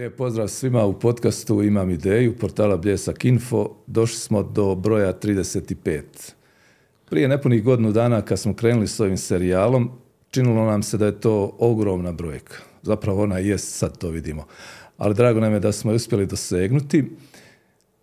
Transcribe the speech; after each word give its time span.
Lijep 0.00 0.16
pozdrav 0.16 0.48
svima 0.48 0.84
u 0.84 0.98
podcastu 0.98 1.62
Imam 1.62 1.90
ideju, 1.90 2.36
portala 2.36 2.76
Bljesak 2.76 3.24
Info. 3.24 3.70
Došli 3.86 4.18
smo 4.18 4.42
do 4.42 4.74
broja 4.74 5.12
35. 5.12 6.02
Prije 7.10 7.28
nepunih 7.28 7.64
godinu 7.64 7.92
dana 7.92 8.22
kad 8.22 8.38
smo 8.38 8.54
krenuli 8.54 8.88
s 8.88 9.00
ovim 9.00 9.16
serijalom, 9.16 9.90
činilo 10.30 10.64
nam 10.64 10.82
se 10.82 10.98
da 10.98 11.06
je 11.06 11.20
to 11.20 11.56
ogromna 11.58 12.12
brojka. 12.12 12.54
Zapravo 12.82 13.22
ona 13.22 13.38
jest, 13.38 13.74
sad 13.74 13.98
to 13.98 14.08
vidimo. 14.08 14.46
Ali 14.98 15.14
drago 15.14 15.40
nam 15.40 15.52
je 15.52 15.60
da 15.60 15.72
smo 15.72 15.90
je 15.90 15.94
uspjeli 15.94 16.26
dosegnuti. 16.26 17.04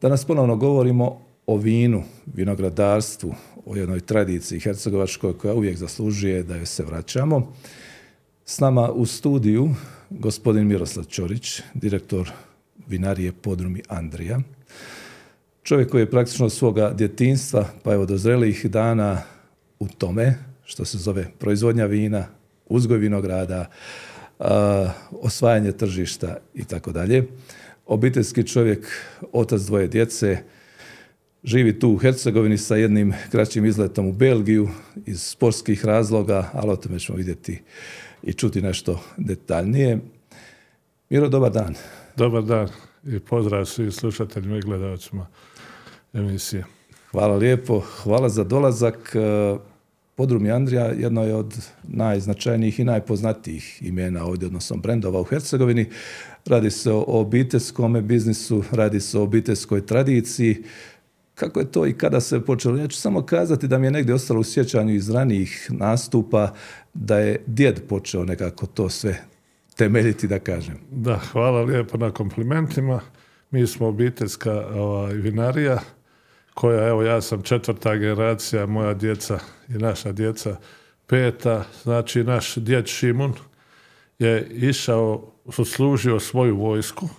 Danas 0.01 0.25
ponovno 0.25 0.55
govorimo 0.55 1.21
o 1.47 1.57
vinu, 1.57 2.03
vinogradarstvu, 2.25 3.35
o 3.65 3.75
jednoj 3.75 3.99
tradiciji 3.99 4.59
hercegovačkoj 4.59 5.37
koja 5.37 5.53
uvijek 5.53 5.77
zaslužuje 5.77 6.43
da 6.43 6.55
joj 6.55 6.65
se 6.65 6.83
vraćamo. 6.83 7.53
S 8.45 8.59
nama 8.59 8.91
u 8.91 9.05
studiju 9.05 9.69
gospodin 10.09 10.67
Miroslav 10.67 11.05
Ćorić, 11.05 11.61
direktor 11.73 12.31
vinarije 12.87 13.31
Podrumi 13.31 13.81
Andrija. 13.87 14.39
Čovjek 15.63 15.89
koji 15.89 16.01
je 16.01 16.11
praktično 16.11 16.49
svoga 16.49 16.93
djetinstva, 16.93 17.65
pa 17.83 17.93
evo 17.93 18.05
do 18.05 18.17
zrelijih 18.17 18.65
dana 18.65 19.21
u 19.79 19.87
tome, 19.87 20.35
što 20.65 20.85
se 20.85 20.97
zove 20.97 21.27
proizvodnja 21.39 21.85
vina, 21.85 22.25
uzgoj 22.65 22.97
vinograda, 22.97 23.69
osvajanje 25.11 25.71
tržišta 25.71 26.37
i 26.53 26.63
tako 26.63 26.91
dalje. 26.91 27.27
Obiteljski 27.85 28.47
čovjek, 28.47 28.87
otac 29.31 29.61
dvoje 29.61 29.87
djece, 29.87 30.37
živi 31.43 31.79
tu 31.79 31.89
u 31.89 31.97
Hercegovini 31.97 32.57
sa 32.57 32.75
jednim 32.75 33.13
kraćim 33.31 33.65
izletom 33.65 34.07
u 34.07 34.11
Belgiju 34.11 34.69
iz 35.05 35.21
sportskih 35.21 35.85
razloga, 35.85 36.49
ali 36.53 36.71
o 36.71 36.75
tome 36.75 36.99
ćemo 36.99 37.17
vidjeti 37.17 37.61
i 38.23 38.33
čuti 38.33 38.61
nešto 38.61 38.99
detaljnije. 39.17 39.99
Miro, 41.09 41.29
dobar 41.29 41.51
dan. 41.51 41.75
Dobar 42.15 42.43
dan 42.43 42.67
i 43.05 43.19
pozdrav 43.19 43.65
svim 43.65 43.91
slušateljima 43.91 44.57
i 44.57 44.61
gledalcima 44.61 45.27
emisije. 46.13 46.65
Hvala 47.11 47.35
lijepo, 47.35 47.79
hvala 47.79 48.29
za 48.29 48.43
dolazak. 48.43 49.15
E, 49.15 49.57
Podrum 50.15 50.45
Andrija 50.51 50.85
jedno 50.85 51.23
je 51.23 51.35
od 51.35 51.53
najznačajnijih 51.83 52.79
i 52.79 52.83
najpoznatijih 52.83 53.81
imena 53.81 54.25
ovdje, 54.25 54.47
odnosno 54.47 54.77
brendova 54.77 55.21
u 55.21 55.23
Hercegovini. 55.23 55.85
Radi 56.45 56.71
se 56.71 56.91
o 56.91 57.03
obiteljskom 57.07 58.07
biznisu, 58.07 58.63
radi 58.71 58.99
se 58.99 59.19
o 59.19 59.23
obiteljskoj 59.23 59.85
tradiciji. 59.85 60.63
Kako 61.39 61.59
je 61.59 61.71
to 61.71 61.85
i 61.87 61.93
kada 61.93 62.21
se 62.21 62.45
počelo? 62.45 62.77
Ja 62.77 62.87
ću 62.87 62.97
samo 62.97 63.21
kazati 63.21 63.67
da 63.67 63.77
mi 63.77 63.87
je 63.87 63.91
negdje 63.91 64.15
ostalo 64.15 64.39
u 64.39 64.43
sjećanju 64.43 64.93
iz 64.93 65.09
ranijih 65.09 65.67
nastupa 65.69 66.53
da 66.93 67.19
je 67.19 67.43
djed 67.45 67.81
počeo 67.89 68.25
nekako 68.25 68.65
to 68.65 68.89
sve 68.89 69.23
temeljiti, 69.75 70.27
da 70.27 70.39
kažem. 70.39 70.75
Da, 70.91 71.19
hvala 71.31 71.61
lijepo 71.61 71.97
na 71.97 72.11
komplimentima. 72.11 72.99
Mi 73.51 73.67
smo 73.67 73.87
obiteljska 73.87 74.67
ovaj, 74.67 75.13
vinarija 75.13 75.79
koja, 76.53 76.87
evo 76.87 77.03
ja 77.03 77.21
sam 77.21 77.41
četvrta 77.41 77.95
generacija, 77.95 78.65
moja 78.65 78.93
djeca 78.93 79.39
i 79.69 79.73
naša 79.73 80.11
djeca 80.11 80.57
peta, 81.07 81.63
znači 81.83 82.23
naš 82.23 82.55
djed 82.55 82.87
Šimun 82.87 83.33
je 84.19 84.47
išao, 84.51 85.31
služio 85.65 86.19
svoju 86.19 86.57
vojsku, 86.57 87.09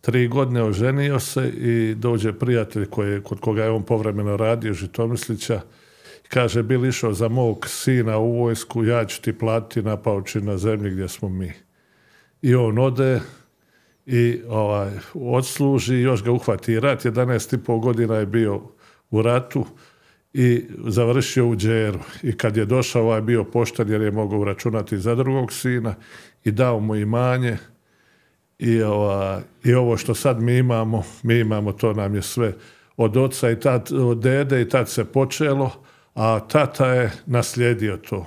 tri 0.00 0.28
godine 0.28 0.62
oženio 0.62 1.20
se 1.20 1.48
i 1.48 1.94
dođe 1.94 2.32
prijatelj 2.32 2.86
koji, 2.86 3.22
kod 3.22 3.40
koga 3.40 3.64
je 3.64 3.70
on 3.70 3.82
povremeno 3.82 4.36
radio, 4.36 4.72
Žitomislića, 4.72 5.60
kaže, 6.28 6.62
bil 6.62 6.86
išao 6.86 7.12
za 7.12 7.28
mog 7.28 7.66
sina 7.68 8.18
u 8.18 8.38
vojsku, 8.38 8.84
ja 8.84 9.04
ću 9.04 9.22
ti 9.22 9.32
platiti 9.32 9.82
na 9.82 9.96
pauči 9.96 10.40
na 10.40 10.58
zemlji 10.58 10.90
gdje 10.90 11.08
smo 11.08 11.28
mi. 11.28 11.52
I 12.42 12.54
on 12.54 12.78
ode 12.78 13.20
i 14.06 14.40
ovaj, 14.48 14.90
odsluži, 15.14 15.94
još 15.94 16.24
ga 16.24 16.32
uhvati 16.32 16.80
rat, 16.80 17.04
11,5 17.04 17.80
godina 17.80 18.16
je 18.16 18.26
bio 18.26 18.60
u 19.10 19.22
ratu 19.22 19.66
i 20.32 20.64
završio 20.86 21.48
u 21.48 21.56
džeru. 21.56 21.98
I 22.22 22.36
kad 22.36 22.56
je 22.56 22.64
došao, 22.64 23.02
ovaj 23.02 23.22
bio 23.22 23.44
pošten 23.44 23.90
jer 23.90 24.00
je 24.00 24.10
mogao 24.10 24.38
uračunati 24.38 24.98
za 24.98 25.14
drugog 25.14 25.52
sina 25.52 25.94
i 26.44 26.50
dao 26.50 26.80
mu 26.80 26.96
imanje 26.96 27.56
i, 28.58 28.82
ova, 28.82 29.40
i 29.64 29.74
ovo 29.74 29.96
što 29.96 30.14
sad 30.14 30.42
mi 30.42 30.56
imamo, 30.56 31.04
mi 31.22 31.38
imamo, 31.38 31.72
to 31.72 31.92
nam 31.92 32.14
je 32.14 32.22
sve 32.22 32.52
od 32.96 33.16
oca 33.16 33.50
i 33.50 33.60
tad, 33.60 33.92
od 33.92 34.18
dede 34.18 34.62
i 34.62 34.68
tad 34.68 34.88
se 34.88 35.04
počelo, 35.04 35.70
a 36.14 36.40
tata 36.48 36.86
je 36.86 37.12
naslijedio 37.26 37.96
to. 37.96 38.26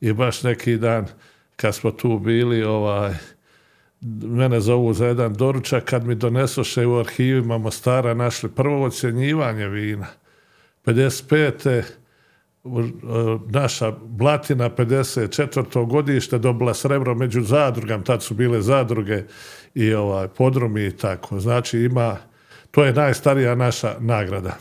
I 0.00 0.12
baš 0.12 0.42
neki 0.42 0.76
dan 0.76 1.06
kad 1.56 1.74
smo 1.74 1.90
tu 1.90 2.18
bili, 2.18 2.62
ovaj, 2.62 3.14
mene 4.22 4.60
zovu 4.60 4.92
za 4.92 5.06
jedan 5.06 5.34
doručak, 5.34 5.84
kad 5.84 6.06
mi 6.06 6.14
donesoše 6.14 6.86
u 6.86 6.98
arhivima 6.98 7.58
Mostara 7.58 8.14
našli 8.14 8.48
prvo 8.48 8.84
ocjenjivanje 8.84 9.68
vina. 9.68 10.06
55 10.84 11.82
naša 13.50 13.92
Blatina 14.04 14.70
54. 14.70 15.86
godište 15.86 16.38
dobila 16.38 16.74
srebro 16.74 17.14
među 17.14 17.42
zadrugama, 17.42 18.04
tad 18.04 18.22
su 18.22 18.34
bile 18.34 18.62
zadruge 18.62 19.22
i 19.74 19.94
ovaj, 19.94 20.28
podrumi 20.28 20.86
i 20.86 20.96
tako. 20.96 21.40
Znači 21.40 21.78
ima, 21.78 22.16
to 22.70 22.84
je 22.84 22.92
najstarija 22.92 23.54
naša 23.54 23.94
nagrada 24.00 24.58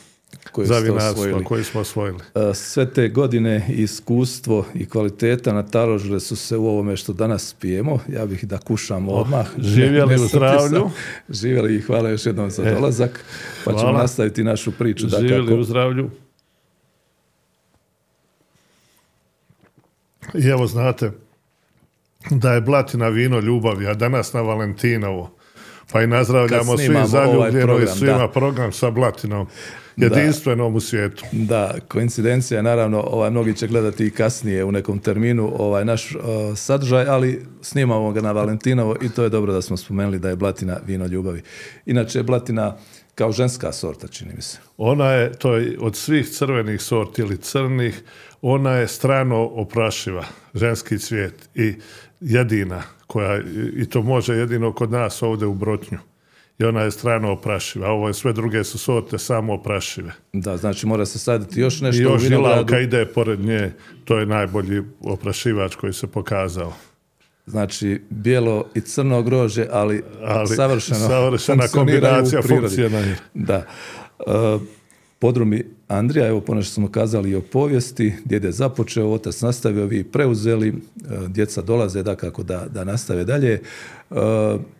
koje 0.51 0.67
za 0.67 0.79
vinarstvo 0.79 1.41
koji 1.44 1.63
smo 1.63 1.81
osvojili. 1.81 2.19
E, 2.35 2.53
sve 2.53 2.94
te 2.94 3.09
godine 3.09 3.66
iskustvo 3.69 4.66
i 4.73 4.89
kvaliteta 4.89 5.53
nataložile 5.53 6.19
su 6.19 6.35
se 6.35 6.57
u 6.57 6.68
ovome 6.68 6.97
što 6.97 7.13
danas 7.13 7.56
pijemo. 7.59 8.00
Ja 8.09 8.25
bih 8.25 8.45
da 8.45 8.57
kušam 8.57 9.09
oh, 9.09 9.22
odmah. 9.22 9.47
Živjeli 9.57 10.16
u 10.16 10.28
zdravlju. 10.28 10.89
Živjeli 11.29 11.75
i 11.75 11.81
hvala 11.81 12.09
još 12.09 12.25
jednom 12.25 12.51
za 12.51 12.63
e, 12.63 12.73
dolazak. 12.73 13.25
Pa 13.66 13.73
ćemo 13.73 13.91
nastaviti 13.91 14.44
našu 14.44 14.72
priču. 14.72 15.07
Živjeli 15.07 15.59
u 15.59 15.63
zdravlju. 15.63 16.09
I 20.34 20.47
evo 20.47 20.68
znate 20.68 21.12
da 22.30 22.53
je 22.53 22.62
blatina 22.62 23.08
vino 23.08 23.40
ljubavi, 23.40 23.88
a 23.88 23.94
danas 23.94 24.34
na 24.34 24.42
Valentinovo. 24.42 25.31
Pa 25.92 26.02
i 26.02 26.08
nazdravljamo 26.08 26.78
svi 26.78 26.96
zaljubljeno 27.06 27.74
ovaj 27.74 27.84
i 27.84 27.88
svima 27.88 28.28
program 28.28 28.72
sa 28.72 28.92
blatinom. 28.92 29.47
Jedinstvenom 29.97 30.75
u 30.75 30.80
svijetu. 30.80 31.24
Da, 31.31 31.75
koincidencija 31.88 32.62
naravno, 32.62 33.02
ovaj, 33.02 33.31
mnogi 33.31 33.53
će 33.53 33.68
gledati 33.68 34.06
i 34.06 34.12
kasnije 34.12 34.64
u 34.64 34.72
nekom 34.72 35.00
terminu 35.00 35.53
ovaj 35.58 35.86
naš 35.86 36.16
uh, 36.16 36.22
sadržaj, 36.56 37.06
ali 37.08 37.46
snimamo 37.62 38.12
ga 38.12 38.22
na 38.22 38.31
Valentinovo 38.31 38.96
i 39.02 39.09
to 39.09 39.24
je 39.24 39.30
dobro 39.30 39.53
da 39.53 39.62
smo 39.62 39.78
spomenuli 39.78 40.19
da 40.19 40.30
je 40.30 40.36
blatina 40.36 40.78
vino 40.88 41.06
ljubavi. 41.06 41.42
Inače 41.86 42.19
je 42.19 42.24
blatina 42.24 42.78
kao 43.16 43.31
ženska 43.31 43.72
sorta, 43.72 44.07
čini 44.07 44.33
mi 44.35 44.41
se. 44.41 44.57
Ona 44.77 45.11
je, 45.11 45.33
to 45.33 45.55
je 45.55 45.77
od 45.79 45.95
svih 45.95 46.29
crvenih 46.29 46.81
sorti 46.81 47.22
ili 47.22 47.38
crnih, 47.38 48.03
ona 48.41 48.72
je 48.72 48.88
strano 48.88 49.38
oprašiva, 49.38 50.25
ženski 50.53 50.99
cvijet 50.99 51.50
i 51.55 51.73
jedina 52.21 52.83
koja, 53.07 53.41
i 53.75 53.85
to 53.85 54.01
može 54.01 54.35
jedino 54.35 54.73
kod 54.73 54.91
nas 54.91 55.21
ovdje 55.21 55.47
u 55.47 55.53
Brotnju. 55.53 55.97
I 56.59 56.63
ona 56.63 56.81
je 56.81 56.91
strano 56.91 57.31
oprašiva. 57.31 57.89
Ovo 57.89 58.07
je 58.07 58.13
sve 58.13 58.33
druge 58.33 58.63
su 58.63 58.77
sorte 58.77 59.17
samo 59.17 59.53
oprašive. 59.53 60.11
Da, 60.33 60.57
znači 60.57 60.85
mora 60.85 61.05
se 61.05 61.19
saditi 61.19 61.61
još 61.61 61.81
nešto 61.81 62.01
I 62.01 62.03
još 62.03 62.23
u 62.23 62.75
ide 62.83 63.05
pored 63.05 63.39
nje, 63.39 63.71
to 64.05 64.19
je 64.19 64.25
najbolji 64.25 64.83
oprašivač 65.01 65.75
koji 65.75 65.94
se 65.94 66.07
pokazao. 66.07 66.73
Znači, 67.51 68.01
bijelo 68.09 68.66
i 68.75 68.81
crno 68.81 69.23
grože, 69.23 69.67
ali, 69.72 70.03
ali 70.23 70.47
savršeno 70.47 71.00
savršena 71.00 71.67
kombinacija 71.67 72.41
funkcionalna. 72.41 73.16
Da. 73.34 73.66
Uh, 74.19 74.62
podrumi 75.19 75.63
Andrija, 75.88 76.28
evo 76.28 76.41
ponešto 76.41 76.73
smo 76.73 76.91
kazali 76.91 77.29
i 77.29 77.35
o 77.35 77.41
povijesti, 77.41 78.13
djede 78.25 78.48
je 78.48 78.51
započeo, 78.51 79.07
otac 79.07 79.42
nastavio, 79.42 79.86
vi 79.86 80.03
preuzeli, 80.03 80.68
e, 80.68 80.74
djeca 81.27 81.62
dolaze 81.62 82.03
da 82.03 82.15
kako 82.15 82.44
da, 82.44 82.65
da 82.69 82.83
nastave 82.83 83.24
dalje. 83.24 83.53
E, 83.53 83.62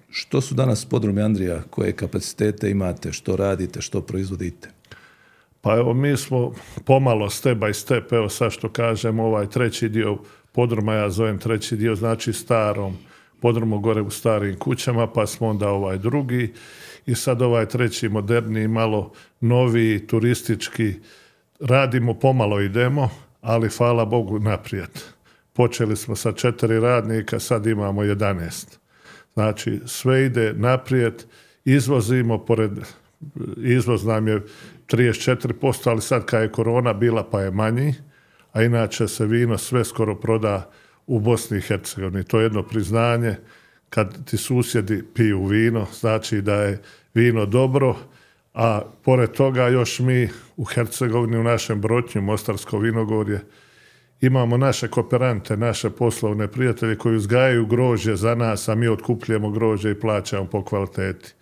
što 0.09 0.41
su 0.41 0.56
danas 0.56 0.85
podrumi 0.85 1.21
Andrija, 1.21 1.63
koje 1.69 1.91
kapacitete 1.91 2.69
imate, 2.69 3.12
što 3.12 3.35
radite, 3.35 3.81
što 3.81 4.01
proizvodite? 4.01 4.69
Pa 5.62 5.77
evo 5.77 5.94
mi 5.94 6.18
smo 6.18 6.53
pomalo 6.85 7.29
step 7.29 7.57
by 7.57 7.73
step, 7.73 8.12
evo 8.12 8.29
sad 8.29 8.51
što 8.51 8.69
kažem, 8.69 9.19
ovaj 9.19 9.50
treći 9.50 9.89
dio 9.89 10.18
podruma, 10.51 10.94
ja 10.94 11.09
zovem 11.09 11.39
treći 11.39 11.77
dio, 11.77 11.95
znači 11.95 12.33
starom 12.33 12.98
podrumu 13.42 13.80
gore 13.80 14.01
u 14.01 14.09
starim 14.09 14.59
kućama, 14.59 15.07
pa 15.07 15.27
smo 15.27 15.48
onda 15.48 15.69
ovaj 15.69 15.98
drugi 15.98 16.53
i 17.06 17.15
sad 17.15 17.42
ovaj 17.42 17.65
treći 17.65 18.09
moderni, 18.09 18.68
malo 18.68 19.12
novi, 19.39 20.07
turistički, 20.07 20.94
radimo, 21.59 22.13
pomalo 22.13 22.62
idemo, 22.62 23.09
ali 23.42 23.69
hvala 23.69 24.06
Bogu 24.06 24.39
naprijed. 24.39 24.89
Počeli 25.53 25.95
smo 25.95 26.15
sa 26.15 26.31
četiri 26.31 26.80
radnika, 26.80 27.39
sad 27.39 27.65
imamo 27.65 28.04
11. 28.04 28.77
Znači, 29.33 29.80
sve 29.86 30.25
ide 30.25 30.54
naprijed, 30.54 31.24
izvozimo, 31.65 32.45
pored, 32.45 32.71
izvoz 33.57 34.06
nam 34.06 34.27
je 34.27 34.42
34%, 34.88 35.89
ali 35.89 36.01
sad 36.01 36.25
kad 36.25 36.42
je 36.42 36.51
korona 36.51 36.94
bila 36.94 37.30
pa 37.30 37.42
je 37.42 37.51
manji, 37.51 37.94
a 38.51 38.63
inače 38.63 39.07
se 39.07 39.25
vino 39.25 39.57
sve 39.57 39.86
skoro 39.86 40.15
proda 40.15 40.69
u 41.07 41.19
Bosni 41.19 41.57
i 41.57 41.62
Hercegovini. 41.62 42.24
To 42.24 42.39
je 42.39 42.44
jedno 42.44 42.63
priznanje 42.63 43.36
kad 43.89 44.25
ti 44.25 44.38
susjedi 44.38 45.03
piju 45.13 45.45
vino, 45.45 45.88
znači 46.00 46.42
da 46.42 46.56
je 46.56 46.81
vino 47.13 47.45
dobro, 47.45 47.95
a 48.53 48.81
pored 49.03 49.31
toga 49.31 49.68
još 49.68 50.00
mi 50.00 50.30
u 50.57 50.63
Hercegovini, 50.63 51.38
u 51.38 51.44
našem 51.44 51.81
Brotnju, 51.81 52.21
Mostarsko 52.21 52.77
vinogorje, 52.77 53.42
imamo 54.21 54.57
naše 54.57 54.88
kooperante, 54.88 55.57
naše 55.57 55.89
poslovne 55.89 56.47
prijatelje 56.47 56.97
koji 56.97 57.15
uzgajaju 57.15 57.65
grožđe 57.65 58.15
za 58.15 58.36
nas, 58.36 58.69
a 58.69 58.75
mi 58.75 58.88
otkupljujemo 58.88 59.51
grožđe 59.51 59.92
i 59.92 60.00
plaćamo 60.00 60.45
po 60.45 60.63
kvaliteti. 60.63 61.33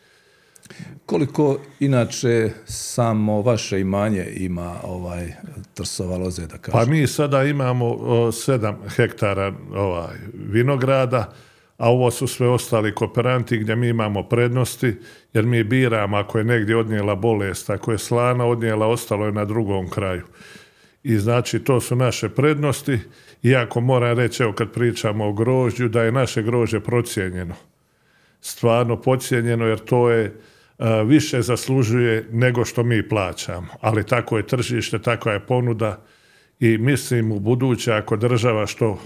Koliko 1.05 1.59
inače 1.79 2.49
samo 2.65 3.41
vaše 3.41 3.79
imanje 3.79 4.27
ima 4.35 4.75
ovaj 4.83 5.33
trsova 5.73 6.17
loze, 6.17 6.47
da 6.47 6.57
kažem? 6.57 6.79
Pa 6.79 6.85
mi 6.85 7.07
sada 7.07 7.43
imamo 7.43 7.97
sedam 8.31 8.77
hektara 8.95 9.53
ovaj, 9.75 10.17
vinograda, 10.33 11.33
a 11.77 11.89
ovo 11.89 12.11
su 12.11 12.27
sve 12.27 12.47
ostali 12.47 12.95
kooperanti 12.95 13.57
gdje 13.57 13.75
mi 13.75 13.87
imamo 13.87 14.23
prednosti, 14.23 14.95
jer 15.33 15.45
mi 15.45 15.63
biramo 15.63 16.17
ako 16.17 16.37
je 16.37 16.43
negdje 16.43 16.77
odnijela 16.77 17.15
bolest, 17.15 17.69
ako 17.69 17.91
je 17.91 17.97
slana 17.97 18.45
odnijela, 18.45 18.87
ostalo 18.87 19.25
je 19.25 19.31
na 19.31 19.45
drugom 19.45 19.89
kraju. 19.89 20.23
I 21.03 21.17
znači 21.17 21.59
to 21.59 21.81
su 21.81 21.95
naše 21.95 22.29
prednosti, 22.29 22.99
iako 23.43 23.81
moram 23.81 24.17
reći, 24.17 24.43
evo 24.43 24.53
kad 24.53 24.71
pričamo 24.71 25.27
o 25.27 25.33
grožđu, 25.33 25.87
da 25.87 26.03
je 26.03 26.11
naše 26.11 26.43
grožđe 26.43 26.79
procijenjeno. 26.79 27.55
Stvarno 28.41 29.01
pocijenjeno, 29.01 29.65
jer 29.65 29.79
to 29.79 30.09
je 30.09 30.35
više 31.05 31.41
zaslužuje 31.41 32.27
nego 32.31 32.65
što 32.65 32.83
mi 32.83 33.09
plaćamo. 33.09 33.67
Ali 33.81 34.05
tako 34.05 34.37
je 34.37 34.47
tržište, 34.47 34.99
takva 34.99 35.33
je 35.33 35.39
ponuda 35.39 36.01
i 36.59 36.77
mislim 36.77 37.31
u 37.31 37.39
buduće 37.39 37.93
ako 37.93 38.17
država 38.17 38.67
što 38.67 38.99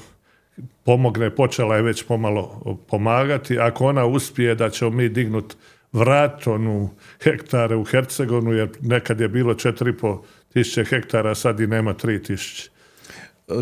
pomogne, 0.84 1.36
počela 1.36 1.75
je 1.75 1.81
već 1.81 2.04
pomalo 2.04 2.78
pomagati, 2.88 3.60
ako 3.60 3.86
ona 3.86 4.06
uspije 4.06 4.56
da 4.56 4.70
ćemo 4.70 4.92
mi 4.92 5.10
dignut 5.10 5.56
vrat 5.92 6.48
onu 6.48 6.90
hektare 7.24 7.75
u 7.75 7.84
Hercegonu, 7.84 8.54
jer 8.54 8.70
nekad 8.81 9.20
je 9.20 9.28
bilo 9.28 9.54
4,5 9.54 10.20
tisuće 10.54 10.84
hektara, 10.84 11.36
sad 11.36 11.60
i 11.60 11.68
nema 11.68 11.94
3 11.94 12.25
tisuće. 12.25 12.73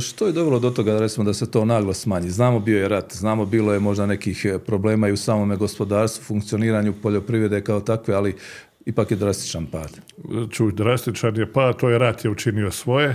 Što 0.02 0.28
je 0.28 0.34
dovelo 0.34 0.60
do 0.60 0.70
toga 0.70 1.00
recimo, 1.00 1.24
da 1.24 1.34
se 1.34 1.52
to 1.52 1.66
naglo 1.66 1.94
smanji? 1.94 2.30
Znamo 2.30 2.60
bio 2.60 2.82
je 2.82 2.88
rat, 2.88 3.14
znamo 3.16 3.46
bilo 3.46 3.74
je 3.74 3.80
možda 3.80 4.06
nekih 4.06 4.46
e, 4.46 4.60
problema 4.60 5.08
i 5.08 5.12
u 5.12 5.18
samome 5.18 5.56
gospodarstvu, 5.56 6.24
funkcioniranju 6.24 6.94
poljoprivrede 7.04 7.62
kao 7.62 7.80
takve, 7.80 8.14
ali 8.14 8.36
ipak 8.86 9.12
je 9.12 9.18
drastičan 9.18 9.66
pad. 9.66 10.00
Čuj, 10.50 10.72
drastičan 10.72 11.36
je 11.36 11.54
pad, 11.54 11.78
to 11.78 11.90
je 11.90 12.00
rat 12.00 12.26
je 12.26 12.32
učinio 12.32 12.72
svoje, 12.72 13.10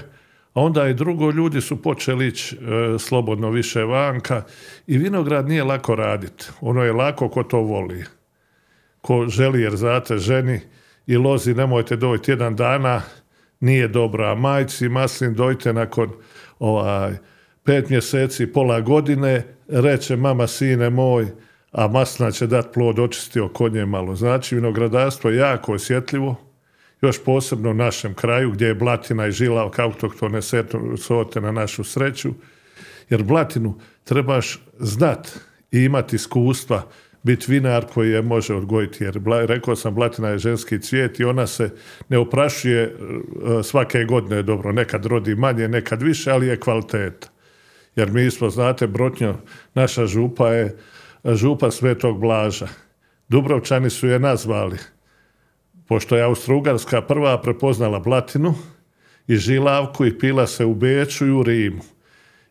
a 0.54 0.60
onda 0.62 0.88
i 0.88 0.94
drugo, 0.94 1.30
ljudi 1.30 1.60
su 1.60 1.82
počeli 1.82 2.26
ići 2.26 2.56
e, 2.56 2.98
slobodno 2.98 3.50
više 3.50 3.84
vanka 3.84 4.42
i 4.86 4.98
vinograd 4.98 5.48
nije 5.48 5.64
lako 5.64 5.94
raditi. 5.94 6.44
Ono 6.60 6.82
je 6.82 6.92
lako 6.92 7.28
ko 7.28 7.42
to 7.42 7.58
voli. 7.58 8.04
Ko 9.00 9.28
želi 9.28 9.60
jer 9.60 9.76
znate 9.76 10.18
ženi 10.18 10.60
i 11.06 11.16
lozi 11.16 11.54
nemojte 11.54 11.96
dojti 11.96 12.30
jedan 12.30 12.56
dana, 12.56 13.02
nije 13.60 13.88
dobro, 13.88 14.26
a 14.26 14.34
majci 14.34 14.88
maslin 14.88 15.34
dojte 15.34 15.72
nakon 15.72 16.10
ovaj, 16.58 17.16
pet 17.64 17.88
mjeseci, 17.88 18.52
pola 18.52 18.80
godine, 18.80 19.42
reče 19.68 20.16
mama 20.16 20.46
sine 20.46 20.90
moj, 20.90 21.26
a 21.72 21.88
masna 21.88 22.30
će 22.30 22.46
dat 22.46 22.72
plod 22.74 22.98
očistio 22.98 23.48
konje 23.48 23.86
malo. 23.86 24.14
Znači, 24.14 24.54
vinogradarstvo 24.54 25.30
je 25.30 25.36
jako 25.36 25.72
osjetljivo, 25.72 26.36
još 27.02 27.24
posebno 27.24 27.70
u 27.70 27.74
našem 27.74 28.14
kraju 28.14 28.50
gdje 28.50 28.66
je 28.66 28.74
blatina 28.74 29.26
i 29.26 29.32
žila 29.32 29.70
autoktone 29.78 30.40
sorte 30.98 31.40
na 31.40 31.52
našu 31.52 31.84
sreću, 31.84 32.30
jer 33.10 33.22
blatinu 33.22 33.78
trebaš 34.04 34.62
znat 34.78 35.38
i 35.70 35.78
imati 35.78 36.16
iskustva 36.16 36.82
biti 37.26 37.52
vinar 37.52 37.86
koji 37.94 38.10
je 38.10 38.22
može 38.22 38.54
odgojiti. 38.54 39.04
Jer 39.04 39.20
rekao 39.46 39.76
sam, 39.76 39.94
blatina 39.94 40.28
je 40.28 40.38
ženski 40.38 40.80
cvijet 40.80 41.20
i 41.20 41.24
ona 41.24 41.46
se 41.46 41.70
ne 42.08 42.18
oprašuje 42.18 42.82
e, 42.82 42.92
svake 43.62 44.04
godine 44.04 44.42
dobro. 44.42 44.72
Nekad 44.72 45.06
rodi 45.06 45.34
manje, 45.34 45.68
nekad 45.68 46.02
više, 46.02 46.30
ali 46.30 46.46
je 46.46 46.60
kvaliteta. 46.60 47.28
Jer 47.96 48.10
mi 48.10 48.30
smo, 48.30 48.50
znate, 48.50 48.86
Brotnjo, 48.86 49.34
naša 49.74 50.06
župa 50.06 50.48
je 50.48 50.76
župa 51.34 51.70
Svetog 51.70 52.20
Blaža. 52.20 52.68
Dubrovčani 53.28 53.90
su 53.90 54.06
je 54.06 54.18
nazvali, 54.18 54.78
pošto 55.88 56.16
je 56.16 56.22
Austrougarska 56.22 57.02
prva 57.02 57.42
prepoznala 57.42 57.98
blatinu 58.00 58.54
i 59.26 59.36
žilavku 59.36 60.06
i 60.06 60.18
pila 60.18 60.46
se 60.46 60.64
u 60.64 60.74
Beču 60.74 61.26
i 61.26 61.30
u 61.30 61.42
Rimu. 61.42 61.82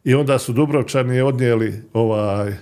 I 0.03 0.13
onda 0.13 0.39
su 0.39 0.53
Dubrovčani 0.53 1.15
je 1.15 1.23
odnijeli 1.23 1.73
ovaj, 1.93 2.53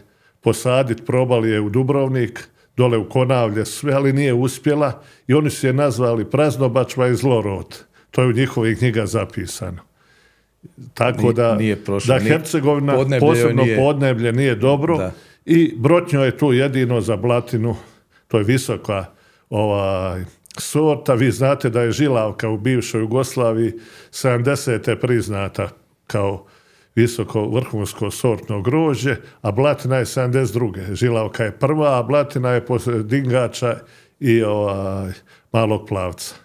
posaditi, 0.43 1.05
probali 1.05 1.49
je 1.49 1.61
u 1.61 1.69
Dubrovnik, 1.69 2.47
dole 2.77 2.97
u 2.97 3.09
Konavlje, 3.09 3.65
sve, 3.65 3.93
ali 3.93 4.13
nije 4.13 4.33
uspjela 4.33 5.01
i 5.27 5.33
oni 5.33 5.49
su 5.49 5.67
je 5.67 5.73
nazvali 5.73 6.29
praznobačva 6.29 7.07
i 7.07 7.15
zlorod. 7.15 7.83
To 8.11 8.21
je 8.21 8.27
u 8.27 8.33
njihovih 8.33 8.77
knjiga 8.77 9.05
zapisano. 9.05 9.81
Tako 10.93 11.33
da, 11.33 11.55
nije 11.55 11.77
da 12.07 12.19
Hercegovina, 12.19 12.95
posebno 13.19 13.63
nije, 13.63 13.77
podneblje, 13.77 14.31
nije 14.31 14.55
dobro 14.55 15.11
i 15.45 15.73
Brotnjo 15.77 16.23
je 16.23 16.37
tu 16.37 16.53
jedino 16.53 17.01
za 17.01 17.15
Blatinu, 17.15 17.75
to 18.27 18.37
je 18.37 18.43
visoka 18.43 19.05
ovaj, 19.49 20.23
sorta. 20.57 21.13
Vi 21.13 21.31
znate 21.31 21.69
da 21.69 21.81
je 21.81 21.91
Žilavka 21.91 22.49
u 22.49 22.57
bivšoj 22.57 23.01
Jugoslaviji 23.01 23.73
70. 24.11 24.95
priznata 24.95 25.69
kao 26.07 26.45
visoko 26.95 27.47
vrhunsko 27.47 28.11
sortno 28.11 28.61
grožđe, 28.61 29.15
a 29.41 29.51
Blatina 29.51 29.97
je 29.97 30.05
72. 30.05 30.93
Žilavka 30.93 31.43
je 31.43 31.51
prva, 31.51 31.99
a 31.99 32.03
Blatina 32.03 32.49
je 32.49 32.65
poslije 32.65 33.03
Dingača 33.03 33.77
i 34.19 34.43
ovaj, 34.43 35.11
malog 35.51 35.87
plavca. 35.87 36.35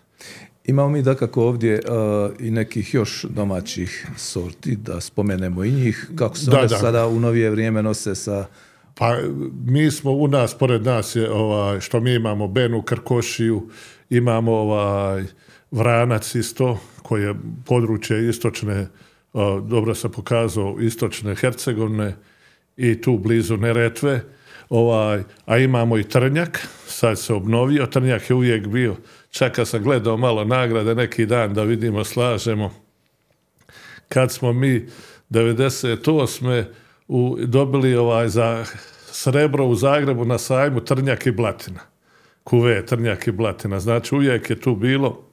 Imamo 0.65 0.89
mi 0.89 1.03
dakako 1.03 1.43
ovdje 1.43 1.75
uh, 1.75 2.33
i 2.39 2.51
nekih 2.51 2.95
još 2.95 3.25
domaćih 3.25 4.07
sorti, 4.17 4.77
da 4.77 5.01
spomenemo 5.01 5.65
i 5.65 5.71
njih. 5.73 6.11
Kako 6.17 6.37
se 6.37 6.51
da, 6.51 6.69
sada 6.69 7.07
u 7.07 7.21
novije 7.21 7.51
vrijeme 7.51 7.83
nose 7.83 8.15
sa... 8.15 8.47
Pa 8.95 9.17
mi 9.65 9.91
smo 9.91 10.13
u 10.13 10.29
nas, 10.29 10.55
pored 10.55 10.85
nas 10.85 11.17
je 11.17 11.31
ovaj, 11.31 11.81
što 11.81 12.01
mi 12.01 12.15
imamo 12.15 12.49
Benu, 12.49 12.83
Krkošiju, 12.83 13.69
imamo 14.11 14.53
ovaj, 14.53 15.25
Vranac 15.71 16.35
isto, 16.35 16.79
koji 17.03 17.23
je 17.23 17.35
područje 17.65 18.29
istočne 18.29 18.89
dobro 19.61 19.95
sam 19.95 20.13
pokazao 20.13 20.77
istočne 20.81 21.35
Hercegovine 21.35 22.17
i 22.77 23.01
tu 23.01 23.19
blizu 23.19 23.57
Neretve, 23.57 24.21
ovaj, 24.69 25.23
a 25.47 25.59
imamo 25.59 25.99
i 25.99 26.05
Trnjak, 26.05 26.69
sad 26.87 27.19
se 27.19 27.35
obnovio, 27.35 27.87
Trnjak 27.87 28.31
je 28.31 28.37
uvijek 28.37 28.67
bio, 28.67 28.97
čak 29.31 29.55
kad 29.55 29.69
sam 29.69 29.83
gledao 29.83 30.17
malo 30.17 30.45
nagrade 30.45 30.95
neki 30.95 31.27
dan 31.27 31.55
da 31.55 31.63
vidimo, 31.63 32.05
slažemo, 32.05 32.75
kad 34.09 34.33
smo 34.33 34.53
mi 34.53 34.87
98. 35.31 36.65
U, 37.09 37.37
dobili 37.41 37.97
ovaj 37.97 38.29
za 38.29 38.65
srebro 39.13 39.67
u 39.67 39.75
Zagrebu 39.75 40.25
na 40.25 40.39
sajmu 40.39 40.81
Trnjak 40.81 41.27
i 41.27 41.31
Blatina. 41.31 41.81
Kuve, 42.45 42.87
Trnjak 42.87 43.27
i 43.27 43.33
Blatina. 43.33 43.81
Znači 43.81 44.15
uvijek 44.15 44.51
je 44.51 44.61
tu 44.61 44.77
bilo. 44.77 45.25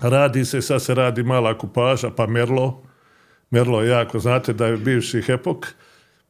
Radi 0.00 0.44
se, 0.44 0.62
sad 0.62 0.82
se 0.82 0.94
radi 0.94 1.22
mala 1.22 1.58
kupaža, 1.58 2.10
pa 2.10 2.26
Merlo, 2.26 2.82
Merlo 3.50 3.82
jako, 3.82 4.18
znate 4.18 4.52
da 4.52 4.66
je 4.66 4.76
bivši 4.76 5.22
Hepok, 5.22 5.66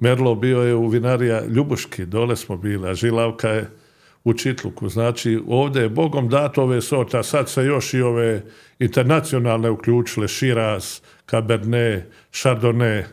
Merlo 0.01 0.35
bio 0.35 0.61
je 0.61 0.75
u 0.75 0.89
vinarija 0.89 1.45
Ljubuški, 1.47 2.07
dole 2.07 2.37
smo 2.37 2.57
bili, 2.57 2.89
a 2.89 2.95
Žilavka 2.95 3.49
je 3.49 3.71
u 4.25 4.33
Čitluku. 4.33 4.89
Znači, 4.89 5.41
ovdje 5.49 5.83
je 5.83 5.89
Bogom 5.89 6.29
dato 6.29 6.63
ove 6.63 6.81
sorte, 6.81 7.19
a 7.19 7.23
sad 7.23 7.49
se 7.49 7.65
još 7.65 7.95
i 7.95 8.01
ove 8.03 8.43
internacionalne 8.79 9.71
uključile, 9.71 10.29
Shiraz, 10.29 11.01
Cabernet, 11.31 12.05
Chardonnay 12.33 13.05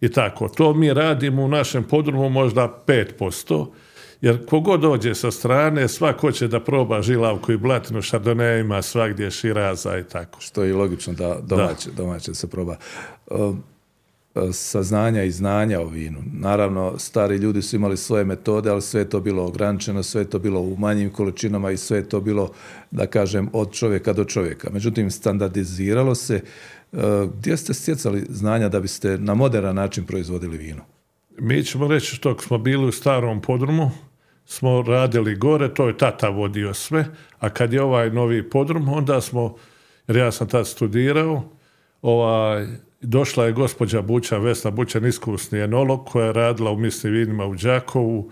i 0.00 0.08
tako. 0.08 0.48
To 0.48 0.74
mi 0.74 0.94
radimo 0.94 1.42
u 1.42 1.48
našem 1.48 1.84
podrumu 1.84 2.28
možda 2.28 2.84
5%, 2.86 3.66
jer 4.20 4.46
kogod 4.46 4.80
dođe 4.80 5.14
sa 5.14 5.30
strane, 5.30 5.88
svak 5.88 6.20
hoće 6.20 6.48
da 6.48 6.60
proba 6.60 7.02
žilavku 7.02 7.52
i 7.52 7.56
blatinu, 7.56 8.02
Chardonnay 8.02 8.60
ima 8.60 8.82
svagdje 8.82 9.30
širaza 9.30 9.98
i 9.98 10.04
tako. 10.04 10.40
Što 10.40 10.62
je 10.62 10.74
logično 10.74 11.12
da 11.12 11.38
domaće, 11.42 11.90
da. 11.90 11.96
domaće 11.96 12.34
se 12.34 12.50
proba. 12.50 12.76
Um, 13.30 13.62
saznanja 14.52 15.22
i 15.22 15.30
znanja 15.30 15.80
o 15.80 15.86
vinu. 15.86 16.22
Naravno, 16.32 16.98
stari 16.98 17.36
ljudi 17.36 17.62
su 17.62 17.76
imali 17.76 17.96
svoje 17.96 18.24
metode, 18.24 18.70
ali 18.70 18.82
sve 18.82 19.00
je 19.00 19.10
to 19.10 19.20
bilo 19.20 19.46
ograničeno, 19.46 20.02
sve 20.02 20.20
je 20.20 20.30
to 20.30 20.38
bilo 20.38 20.60
u 20.60 20.76
manjim 20.76 21.10
količinama 21.10 21.70
i 21.70 21.76
sve 21.76 21.98
je 21.98 22.08
to 22.08 22.20
bilo, 22.20 22.50
da 22.90 23.06
kažem, 23.06 23.48
od 23.52 23.72
čovjeka 23.72 24.12
do 24.12 24.24
čovjeka. 24.24 24.70
Međutim, 24.72 25.10
standardiziralo 25.10 26.14
se. 26.14 26.40
Uh, 26.92 27.00
gdje 27.38 27.56
ste 27.56 27.74
stjecali 27.74 28.26
znanja 28.28 28.68
da 28.68 28.80
biste 28.80 29.18
na 29.18 29.34
moderan 29.34 29.76
način 29.76 30.04
proizvodili 30.04 30.58
vino? 30.58 30.95
Mi 31.38 31.64
ćemo 31.64 31.88
reći 31.88 32.16
što 32.16 32.38
smo 32.38 32.58
bili 32.58 32.86
u 32.86 32.92
starom 32.92 33.42
podrumu, 33.42 33.90
smo 34.44 34.82
radili 34.82 35.34
gore, 35.34 35.74
to 35.74 35.86
je 35.86 35.98
tata 35.98 36.28
vodio 36.28 36.74
sve, 36.74 37.04
a 37.38 37.50
kad 37.50 37.72
je 37.72 37.82
ovaj 37.82 38.10
novi 38.10 38.50
podrum, 38.50 38.88
onda 38.88 39.20
smo, 39.20 39.56
jer 40.08 40.16
ja 40.16 40.32
sam 40.32 40.48
tad 40.48 40.68
studirao, 40.68 41.42
ovaj, 42.02 42.66
došla 43.00 43.44
je 43.44 43.52
gospođa 43.52 44.02
Buća, 44.02 44.38
Vesna 44.38 44.70
Buća, 44.70 44.98
iskusni 44.98 45.60
enolog, 45.60 46.06
koja 46.06 46.26
je 46.26 46.32
radila 46.32 46.70
u 46.70 46.78
misli 46.78 47.10
vinima 47.10 47.46
u 47.46 47.54
Đakovu 47.54 48.30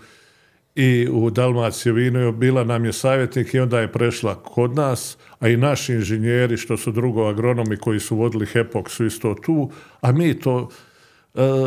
i 0.75 1.07
u 1.11 1.29
Dalmaciju 1.29 1.93
vino 1.93 2.31
bila 2.31 2.63
nam 2.63 2.85
je 2.85 2.93
savjetnik 2.93 3.53
i 3.53 3.59
onda 3.59 3.79
je 3.79 3.91
prešla 3.91 4.35
kod 4.35 4.75
nas, 4.75 5.17
a 5.39 5.47
i 5.47 5.57
naši 5.57 5.93
inženjeri 5.93 6.57
što 6.57 6.77
su 6.77 6.91
drugo 6.91 7.27
agronomi 7.27 7.77
koji 7.77 7.99
su 7.99 8.15
vodili 8.15 8.45
Hepok 8.45 8.89
su 8.89 9.05
isto 9.05 9.35
tu, 9.45 9.71
a 10.01 10.11
mi 10.11 10.39
to 10.39 10.69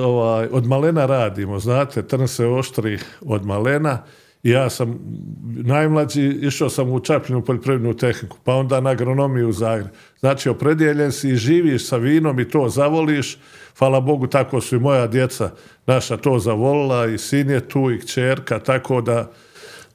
ovaj, 0.04 0.48
od 0.52 0.66
malena 0.66 1.06
radimo, 1.06 1.58
znate, 1.58 2.02
trn 2.02 2.28
se 2.28 2.46
oštri 2.46 2.98
od 3.20 3.46
malena 3.46 4.02
ja 4.42 4.70
sam 4.70 4.98
najmlađi, 5.44 6.38
išao 6.42 6.68
sam 6.70 6.92
u 6.92 7.00
Čapljinu 7.00 7.44
poljoprivrednu 7.44 7.94
tehniku, 7.94 8.36
pa 8.44 8.54
onda 8.54 8.80
na 8.80 8.90
agronomiju 8.90 9.48
u 9.48 9.52
Zagreb. 9.52 9.88
Znači, 10.20 10.48
opredjeljen 10.48 11.12
si 11.12 11.30
i 11.30 11.36
živiš 11.36 11.86
sa 11.86 11.96
vinom 11.96 12.40
i 12.40 12.48
to 12.48 12.68
zavoliš. 12.68 13.38
Hvala 13.78 14.00
Bogu, 14.00 14.26
tako 14.26 14.60
su 14.60 14.76
i 14.76 14.78
moja 14.78 15.06
djeca 15.06 15.50
naša 15.86 16.16
to 16.16 16.38
zavolila 16.38 17.06
i 17.06 17.18
sin 17.18 17.50
je 17.50 17.68
tu 17.68 17.90
i 17.90 18.00
kćerka, 18.00 18.58
tako 18.58 19.00
da, 19.00 19.30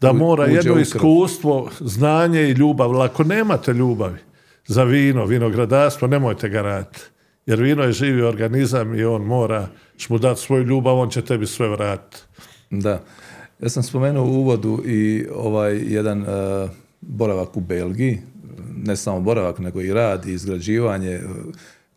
da 0.01 0.13
mora 0.13 0.45
jedno 0.45 0.79
iskustvo, 0.79 1.69
znanje 1.79 2.41
i 2.41 2.51
ljubav. 2.51 3.01
Ako 3.01 3.23
nemate 3.23 3.73
ljubavi 3.73 4.19
za 4.65 4.83
vino, 4.83 5.25
vinogradarstvo, 5.25 6.07
nemojte 6.07 6.49
ga 6.49 6.61
raditi. 6.61 7.12
Jer 7.45 7.61
vino 7.61 7.83
je 7.83 7.91
živi 7.91 8.21
organizam 8.21 8.95
i 8.95 9.03
on 9.03 9.21
mora 9.21 9.67
mu 10.09 10.17
dati 10.17 10.41
svoju 10.41 10.63
ljubav, 10.63 10.97
on 10.97 11.09
će 11.09 11.21
tebi 11.21 11.47
sve 11.47 11.67
vratiti. 11.69 12.23
Da. 12.69 13.03
Ja 13.59 13.69
sam 13.69 13.83
spomenuo 13.83 14.25
u 14.25 14.33
uvodu 14.33 14.81
i 14.85 15.25
ovaj 15.35 15.77
jedan 15.77 16.21
uh, 16.21 16.27
boravak 17.01 17.57
u 17.57 17.61
Belgiji, 17.61 18.19
ne 18.85 18.95
samo 18.95 19.19
boravak, 19.19 19.59
nego 19.59 19.81
i 19.81 19.93
rad 19.93 20.25
i 20.25 20.33
izgrađivanje. 20.33 21.21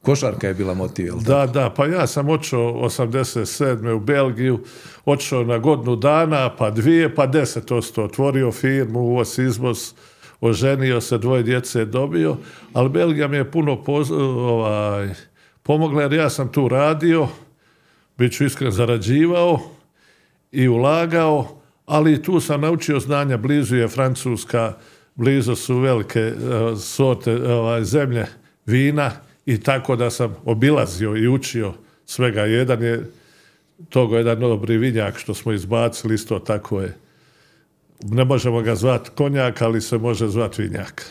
Košarka 0.02 0.48
je 0.48 0.54
bila 0.54 0.74
motiv, 0.74 1.12
Da, 1.26 1.46
da, 1.46 1.70
pa 1.76 1.86
ja 1.86 2.06
sam 2.06 2.28
otišao 2.28 2.60
87. 2.60 3.92
u 3.92 4.00
Belgiju, 4.00 4.60
otišao 5.04 5.44
na 5.44 5.58
godinu 5.58 5.96
dana, 5.96 6.56
pa 6.56 6.70
dvije, 6.70 7.14
pa 7.14 7.26
deset 7.26 7.72
osto. 7.72 8.04
Otvorio 8.04 8.52
firmu, 8.52 9.00
uvoz, 9.00 9.38
izvoz, 9.38 9.92
oženio 10.40 11.00
se, 11.00 11.18
dvoje 11.18 11.42
djece 11.42 11.78
je 11.78 11.84
dobio, 11.84 12.36
ali 12.72 12.88
Belgija 12.88 13.28
mi 13.28 13.36
je 13.36 13.50
puno 13.50 13.82
ovaj, 13.86 15.14
pomogla 15.66 16.02
jer 16.02 16.12
ja 16.12 16.30
sam 16.30 16.52
tu 16.52 16.68
radio, 16.68 17.28
bit 18.18 18.32
ću 18.32 18.44
iskren 18.44 18.70
zarađivao, 18.70 19.61
i 20.52 20.68
ulagao, 20.68 21.61
ali 21.87 22.23
tu 22.23 22.40
sam 22.40 22.61
naučio 22.61 23.00
znanja, 23.00 23.37
blizu 23.37 23.76
je 23.76 23.88
Francuska, 23.88 24.75
blizu 25.14 25.54
su 25.54 25.78
velike 25.78 26.32
uh, 26.32 26.78
sorte 26.80 27.52
ovaj, 27.52 27.85
zemlje 27.85 28.26
vina 28.66 29.11
i 29.46 29.61
tako 29.61 29.96
da 29.96 30.11
sam 30.11 30.37
obilazio 30.44 31.16
i 31.16 31.28
učio 31.28 31.73
svega. 32.06 32.40
Jedan 32.40 32.82
je 32.82 33.11
toga 33.88 34.18
jedan 34.18 34.40
dobri 34.40 34.78
vinjak 34.78 35.18
što 35.18 35.35
smo 35.35 35.52
izbacili, 35.52 36.14
isto 36.14 36.38
tako 36.38 36.80
je. 36.80 36.96
Ne 38.02 38.25
možemo 38.25 38.62
ga 38.62 38.75
zvati 38.75 39.11
konjak, 39.16 39.62
ali 39.62 39.80
se 39.80 39.99
može 39.99 40.28
zvati 40.28 40.62
vinjak. 40.62 41.06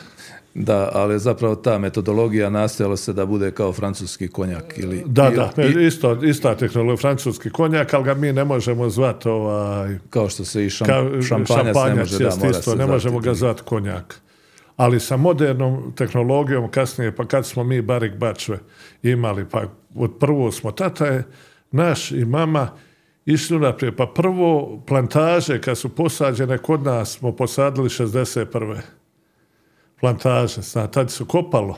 Da, 0.55 0.89
ali 0.93 1.19
zapravo 1.19 1.55
ta 1.55 1.79
metodologija 1.79 2.49
nastojala 2.49 2.97
se 2.97 3.13
da 3.13 3.25
bude 3.25 3.51
kao 3.51 3.73
francuski 3.73 4.27
konjak. 4.27 4.73
Ili, 4.77 5.03
da, 5.05 5.29
da, 5.29 5.63
i, 5.63 5.85
isto, 5.85 6.23
ista 6.23 6.55
tehnologija, 6.55 6.97
francuski 6.97 7.49
konjak, 7.49 7.93
ali 7.93 8.03
ga 8.03 8.13
mi 8.13 8.33
ne 8.33 8.45
možemo 8.45 8.89
zvati 8.89 9.29
ovaj... 9.29 9.97
Kao 10.09 10.29
što 10.29 10.45
se 10.45 10.65
i 10.65 10.69
šam, 10.69 10.87
šampanjac, 11.27 11.75
ne 11.75 11.95
može, 11.95 12.19
da, 12.19 12.35
mora 12.35 12.49
isto, 12.49 12.75
ne 12.75 12.85
možemo 12.85 13.19
ga 13.19 13.33
zvati 13.33 13.61
konjak. 13.65 14.21
Ali 14.75 14.99
sa 14.99 15.17
modernom 15.17 15.93
tehnologijom 15.95 16.71
kasnije, 16.71 17.15
pa 17.15 17.25
kad 17.25 17.45
smo 17.45 17.63
mi 17.63 17.81
Barik 17.81 18.15
Bačve 18.15 18.59
imali, 19.03 19.45
pa 19.49 19.63
od 19.95 20.11
prvo 20.19 20.51
smo, 20.51 20.71
tata 20.71 21.05
je 21.05 21.23
naš 21.71 22.11
i 22.11 22.25
mama 22.25 22.69
išli 23.25 23.59
naprijed, 23.59 23.95
pa 23.95 24.05
prvo 24.15 24.81
plantaže 24.87 25.61
kad 25.61 25.77
su 25.77 25.89
posađene 25.89 26.57
kod 26.57 26.83
nas 26.83 27.11
smo 27.11 27.31
posadili 27.31 27.89
61 27.89 28.77
plantaže, 29.99 30.61
zna, 30.61 30.87
tad 30.87 31.11
su 31.11 31.25
kopalo 31.25 31.77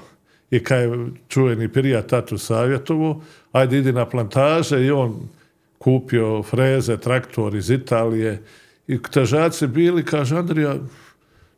i 0.51 0.63
kad 0.63 0.79
je 0.79 1.07
čuveni 1.27 1.69
pirija 1.69 2.01
tatu 2.01 2.37
savjetovo, 2.37 3.21
ajde 3.51 3.77
idi 3.77 3.91
na 3.91 4.05
plantaže 4.05 4.85
i 4.85 4.91
on 4.91 5.29
kupio 5.77 6.43
freze, 6.43 6.97
traktor 6.97 7.55
iz 7.55 7.69
Italije 7.69 8.41
i 8.87 9.01
težaci 9.01 9.67
bili, 9.67 10.05
kaže 10.05 10.37
Andrija, 10.37 10.75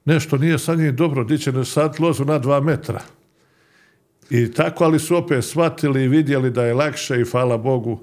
nešto 0.06 0.38
nije 0.38 0.60
sa 0.60 0.76
njim 0.76 0.96
dobro, 0.96 1.24
di 1.24 1.38
će 1.38 1.52
sad 1.66 2.00
lozu 2.00 2.26
na 2.26 2.40
dva 2.40 2.60
metra. 2.60 3.02
I 4.30 4.52
tako, 4.52 4.84
ali 4.84 5.00
su 5.00 5.16
opet 5.16 5.46
shvatili 5.46 6.04
i 6.04 6.08
vidjeli 6.08 6.52
da 6.52 6.66
je 6.66 6.74
lakše 6.74 7.22
i 7.22 7.26
hvala 7.26 7.58
Bogu, 7.58 8.00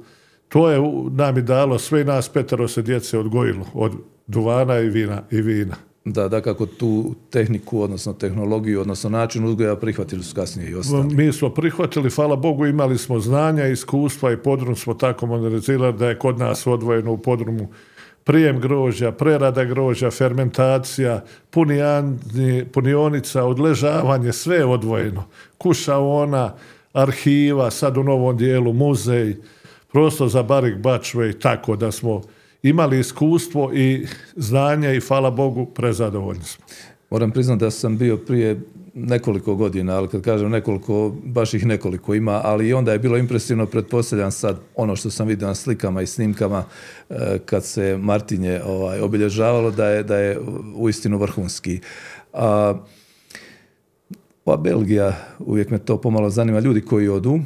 to 0.48 0.70
je 0.70 0.80
nam 1.10 1.38
i 1.38 1.42
dalo, 1.42 1.78
sve 1.78 2.04
nas 2.04 2.28
petero 2.28 2.68
se 2.68 2.82
djece 2.82 3.18
odgojilo, 3.18 3.66
od 3.75 3.92
duvana 4.26 4.78
i 4.78 4.88
vina. 4.88 5.22
I 5.30 5.40
vina. 5.40 5.76
Da, 6.08 6.28
da 6.28 6.40
kako 6.40 6.66
tu 6.66 7.14
tehniku, 7.30 7.80
odnosno 7.80 8.12
tehnologiju, 8.12 8.80
odnosno 8.80 9.10
način 9.10 9.44
uzgoja 9.44 9.76
prihvatili 9.76 10.22
su 10.22 10.34
kasnije 10.34 10.70
i 10.70 10.75
ostali. 10.75 11.14
Mi 11.14 11.32
smo 11.32 11.50
prihvatili, 11.50 12.10
hvala 12.10 12.36
Bogu, 12.36 12.66
imali 12.66 12.98
smo 12.98 13.20
znanja, 13.20 13.66
iskustva 13.66 14.32
i 14.32 14.36
podrum 14.36 14.76
smo 14.76 14.94
tako 14.94 15.26
modernizirali 15.26 15.98
da 15.98 16.08
je 16.08 16.18
kod 16.18 16.38
nas 16.38 16.66
odvojeno 16.66 17.12
u 17.12 17.18
podrumu 17.18 17.68
prijem 18.25 18.60
grožđa, 18.60 19.12
prerada 19.12 19.64
grožđa, 19.64 20.10
fermentacija, 20.10 21.25
punionica, 22.72 23.44
odležavanje, 23.44 24.32
sve 24.32 24.56
je 24.56 24.64
odvojeno. 24.64 25.25
Kušaona, 25.58 26.54
arhiva, 26.92 27.70
sad 27.70 27.96
u 27.96 28.02
novom 28.02 28.36
dijelu 28.36 28.72
muzej, 28.72 29.36
prostor 29.92 30.28
za 30.28 30.42
barik 30.42 30.76
bačve 30.76 31.30
i 31.30 31.38
tako 31.38 31.76
da 31.76 31.92
smo 31.92 32.22
imali 32.66 32.99
iskustvo 32.99 33.73
i 33.75 34.06
znanje 34.37 34.96
i 34.96 35.00
hvala 35.00 35.30
Bogu 35.30 35.66
prezadovoljni 35.66 36.44
smo. 36.44 36.64
Moram 37.11 37.30
priznati 37.30 37.61
da 37.61 37.70
sam 37.70 37.99
bio 37.99 38.16
prije 38.16 38.61
nekoliko 38.94 39.54
godina, 39.54 39.96
ali 39.96 40.08
kad 40.08 40.23
kažem 40.23 40.50
nekoliko, 40.50 41.14
baš 41.25 41.54
ih 41.54 41.66
nekoliko 41.66 42.14
ima, 42.14 42.40
ali 42.44 42.68
i 42.68 42.75
onda 42.75 42.92
je 42.92 42.99
bilo 42.99 43.16
impresivno, 43.16 43.66
pretpostavljam 43.66 44.30
sad 44.30 44.61
ono 44.75 44.96
što 44.96 45.11
sam 45.11 45.26
vidio 45.26 45.49
na 45.49 45.54
slikama 45.54 46.02
i 46.02 46.06
snimkama 46.06 46.64
e, 47.11 47.38
kad 47.44 47.64
se 47.64 47.96
Martinje 47.96 48.61
ovaj, 48.64 49.00
obilježavalo 49.00 49.70
da 49.70 49.88
je, 49.88 50.02
da 50.02 50.16
je 50.16 50.38
uistinu 50.76 51.18
vrhunski. 51.18 51.80
A, 52.32 52.75
ova 54.44 54.56
Belgija, 54.56 55.12
uvijek 55.38 55.70
me 55.70 55.78
to 55.78 56.00
pomalo 56.00 56.30
zanima, 56.30 56.61
ljudi 56.61 56.80
koji 56.80 57.08
odu, 57.08 57.40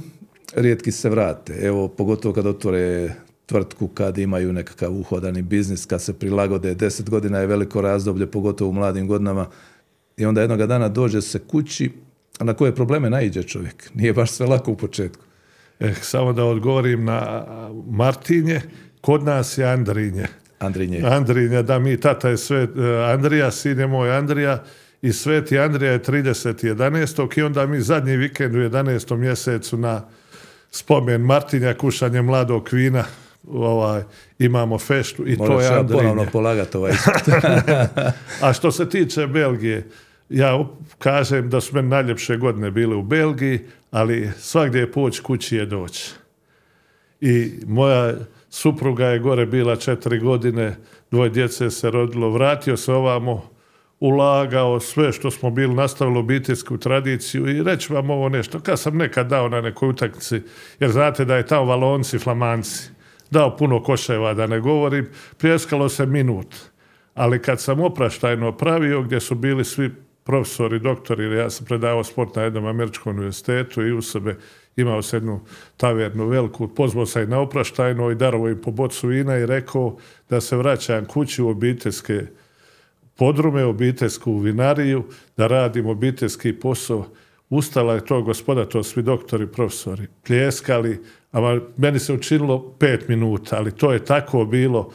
rijetki 0.54 0.92
se 0.92 1.10
vrate. 1.10 1.52
Evo, 1.62 1.88
pogotovo 1.88 2.34
kad 2.34 2.46
otvore 2.46 3.14
tvrtku 3.50 3.88
kad 3.88 4.18
imaju 4.18 4.52
nekakav 4.52 4.92
uhodani 4.92 5.42
biznis, 5.42 5.86
kad 5.86 6.02
se 6.02 6.18
prilagode. 6.18 6.74
Deset 6.74 7.10
godina 7.10 7.38
je 7.38 7.46
veliko 7.46 7.80
razdoblje, 7.80 8.26
pogotovo 8.26 8.70
u 8.70 8.72
mladim 8.72 9.08
godinama. 9.08 9.46
I 10.16 10.24
onda 10.24 10.40
jednoga 10.40 10.66
dana 10.66 10.88
dođe 10.88 11.20
se 11.22 11.38
kući, 11.38 11.90
a 12.38 12.44
na 12.44 12.54
koje 12.54 12.74
probleme 12.74 13.10
naiđe 13.10 13.42
čovjek. 13.42 13.90
Nije 13.98 14.12
baš 14.12 14.30
sve 14.30 14.46
lako 14.46 14.72
u 14.72 14.76
početku. 14.76 15.24
Eh, 15.80 15.94
samo 16.00 16.32
da 16.32 16.44
odgovorim 16.44 17.04
na 17.04 17.46
Martinje, 17.90 18.60
kod 19.00 19.24
nas 19.24 19.58
je 19.58 19.64
Andrinje. 19.64 20.26
Andrinje. 20.58 21.02
Andrinje, 21.04 21.62
da 21.62 21.78
mi, 21.78 22.00
tata 22.00 22.28
je 22.28 22.36
sve, 22.36 22.68
Andrija, 23.12 23.50
sin 23.50 23.78
je 23.78 23.86
moj 23.86 24.16
Andrija, 24.16 24.64
i 25.02 25.12
sveti 25.12 25.58
Andrija 25.58 25.92
je 25.92 26.02
30.11. 26.02 27.38
i 27.38 27.42
onda 27.42 27.66
mi 27.66 27.80
zadnji 27.80 28.16
vikend 28.16 28.54
u 28.54 28.58
11. 28.58 29.16
mjesecu 29.16 29.76
na 29.76 30.02
spomen 30.70 31.20
Martinja, 31.20 31.74
kušanje 31.74 32.22
mladog 32.22 32.68
vina, 32.72 33.04
ovaj, 33.48 34.02
imamo 34.38 34.78
feštu 34.78 35.28
i 35.28 35.36
to 35.36 35.60
je 35.60 35.70
ponovno 35.92 36.26
polagati 36.32 36.76
ovaj 36.76 36.92
A 38.42 38.52
što 38.52 38.72
se 38.72 38.88
tiče 38.88 39.26
Belgije, 39.26 39.88
ja 40.28 40.64
kažem 40.98 41.50
da 41.50 41.60
su 41.60 41.74
meni 41.74 41.88
najljepše 41.88 42.36
godine 42.36 42.70
bile 42.70 42.96
u 42.96 43.02
Belgiji, 43.02 43.60
ali 43.90 44.30
svagdje 44.38 44.78
je 44.78 44.92
poć 44.92 45.20
kući 45.20 45.56
je 45.56 45.66
doći. 45.66 46.10
I 47.20 47.52
moja 47.66 48.14
supruga 48.50 49.06
je 49.06 49.18
gore 49.18 49.46
bila 49.46 49.76
četiri 49.76 50.18
godine, 50.18 50.76
dvoje 51.10 51.30
djece 51.30 51.70
se 51.70 51.90
rodilo, 51.90 52.30
vratio 52.30 52.76
se 52.76 52.92
ovamo, 52.92 53.50
ulagao 54.00 54.80
sve 54.80 55.12
što 55.12 55.30
smo 55.30 55.50
bili, 55.50 55.74
nastavili 55.74 56.18
obiteljsku 56.18 56.78
tradiciju 56.78 57.48
i 57.48 57.62
reći 57.62 57.92
vam 57.92 58.10
ovo 58.10 58.28
nešto. 58.28 58.60
Kad 58.60 58.80
sam 58.80 58.96
nekad 58.96 59.26
dao 59.26 59.48
na 59.48 59.60
nekoj 59.60 59.88
utakmici, 59.88 60.40
jer 60.80 60.90
znate 60.90 61.24
da 61.24 61.36
je 61.36 61.46
tamo 61.46 61.64
valonci, 61.64 62.18
flamanci, 62.18 62.90
dao 63.30 63.56
puno 63.56 63.82
koševa, 63.82 64.34
da 64.34 64.46
ne 64.46 64.60
govorim, 64.60 65.08
pljeskalo 65.38 65.88
se 65.88 66.06
minut. 66.06 66.56
Ali 67.14 67.42
kad 67.42 67.60
sam 67.60 67.80
opraštajno 67.80 68.52
pravio, 68.56 69.02
gdje 69.02 69.20
su 69.20 69.34
bili 69.34 69.64
svi 69.64 69.90
profesori, 70.24 70.78
doktori, 70.78 71.24
jer 71.24 71.32
ja 71.32 71.50
sam 71.50 71.66
predavao 71.66 72.04
sport 72.04 72.36
na 72.36 72.42
jednom 72.42 72.66
američkom 72.66 73.16
univerzitetu 73.16 73.82
i 73.82 73.92
u 73.92 74.02
sebe 74.02 74.36
imao 74.76 75.02
se 75.02 75.16
jednu 75.16 75.40
tavernu 75.76 76.26
veliku, 76.26 76.68
pozvao 76.68 77.06
sam 77.06 77.22
i 77.22 77.26
na 77.26 77.40
opraštajno 77.40 78.10
i 78.10 78.14
darovo 78.14 78.48
im 78.48 78.60
po 78.62 78.70
bocu 78.70 79.08
vina 79.08 79.38
i 79.38 79.46
rekao 79.46 79.96
da 80.28 80.40
se 80.40 80.56
vraćam 80.56 81.04
kući 81.04 81.42
u 81.42 81.48
obiteljske 81.48 82.26
podrume, 83.16 83.64
obiteljsku 83.64 84.38
vinariju, 84.38 85.04
da 85.36 85.46
radim 85.46 85.86
obiteljski 85.86 86.52
posao. 86.52 87.06
Ustala 87.50 87.94
je 87.94 88.04
to 88.04 88.22
gospoda, 88.22 88.64
to 88.64 88.82
svi 88.82 89.02
doktori, 89.02 89.46
profesori, 89.46 90.06
pljeskali, 90.26 91.00
a 91.32 91.58
meni 91.76 91.98
se 91.98 92.12
učinilo 92.12 92.74
pet 92.78 93.08
minuta, 93.08 93.56
ali 93.56 93.72
to 93.72 93.92
je 93.92 94.04
tako 94.04 94.44
bilo 94.44 94.90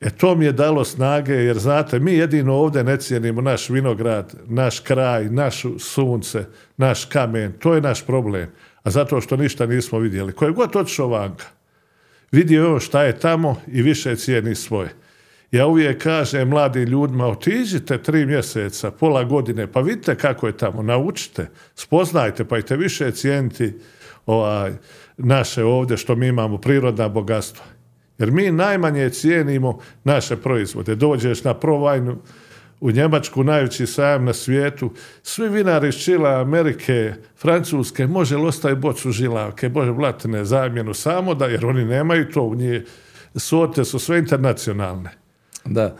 E 0.00 0.10
to 0.10 0.34
mi 0.34 0.44
je 0.44 0.52
dalo 0.52 0.84
snage, 0.84 1.32
jer 1.32 1.58
znate, 1.58 1.98
mi 1.98 2.12
jedino 2.12 2.54
ovdje 2.54 2.84
ne 2.84 2.96
cijenimo 2.96 3.40
naš 3.40 3.70
vinograd, 3.70 4.34
naš 4.46 4.80
kraj, 4.80 5.24
naš 5.24 5.62
sunce, 5.78 6.44
naš 6.76 7.04
kamen, 7.04 7.52
to 7.52 7.74
je 7.74 7.80
naš 7.80 8.06
problem. 8.06 8.48
A 8.82 8.90
zato 8.90 9.20
što 9.20 9.36
ništa 9.36 9.66
nismo 9.66 9.98
vidjeli. 9.98 10.32
Koje 10.32 10.52
god 10.52 10.76
otišao 10.76 11.08
vanka, 11.08 11.44
vidio 12.32 12.66
je 12.66 12.80
šta 12.80 13.02
je 13.02 13.18
tamo 13.18 13.56
i 13.66 13.82
više 13.82 14.16
cijeni 14.16 14.54
svoje. 14.54 14.94
Ja 15.50 15.66
uvijek 15.66 16.02
kažem 16.02 16.48
mladim 16.48 16.88
ljudima, 16.88 17.26
otiđite 17.26 18.02
tri 18.02 18.26
mjeseca, 18.26 18.90
pola 18.90 19.24
godine, 19.24 19.72
pa 19.72 19.80
vidite 19.80 20.14
kako 20.14 20.46
je 20.46 20.56
tamo, 20.56 20.82
naučite, 20.82 21.48
spoznajte, 21.74 22.44
pa 22.44 22.60
ćete 22.60 22.76
više 22.76 23.10
cijeniti 23.10 23.72
ovaj, 24.26 24.72
naše 25.18 25.64
ovdje 25.64 25.96
što 25.96 26.16
mi 26.16 26.26
imamo, 26.26 26.58
prirodna 26.58 27.08
bogatstva. 27.08 27.64
Jer 28.18 28.30
mi 28.30 28.50
najmanje 28.50 29.10
cijenimo 29.10 29.78
naše 30.04 30.36
proizvode. 30.36 30.94
Dođeš 30.94 31.44
na 31.44 31.54
provajnu 31.54 32.18
u 32.80 32.90
Njemačku, 32.90 33.44
najveći 33.44 33.86
sajam 33.86 34.24
na 34.24 34.32
svijetu, 34.32 34.90
svi 35.22 35.48
vinari 35.48 35.88
iz 35.88 35.94
Čila, 35.94 36.40
Amerike, 36.40 37.14
Francuske, 37.36 38.06
može 38.06 38.36
li 38.36 38.46
ostaje 38.46 38.76
bocu 38.76 39.10
žilavke, 39.10 39.68
može 39.68 39.92
blatine 39.92 40.44
zamjenu 40.44 40.94
samo 40.94 41.34
da, 41.34 41.46
jer 41.46 41.66
oni 41.66 41.84
nemaju 41.84 42.30
to 42.32 42.42
u 42.42 42.54
nje, 42.54 42.84
sorte 43.36 43.84
su 43.84 43.98
sve 43.98 44.18
internacionalne. 44.18 45.10
Da. 45.64 45.96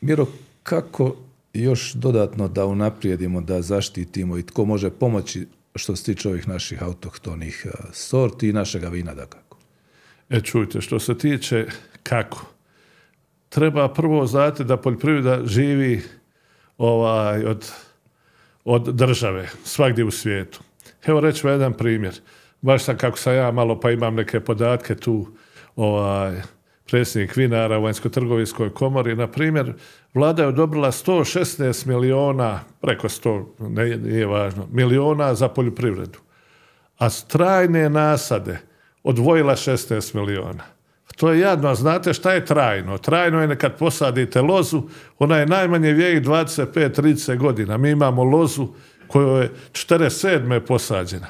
Miro, 0.00 0.26
kako 0.62 1.16
još 1.52 1.92
dodatno 1.92 2.48
da 2.48 2.66
unaprijedimo, 2.66 3.40
da 3.40 3.62
zaštitimo 3.62 4.38
i 4.38 4.42
tko 4.42 4.64
može 4.64 4.90
pomoći 4.90 5.46
što 5.78 5.96
se 5.96 6.04
tiče 6.04 6.28
ovih 6.28 6.48
naših 6.48 6.82
autohtonih 6.82 7.66
sorti 7.92 8.48
i 8.48 8.52
našega 8.52 8.88
vina 8.88 9.14
dakako? 9.14 9.58
E 10.30 10.40
čujte, 10.40 10.80
što 10.80 10.98
se 10.98 11.18
tiče 11.18 11.66
kako, 12.02 12.46
treba 13.48 13.88
prvo 13.88 14.26
znati 14.26 14.64
da 14.64 14.76
poljoprivreda 14.76 15.46
živi 15.46 16.02
ovaj, 16.78 17.44
od, 17.44 17.72
od 18.64 18.94
države, 18.94 19.48
svagdje 19.64 20.04
u 20.04 20.10
svijetu. 20.10 20.60
Evo 21.06 21.20
reći 21.20 21.46
jedan 21.46 21.72
primjer. 21.72 22.14
Baš 22.60 22.84
sam 22.84 22.96
kako 22.96 23.18
sam 23.18 23.34
ja 23.34 23.50
malo, 23.50 23.80
pa 23.80 23.90
imam 23.90 24.14
neke 24.14 24.40
podatke 24.40 24.94
tu, 24.94 25.26
ovaj, 25.76 26.42
predsjednik 26.90 27.36
vinara 27.36 27.78
u 27.78 27.82
vanjsko-trgovinskoj 27.82 28.72
komori, 28.72 29.16
na 29.16 29.26
primjer, 29.26 29.74
vlada 30.14 30.42
je 30.42 30.48
odobrila 30.48 30.90
116 30.92 31.86
miliona, 31.86 32.60
preko 32.80 33.08
100, 33.08 33.44
ne, 33.58 33.96
nije 33.96 34.26
važno, 34.26 34.68
miliona 34.72 35.34
za 35.34 35.48
poljoprivredu. 35.48 36.18
A 36.98 37.10
strajne 37.10 37.90
nasade 37.90 38.58
odvojila 39.02 39.56
16 39.56 40.14
miliona. 40.14 40.64
To 41.16 41.30
je 41.30 41.40
jadno, 41.40 41.68
a 41.68 41.74
znate 41.74 42.14
šta 42.14 42.32
je 42.32 42.44
trajno? 42.44 42.98
Trajno 42.98 43.40
je 43.40 43.56
kad 43.56 43.78
posadite 43.78 44.40
lozu, 44.40 44.82
ona 45.18 45.36
je 45.36 45.46
najmanje 45.46 45.92
vijek 45.92 46.24
25-30 46.24 47.36
godina. 47.36 47.76
Mi 47.76 47.90
imamo 47.90 48.24
lozu 48.24 48.68
koja 49.06 49.42
je 49.42 49.50
47. 49.72 50.60
posađena. 50.60 51.26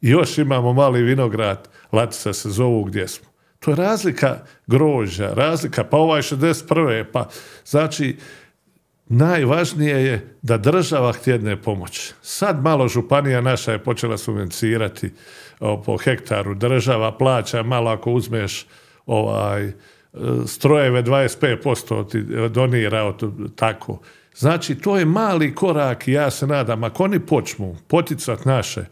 I 0.00 0.10
još 0.10 0.38
imamo 0.38 0.72
mali 0.72 1.02
vinograd, 1.02 1.68
Latica 1.92 2.32
se 2.32 2.50
zovu 2.50 2.84
gdje 2.84 3.08
smo. 3.08 3.33
To 3.64 3.70
je 3.70 3.76
razlika 3.76 4.38
grožja, 4.66 5.34
razlika, 5.34 5.84
pa 5.84 5.96
ovaj 5.96 6.22
61. 6.22 7.04
Pa, 7.12 7.28
znači, 7.66 8.16
najvažnije 9.08 10.04
je 10.04 10.36
da 10.42 10.58
država 10.58 11.12
htjedne 11.12 11.62
pomoć. 11.62 12.12
Sad 12.22 12.62
malo 12.62 12.88
županija 12.88 13.40
naša 13.40 13.72
je 13.72 13.78
počela 13.78 14.18
subvencionirati 14.18 15.12
po 15.58 15.96
hektaru, 15.96 16.54
država 16.54 17.18
plaća 17.18 17.62
malo 17.62 17.90
ako 17.90 18.12
uzmeš 18.12 18.66
ovaj, 19.06 19.72
strojeve 20.46 21.02
25% 21.02 22.10
ti 22.10 22.22
donira 22.48 23.12
tako. 23.56 24.00
Znači, 24.36 24.74
to 24.74 24.96
je 24.96 25.04
mali 25.04 25.54
korak 25.54 26.08
i 26.08 26.12
ja 26.12 26.30
se 26.30 26.46
nadam, 26.46 26.84
ako 26.84 27.04
oni 27.04 27.20
počnu 27.20 27.76
poticat 27.88 28.44
naše 28.44 28.84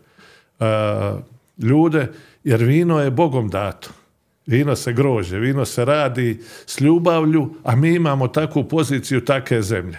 ljude, 1.58 2.12
jer 2.44 2.62
vino 2.62 3.00
je 3.00 3.10
Bogom 3.10 3.48
dato. 3.48 3.88
Vino 4.46 4.76
se 4.76 4.92
grože, 4.92 5.38
vino 5.38 5.64
se 5.64 5.84
radi 5.84 6.40
s 6.66 6.80
ljubavlju, 6.80 7.54
a 7.64 7.76
mi 7.76 7.94
imamo 7.94 8.28
takvu 8.28 8.68
poziciju 8.68 9.24
take 9.24 9.62
zemlje. 9.62 9.98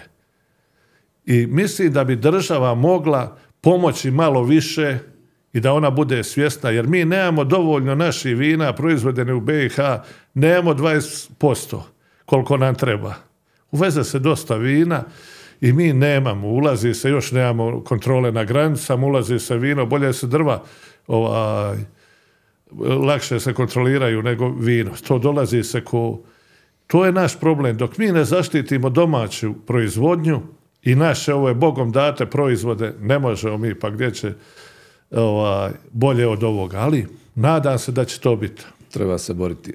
I 1.26 1.46
mislim 1.46 1.92
da 1.92 2.04
bi 2.04 2.16
država 2.16 2.74
mogla 2.74 3.36
pomoći 3.60 4.10
malo 4.10 4.42
više 4.42 4.98
i 5.52 5.60
da 5.60 5.72
ona 5.72 5.90
bude 5.90 6.24
svjesna, 6.24 6.70
jer 6.70 6.86
mi 6.86 7.04
nemamo 7.04 7.44
dovoljno 7.44 7.94
naših 7.94 8.36
vina 8.36 8.72
proizvedene 8.72 9.34
u 9.34 9.40
BiH, 9.40 9.76
nemamo 10.34 10.74
20% 10.74 11.80
koliko 12.24 12.56
nam 12.56 12.74
treba. 12.74 13.14
Uveze 13.70 14.04
se 14.04 14.18
dosta 14.18 14.56
vina 14.56 15.04
i 15.60 15.72
mi 15.72 15.92
nemamo, 15.92 16.48
ulazi 16.48 16.94
se, 16.94 17.10
još 17.10 17.32
nemamo 17.32 17.84
kontrole 17.84 18.32
na 18.32 18.44
granicama, 18.44 19.06
ulazi 19.06 19.38
se 19.38 19.56
vino, 19.56 19.86
bolje 19.86 20.12
se 20.12 20.26
drva 20.26 20.62
ovaj, 21.06 21.78
lakše 23.06 23.40
se 23.40 23.54
kontroliraju 23.54 24.22
nego 24.22 24.48
vino. 24.48 24.90
To 25.08 25.18
dolazi 25.18 25.62
se 25.62 25.84
ko... 25.84 26.20
To 26.86 27.04
je 27.04 27.12
naš 27.12 27.40
problem. 27.40 27.76
Dok 27.76 27.98
mi 27.98 28.06
ne 28.06 28.24
zaštitimo 28.24 28.90
domaću 28.90 29.54
proizvodnju 29.66 30.40
i 30.82 30.94
naše 30.94 31.34
ove 31.34 31.54
bogom 31.54 31.92
date 31.92 32.26
proizvode, 32.26 32.94
ne 33.00 33.18
možemo 33.18 33.58
mi, 33.58 33.74
pa 33.74 33.90
gdje 33.90 34.14
će 34.14 34.32
ovaj, 35.10 35.70
bolje 35.92 36.28
od 36.28 36.42
ovoga. 36.42 36.78
Ali 36.78 37.06
nadam 37.34 37.78
se 37.78 37.92
da 37.92 38.04
će 38.04 38.20
to 38.20 38.36
biti. 38.36 38.62
Treba 38.90 39.18
se 39.18 39.34
boriti. 39.34 39.70
E, 39.70 39.74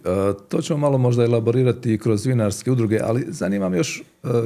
to 0.50 0.62
ćemo 0.62 0.80
malo 0.80 0.98
možda 0.98 1.24
elaborirati 1.24 1.98
kroz 1.98 2.26
vinarske 2.26 2.72
udruge, 2.72 3.00
ali 3.04 3.26
zanimam 3.28 3.76
još 3.76 4.00
e, 4.00 4.04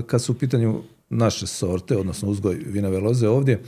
kad 0.08 0.22
su 0.22 0.32
u 0.32 0.36
pitanju 0.36 0.82
naše 1.10 1.48
sorte, 1.48 1.98
odnosno 1.98 2.30
uzgoj 2.30 2.56
vinove 2.66 3.00
loze 3.00 3.28
ovdje, 3.28 3.62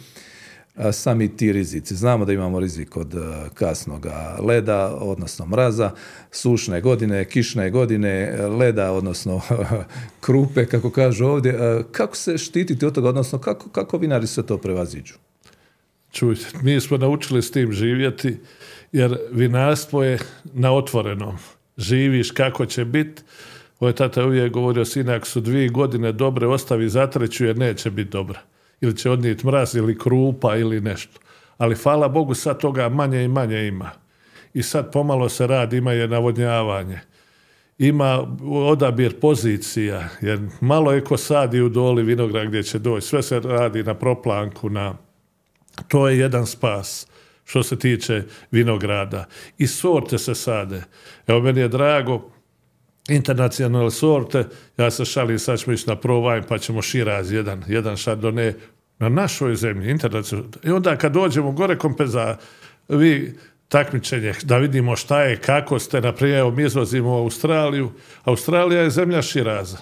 sami 0.91 1.37
ti 1.37 1.51
rizici. 1.51 1.95
Znamo 1.95 2.25
da 2.25 2.33
imamo 2.33 2.59
rizik 2.59 2.97
od 2.97 3.13
e, 3.13 3.17
kasnog 3.53 4.07
leda, 4.39 4.95
odnosno 4.95 5.45
mraza, 5.45 5.91
sušne 6.31 6.81
godine, 6.81 7.25
kišne 7.25 7.69
godine, 7.69 8.37
leda, 8.47 8.91
odnosno 8.91 9.41
krupe, 10.25 10.65
kako 10.65 10.89
kažu 10.89 11.25
ovdje. 11.25 11.51
E, 11.51 11.83
kako 11.91 12.15
se 12.15 12.37
štititi 12.37 12.85
od 12.85 12.93
toga, 12.93 13.09
odnosno 13.09 13.39
kako, 13.39 13.69
kako 13.69 13.97
vinari 13.97 14.27
sve 14.27 14.45
to 14.45 14.57
prevaziđu? 14.57 15.13
Čujte, 16.11 16.45
mi 16.61 16.81
smo 16.81 16.97
naučili 16.97 17.41
s 17.41 17.51
tim 17.51 17.71
živjeti, 17.71 18.37
jer 18.91 19.17
vinarstvo 19.31 20.03
je 20.03 20.19
na 20.53 20.73
otvorenom. 20.73 21.37
Živiš 21.77 22.31
kako 22.31 22.65
će 22.65 22.85
biti. 22.85 23.21
Moj 23.79 23.93
tata 23.93 24.25
uvijek 24.25 24.53
govorio, 24.53 24.85
sine, 24.85 25.13
ako 25.13 25.27
su 25.27 25.41
dvije 25.41 25.69
godine 25.69 26.11
dobre, 26.11 26.47
ostavi 26.47 26.89
zatreću 26.89 27.45
jer 27.45 27.57
neće 27.57 27.91
biti 27.91 28.09
dobra 28.09 28.41
ili 28.85 28.97
će 28.97 29.09
odnijeti 29.09 29.47
mraz 29.47 29.75
ili 29.75 29.97
krupa 29.97 30.55
ili 30.55 30.81
nešto. 30.81 31.19
Ali 31.57 31.75
hvala 31.75 32.07
Bogu 32.07 32.33
sad 32.33 32.59
toga 32.59 32.89
manje 32.89 33.23
i 33.23 33.27
manje 33.27 33.67
ima. 33.67 33.91
I 34.53 34.63
sad 34.63 34.91
pomalo 34.91 35.29
se 35.29 35.47
radi, 35.47 35.77
ima 35.77 35.91
je 35.91 36.07
navodnjavanje. 36.07 36.99
Ima 37.77 38.27
odabir 38.43 39.19
pozicija, 39.19 40.09
jer 40.21 40.39
malo 40.61 40.91
je 40.91 41.03
ko 41.03 41.17
sadi 41.17 41.61
u 41.61 41.69
doli 41.69 42.03
vinograd 42.03 42.47
gdje 42.47 42.63
će 42.63 42.79
doći. 42.79 43.07
Sve 43.07 43.23
se 43.23 43.39
radi 43.39 43.83
na 43.83 43.93
proplanku, 43.93 44.69
na... 44.69 44.97
To 45.87 46.09
je 46.09 46.19
jedan 46.19 46.45
spas 46.47 47.07
što 47.45 47.63
se 47.63 47.79
tiče 47.79 48.23
vinograda. 48.51 49.25
I 49.57 49.67
sorte 49.67 50.17
se 50.17 50.35
sade. 50.35 50.83
Evo, 51.27 51.39
meni 51.39 51.59
je 51.59 51.67
drago, 51.67 52.29
internacionalne 53.09 53.91
sorte, 53.91 54.43
ja 54.77 54.91
se 54.91 55.05
šalim, 55.05 55.39
sad 55.39 55.59
ćemo 55.59 55.73
ići 55.73 55.87
na 55.87 55.95
provaj, 55.95 56.41
pa 56.41 56.57
ćemo 56.57 56.81
širaz 56.81 57.31
jedan, 57.31 57.63
jedan 57.67 57.97
šardone 57.97 58.53
na 58.99 59.09
našoj 59.09 59.55
zemlji, 59.55 59.91
internacionalno. 59.91 60.51
I 60.63 60.71
onda 60.71 60.95
kad 60.97 61.11
dođemo 61.11 61.51
gore 61.51 61.77
kompenza, 61.77 62.37
vi 62.87 63.35
takmičenje, 63.69 64.33
da 64.43 64.57
vidimo 64.57 64.95
šta 64.95 65.21
je, 65.21 65.37
kako 65.37 65.79
ste, 65.79 66.01
naprijed, 66.01 66.53
mi 66.53 66.63
izvozimo 66.63 67.09
u 67.09 67.23
Australiju. 67.23 67.91
Australija 68.23 68.81
je 68.81 68.89
zemlja 68.89 69.21
širaza. 69.21 69.77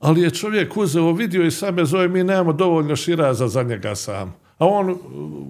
Ali 0.00 0.22
je 0.22 0.30
čovjek 0.30 0.76
uzeo, 0.76 1.12
vidio 1.12 1.46
i 1.46 1.50
same 1.50 1.84
zove, 1.84 2.08
mi 2.08 2.24
nemamo 2.24 2.52
dovoljno 2.52 2.96
širaza 2.96 3.48
za 3.48 3.62
njega 3.62 3.94
sam. 3.94 4.34
A 4.58 4.66
on, 4.66 4.98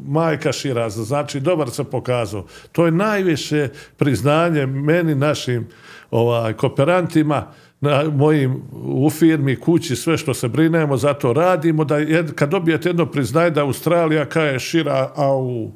majka 0.06 0.52
širaza, 0.52 1.04
znači 1.04 1.40
dobar 1.40 1.70
se 1.70 1.84
pokazao. 1.84 2.46
To 2.72 2.84
je 2.86 2.92
najviše 2.92 3.68
priznanje 3.96 4.66
meni, 4.66 5.14
našim 5.14 5.68
ovaj, 6.10 6.52
kooperantima, 6.52 7.52
na 7.80 8.04
mojim 8.10 8.62
u 8.82 9.10
firmi, 9.10 9.56
kući, 9.56 9.96
sve 9.96 10.18
što 10.18 10.34
se 10.34 10.48
brinemo, 10.48 10.96
zato 10.96 11.32
radimo, 11.32 11.84
da 11.84 11.96
kad 12.34 12.50
dobijete 12.50 12.88
jedno 12.88 13.06
priznanje 13.06 13.50
da 13.50 13.62
Australija 13.62 14.24
kaje 14.24 14.58
šira, 14.58 15.12
au, 15.14 15.70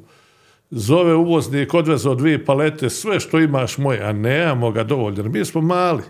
zove 0.71 1.15
uvoznik, 1.15 1.73
odvezao 1.73 2.15
dvije 2.15 2.45
palete, 2.45 2.89
sve 2.89 3.19
što 3.19 3.39
imaš 3.39 3.77
moje, 3.77 4.03
a 4.03 4.13
nemamo 4.13 4.71
ga 4.71 4.83
dovoljno. 4.83 5.23
Mi 5.23 5.45
smo 5.45 5.61
mali, 5.61 6.03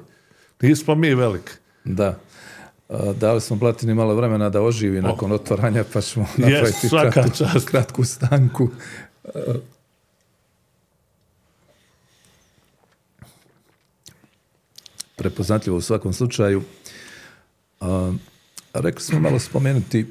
nismo 0.61 0.95
mi 0.95 1.15
veliki. 1.15 1.51
Da. 1.83 2.19
Dali 3.15 3.41
smo 3.41 3.59
Platini 3.59 3.93
malo 3.93 4.15
vremena 4.15 4.49
da 4.49 4.61
oživi 4.61 5.01
nakon 5.01 5.31
otvaranja, 5.31 5.83
pa 5.93 6.01
ćemo 6.01 6.25
napraviti 6.37 6.87
kratku 7.65 8.03
stanku. 8.03 8.69
Prepoznatljivo 15.21 15.77
u 15.77 15.81
svakom 15.81 16.13
slučaju. 16.13 16.61
A, 17.81 18.13
rekli 18.73 19.01
smo 19.01 19.19
malo 19.19 19.39
spomenuti 19.39 20.05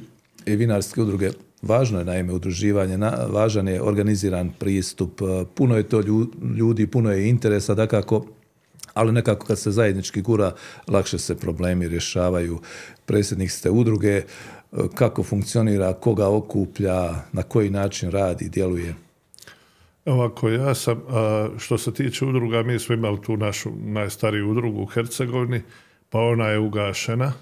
i 0.46 0.56
vinarske 0.56 1.02
udruge. 1.02 1.30
Važno 1.62 1.98
je 1.98 2.04
naime 2.04 2.32
udruživanje, 2.32 2.96
važan 3.28 3.68
je 3.68 3.82
organiziran 3.82 4.52
pristup, 4.58 5.20
puno 5.54 5.76
je 5.76 5.82
to 5.82 6.00
ljudi, 6.56 6.86
puno 6.86 7.10
je 7.12 7.28
interesa, 7.28 7.74
dakako, 7.74 8.24
ali 8.94 9.12
nekako 9.12 9.46
kad 9.46 9.58
se 9.58 9.70
zajednički 9.70 10.22
gura, 10.22 10.54
lakše 10.88 11.18
se 11.18 11.34
problemi 11.34 11.88
rješavaju. 11.88 12.60
Predsjednik 13.06 13.50
ste 13.50 13.70
udruge, 13.70 14.22
kako 14.94 15.22
funkcionira, 15.22 15.92
koga 15.92 16.28
okuplja, 16.28 17.14
na 17.32 17.42
koji 17.42 17.70
način 17.70 18.10
radi, 18.10 18.48
djeluje? 18.48 18.94
Ovako, 20.04 20.48
ja 20.48 20.74
sam, 20.74 21.02
što 21.58 21.78
se 21.78 21.94
tiče 21.94 22.24
udruga, 22.24 22.62
mi 22.62 22.78
smo 22.78 22.94
imali 22.94 23.22
tu 23.22 23.36
našu 23.36 23.70
najstariju 23.84 24.50
udrugu 24.50 24.82
u 24.82 24.86
Hercegovini, 24.86 25.62
pa 26.10 26.18
ona 26.18 26.46
je 26.46 26.58
ugašena. 26.58 27.32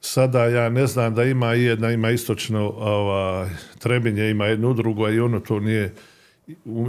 Sada 0.00 0.44
ja 0.44 0.68
ne 0.68 0.86
znam 0.86 1.14
da 1.14 1.24
ima 1.24 1.54
i 1.54 1.62
jedna, 1.62 1.90
ima 1.90 2.10
istočno 2.10 2.68
ova, 2.68 3.48
Trebinje, 3.78 4.30
ima 4.30 4.46
jednu 4.46 4.70
udrugu, 4.70 5.04
a 5.04 5.10
i 5.10 5.20
ono 5.20 5.40
to 5.40 5.60
nije, 5.60 5.94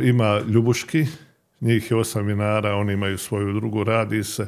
ima 0.01 0.39
Ljubuški, 0.39 1.05
njih 1.61 1.91
je 1.91 1.97
osam 1.97 2.25
vinara, 2.25 2.75
oni 2.75 2.93
imaju 2.93 3.17
svoju 3.17 3.49
udrugu, 3.49 3.83
radi 3.83 4.23
se 4.23 4.47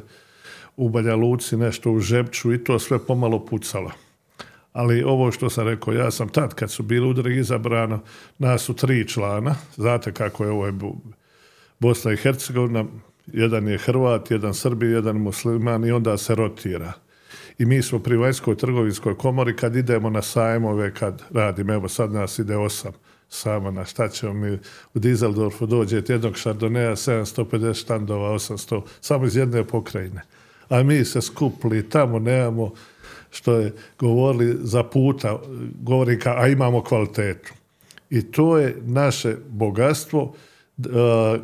u 0.76 0.88
Banja 0.88 1.14
Luci, 1.14 1.56
nešto 1.56 1.92
u 1.92 2.00
Žepču 2.00 2.52
i 2.52 2.64
to 2.64 2.78
sve 2.78 2.98
pomalo 3.06 3.44
pucalo 3.44 3.90
ali 4.76 5.02
ovo 5.02 5.32
što 5.32 5.50
sam 5.50 5.68
rekao, 5.68 5.94
ja 5.94 6.10
sam 6.10 6.28
tad 6.28 6.54
kad 6.54 6.70
su 6.70 6.82
bili 6.82 7.08
udruge 7.08 7.36
izabrano, 7.36 8.00
nas 8.38 8.62
su 8.62 8.74
tri 8.74 9.08
člana, 9.08 9.54
znate 9.76 10.12
kako 10.12 10.44
je 10.44 10.50
ovo 10.50 10.66
je 10.66 10.72
Bosna 11.78 12.12
i 12.12 12.16
Hercegovina, 12.16 12.84
jedan 13.26 13.68
je 13.68 13.78
Hrvat, 13.78 14.30
jedan 14.30 14.54
Srbi, 14.54 14.86
jedan 14.86 15.16
musliman 15.16 15.84
i 15.84 15.92
onda 15.92 16.16
se 16.16 16.34
rotira. 16.34 16.92
I 17.58 17.64
mi 17.64 17.82
smo 17.82 17.98
pri 17.98 18.16
vanjskoj 18.16 18.56
trgovinskoj 18.56 19.16
komori 19.16 19.56
kad 19.56 19.76
idemo 19.76 20.10
na 20.10 20.22
sajmove, 20.22 20.94
kad 20.94 21.22
radimo, 21.30 21.72
evo 21.72 21.88
sad 21.88 22.12
nas 22.12 22.38
ide 22.38 22.56
osam 22.56 22.92
samo 23.28 23.70
na 23.70 23.84
šta 23.84 24.08
ćemo 24.08 24.32
mi 24.32 24.58
u 24.94 24.98
Dizeldorfu 24.98 25.66
dođe 25.66 26.02
jednog 26.08 26.36
šardoneja 26.36 26.96
750 26.96 27.74
štandova, 27.74 28.34
800, 28.34 28.82
samo 29.00 29.26
iz 29.26 29.36
jedne 29.36 29.64
pokrajine. 29.64 30.22
A 30.68 30.82
mi 30.82 31.04
se 31.04 31.20
skupli 31.20 31.88
tamo, 31.88 32.18
nemamo 32.18 32.72
što 33.36 33.56
je 33.56 33.72
govorili 33.98 34.56
za 34.60 34.82
puta, 34.82 35.38
govori 35.82 36.18
ka, 36.18 36.34
a 36.38 36.48
imamo 36.48 36.82
kvalitetu. 36.82 37.52
I 38.10 38.22
to 38.22 38.58
je 38.58 38.76
naše 38.84 39.36
bogatstvo 39.48 40.34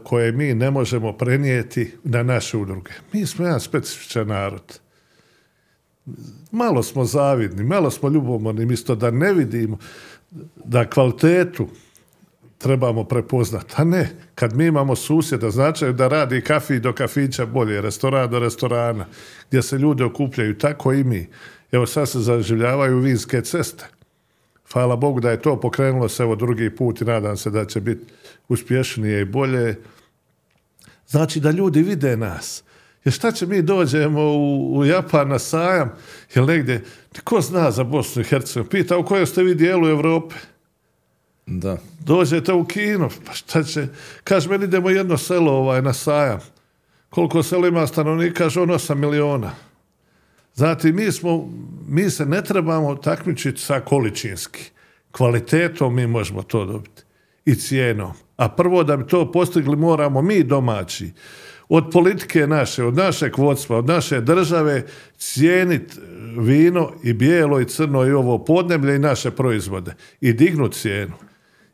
koje 0.05 0.33
mi 0.33 0.55
ne 0.55 0.71
možemo 0.71 1.13
prenijeti 1.13 1.95
na 2.05 2.23
naše 2.23 2.57
udruge. 2.57 2.91
Mi 3.13 3.27
smo 3.27 3.45
jedan 3.45 3.61
specifičan 3.61 4.29
narod. 4.29 4.81
Malo 6.51 6.83
smo 6.83 7.05
zavidni, 7.05 7.65
malo 7.65 7.91
smo 7.91 8.09
ljubomorni, 8.09 8.67
misto 8.67 8.95
da 8.95 9.11
ne 9.11 9.33
vidimo 9.33 9.79
da 10.65 10.91
kvalitetu 10.91 11.69
trebamo 12.59 13.05
prepoznati. 13.05 13.75
A 13.77 13.85
ne, 13.85 14.11
kad 14.35 14.57
mi 14.57 14.67
imamo 14.67 14.97
susjeda, 14.97 15.51
znači 15.51 15.93
da 15.93 16.09
radi 16.09 16.41
kafi 16.41 16.81
do 16.81 16.93
kafića 16.93 17.47
bolje, 17.47 17.81
restoran 17.81 18.31
do 18.31 18.39
restorana, 18.39 19.07
gdje 19.49 19.63
se 19.63 19.79
ljudi 19.79 20.03
okupljaju, 20.03 20.59
tako 20.59 20.93
i 20.93 21.05
mi. 21.05 21.29
Evo 21.73 21.87
sad 21.87 22.09
se 22.09 22.21
zaživljavaju 22.21 22.99
vinske 22.99 23.43
ceste. 23.43 23.85
Hvala 24.73 24.97
Bogu 24.97 25.21
da 25.21 25.31
je 25.31 25.43
to 25.43 25.61
pokrenulo 25.61 26.09
se 26.09 26.23
evo 26.23 26.37
drugi 26.37 26.77
put 26.77 27.01
i 27.01 27.05
nadam 27.05 27.37
se 27.37 27.51
da 27.51 27.65
će 27.65 27.81
biti 27.81 28.05
uspješnije 28.49 29.21
i 29.21 29.25
bolje. 29.25 29.79
Znači 31.09 31.41
da 31.41 31.51
ljudi 31.51 31.83
vide 31.83 32.17
nas. 32.17 32.63
Jer 33.05 33.13
šta 33.13 33.33
će 33.33 33.47
mi 33.47 33.63
dođemo 33.63 34.23
u, 34.23 34.77
u 34.79 34.85
Japan 34.85 35.29
na 35.29 35.39
sajam 35.39 35.93
ili 36.35 36.47
negdje, 36.47 36.85
ko 37.25 37.41
zna 37.41 37.71
za 37.71 37.85
Bosnu 37.85 38.23
i 38.23 38.25
Hercegovinu? 38.25 38.71
Pita 38.71 38.99
u 38.99 39.05
kojoj 39.05 39.27
ste 39.27 39.43
vi 39.43 39.55
dijelu 39.55 39.89
Europe? 39.89 40.35
Da. 41.47 41.79
Dođete 42.01 42.53
u 42.53 42.65
Kino, 42.65 43.09
pa 43.27 43.33
šta 43.33 43.63
će? 43.63 43.87
Kaže, 44.25 44.49
meni 44.49 44.65
idemo 44.65 44.91
jedno 44.91 45.19
selo 45.19 45.53
ovaj, 45.53 45.83
na 45.83 45.93
sajam. 45.93 46.41
Koliko 47.11 47.43
selo 47.43 47.67
ima 47.67 47.87
stanovnika? 47.87 48.35
Kaže, 48.35 48.61
on 48.61 48.69
8 48.69 48.95
miliona. 48.95 49.51
Znate, 50.55 50.93
mi, 50.93 51.13
smo, 51.13 51.49
mi 51.89 52.11
se 52.11 52.27
ne 52.27 52.45
trebamo 52.45 52.95
takmičiti 52.95 53.61
sa 53.61 53.81
količinski. 53.81 54.71
Kvalitetom 55.13 55.95
mi 55.95 56.07
možemo 56.07 56.43
to 56.43 56.65
dobiti. 56.65 57.03
I 57.45 57.55
cijenom. 57.55 58.13
A 58.37 58.49
prvo 58.49 58.85
da 58.85 58.97
bi 58.97 59.07
to 59.07 59.33
postigli 59.33 59.77
moramo 59.77 60.23
mi 60.23 60.43
domaći. 60.43 61.11
Od 61.69 61.91
politike 61.93 62.47
naše, 62.47 62.85
od 62.85 62.97
našeg 62.97 63.39
vodstva, 63.39 63.79
od 63.79 63.87
naše 63.87 64.21
države 64.21 64.87
cijeniti 65.17 65.97
vino 66.39 66.93
i 67.03 67.13
bijelo 67.13 67.61
i 67.61 67.69
crno 67.69 68.07
i 68.07 68.13
ovo 68.13 68.45
podneblje 68.45 68.97
i 68.97 68.99
naše 68.99 69.31
proizvode. 69.31 69.95
I 70.21 70.33
dignuti 70.33 70.79
cijenu. 70.79 71.15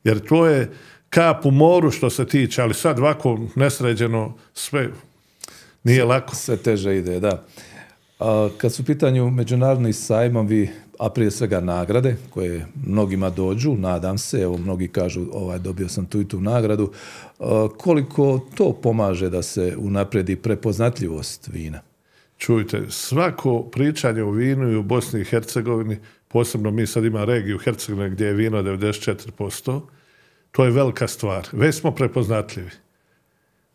Jer 0.04 0.20
to 0.20 0.46
je 0.46 0.70
kap 1.10 1.46
u 1.46 1.50
moru 1.50 1.90
što 1.90 2.10
se 2.10 2.26
tiče, 2.26 2.62
ali 2.62 2.74
sad 2.74 2.98
ovako 2.98 3.38
nesređeno 3.54 4.36
sve 4.54 4.88
nije 5.84 6.04
lako. 6.04 6.34
Sve 6.34 6.56
teže 6.56 6.96
ide, 6.96 7.20
da. 7.20 7.44
Kad 8.59 8.72
su 8.72 8.83
u 8.83 8.85
pitanju 8.85 9.31
međunarodni 9.31 9.92
sajmovi, 9.92 10.70
a 10.98 11.11
prije 11.11 11.31
svega 11.31 11.61
nagrade 11.61 12.16
koje 12.31 12.66
mnogima 12.87 13.31
dođu, 13.31 13.74
nadam 13.74 14.18
se, 14.18 14.40
evo 14.40 14.59
mnogi 14.59 14.88
kažu 14.88 15.26
ovaj, 15.33 15.59
dobio 15.59 15.88
sam 15.88 16.07
tu 16.07 16.20
i 16.20 16.28
tu 16.28 16.40
nagradu, 16.40 16.92
koliko 17.76 18.40
to 18.54 18.72
pomaže 18.72 19.31
da 19.31 19.42
se 19.42 19.76
unapredi 19.78 20.37
prepoznatljivost 20.37 21.48
vina? 21.52 21.81
Čujte, 22.38 22.83
svako 22.88 23.62
pričanje 23.62 24.22
o 24.22 24.31
vinu 24.31 24.72
i 24.72 24.76
u 24.76 24.83
Bosni 24.83 25.20
i 25.20 25.24
Hercegovini, 25.24 25.98
posebno 26.28 26.70
mi 26.70 26.87
sad 26.87 27.04
ima 27.04 27.24
regiju 27.24 27.59
Hercegovine 27.59 28.11
gdje 28.11 28.26
je 28.26 28.33
vino 28.33 28.62
94%, 28.62 29.81
to 30.50 30.64
je 30.64 30.70
velika 30.70 31.09
stvar. 31.09 31.48
Već 31.52 31.74
smo 31.74 31.90
prepoznatljivi. 31.90 32.70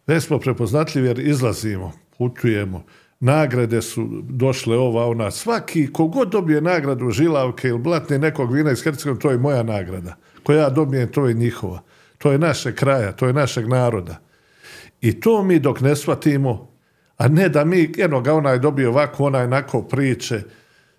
Već 0.07 0.23
smo 0.23 0.39
prepoznatljivi 0.39 1.07
jer 1.07 1.19
izlazimo, 1.19 1.91
putujemo, 2.17 2.83
nagrade 3.23 3.81
su 3.81 4.07
došle 4.29 4.77
ova, 4.77 5.05
ona. 5.05 5.31
Svaki, 5.31 5.93
kogod 5.93 6.29
dobije 6.29 6.61
nagradu 6.61 7.09
Žilavke 7.09 7.67
ili 7.67 7.79
Blatne 7.79 8.19
nekog 8.19 8.53
vina 8.53 8.71
iz 8.71 8.83
Hercegovine, 8.83 9.21
to 9.21 9.31
je 9.31 9.37
moja 9.37 9.63
nagrada. 9.63 10.15
Koja 10.43 10.59
ja 10.59 10.69
dobijem, 10.69 11.11
to 11.11 11.27
je 11.27 11.33
njihova. 11.33 11.81
To 12.17 12.31
je 12.31 12.37
naše 12.37 12.75
kraja, 12.75 13.11
to 13.11 13.27
je 13.27 13.33
našeg 13.33 13.67
naroda. 13.67 14.19
I 15.01 15.19
to 15.19 15.43
mi 15.43 15.59
dok 15.59 15.81
ne 15.81 15.95
shvatimo, 15.95 16.71
a 17.17 17.27
ne 17.27 17.49
da 17.49 17.65
mi, 17.65 17.91
eno 17.97 18.21
ga 18.21 18.33
onaj 18.33 18.59
dobio 18.59 18.89
ovako, 18.89 19.25
onaj 19.25 19.43
onako 19.43 19.81
priče, 19.81 20.41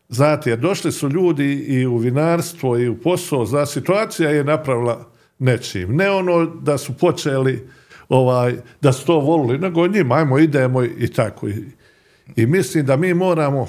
Znate, 0.09 0.51
jer 0.51 0.59
došli 0.59 0.93
su 0.93 1.09
ljudi 1.09 1.53
i 1.53 1.87
u 1.87 1.97
vinarstvo 1.97 2.79
i 2.79 2.89
u 2.89 3.01
posao, 3.01 3.47
za 3.47 3.67
situacija 3.67 4.31
je 4.31 4.45
napravila 4.45 5.11
nečim. 5.39 5.97
Ne 5.97 6.11
ono 6.11 6.47
da 6.47 6.79
su 6.79 6.93
počeli 6.99 7.69
ovaj, 8.09 8.55
da 8.81 8.93
su 8.93 9.07
to 9.07 9.21
volili, 9.21 9.59
nego 9.59 9.87
njima, 9.87 10.15
ajmo, 10.15 10.39
idemo 10.39 10.85
i 10.85 11.09
tako. 11.17 11.49
I 11.49 11.65
mislim 12.37 12.87
da 12.87 12.97
mi 12.97 13.15
moramo 13.15 13.69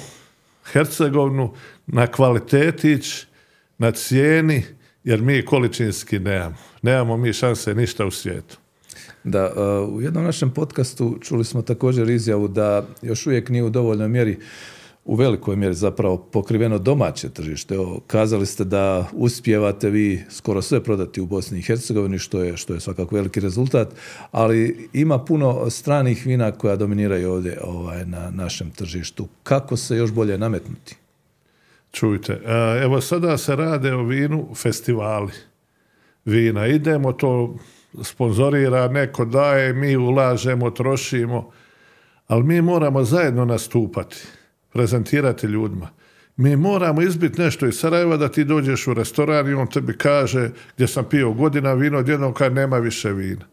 Hercegovnu 0.64 1.52
na 1.86 2.06
kvalitetić, 2.06 3.24
na 3.78 3.90
cijeni, 3.90 4.64
jer 5.04 5.22
mi 5.22 5.44
količinski 5.44 6.18
nemamo. 6.18 6.56
Nemamo 6.82 7.16
mi 7.16 7.32
šanse 7.32 7.74
ništa 7.74 8.06
u 8.06 8.10
svijetu. 8.10 8.56
Da, 9.24 9.52
uh, 9.86 9.94
u 9.94 10.00
jednom 10.00 10.24
našem 10.24 10.50
podcastu 10.50 11.18
čuli 11.20 11.44
smo 11.44 11.62
također 11.62 12.10
izjavu 12.10 12.48
da 12.48 12.86
još 13.02 13.26
uvijek 13.26 13.48
nije 13.48 13.64
u 13.64 13.70
dovoljnoj 13.70 14.08
mjeri 14.08 14.38
u 15.06 15.14
velikoj 15.14 15.56
mjeri 15.56 15.74
zapravo 15.74 16.16
pokriveno 16.16 16.78
domaće 16.78 17.28
tržište. 17.28 17.74
Evo, 17.74 18.00
kazali 18.06 18.46
ste 18.46 18.64
da 18.64 19.08
uspijevate 19.12 19.90
vi 19.90 20.24
skoro 20.30 20.62
sve 20.62 20.82
prodati 20.82 21.20
u 21.20 21.26
Bosni 21.26 21.58
i 21.58 21.62
Hercegovini, 21.62 22.18
što 22.18 22.42
je, 22.42 22.56
što 22.56 22.74
je 22.74 22.80
svakako 22.80 23.14
veliki 23.14 23.40
rezultat, 23.40 23.88
ali 24.30 24.88
ima 24.92 25.18
puno 25.18 25.70
stranih 25.70 26.26
vina 26.26 26.52
koja 26.52 26.76
dominiraju 26.76 27.32
ovdje 27.32 27.58
ovaj, 27.64 28.06
na 28.06 28.30
našem 28.30 28.70
tržištu. 28.70 29.28
Kako 29.42 29.76
se 29.76 29.96
još 29.96 30.12
bolje 30.12 30.38
nametnuti? 30.38 30.96
Čujte, 31.92 32.32
e, 32.32 32.82
evo 32.82 33.00
sada 33.00 33.38
se 33.38 33.56
rade 33.56 33.94
o 33.94 34.02
vinu 34.02 34.48
festivali 34.54 35.32
vina. 36.24 36.66
Idemo, 36.66 37.12
to 37.12 37.56
sponzorira, 38.02 38.88
neko 38.88 39.24
daje, 39.24 39.72
mi 39.72 39.96
ulažemo, 39.96 40.70
trošimo, 40.70 41.50
ali 42.28 42.44
mi 42.44 42.62
moramo 42.62 43.04
zajedno 43.04 43.44
nastupati 43.44 44.16
prezentirati 44.76 45.46
ljudima. 45.46 45.88
Mi 46.36 46.56
moramo 46.56 47.02
izbiti 47.02 47.40
nešto 47.40 47.66
iz 47.66 47.74
Sarajeva 47.74 48.16
da 48.16 48.28
ti 48.28 48.44
dođeš 48.44 48.86
u 48.86 48.94
restoran 48.94 49.48
i 49.48 49.54
on 49.54 49.66
tebi 49.66 49.96
kaže 49.98 50.50
gdje 50.74 50.86
sam 50.86 51.04
pio 51.04 51.32
godina 51.32 51.72
vino, 51.72 51.98
odjednom 51.98 52.34
kad 52.34 52.52
nema 52.52 52.78
više 52.78 53.12
vina. 53.12 53.44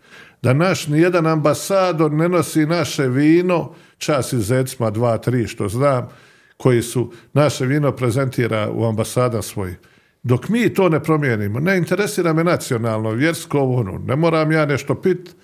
Da 0.41 0.53
naš 0.53 0.87
nijedan 0.87 1.27
ambasador 1.27 2.11
ne 2.11 2.29
nosi 2.29 2.65
naše 2.65 3.07
vino, 3.07 3.73
čas 3.97 4.33
iz 4.33 4.47
Zecma, 4.47 4.89
dva, 4.89 5.17
tri, 5.17 5.47
što 5.47 5.69
znam, 5.69 6.09
koji 6.57 6.81
su 6.81 7.11
naše 7.33 7.65
vino 7.65 7.91
prezentira 7.91 8.69
u 8.71 8.85
ambasada 8.85 9.41
svojih. 9.41 9.77
Dok 10.23 10.49
mi 10.49 10.73
to 10.73 10.89
ne 10.89 11.03
promijenimo, 11.03 11.59
ne 11.59 11.77
interesira 11.77 12.33
me 12.33 12.43
nacionalno, 12.43 13.11
vjersko, 13.11 13.59
ono, 13.59 13.97
ne 14.07 14.15
moram 14.15 14.51
ja 14.51 14.65
nešto 14.65 14.95
pit, 14.95 15.35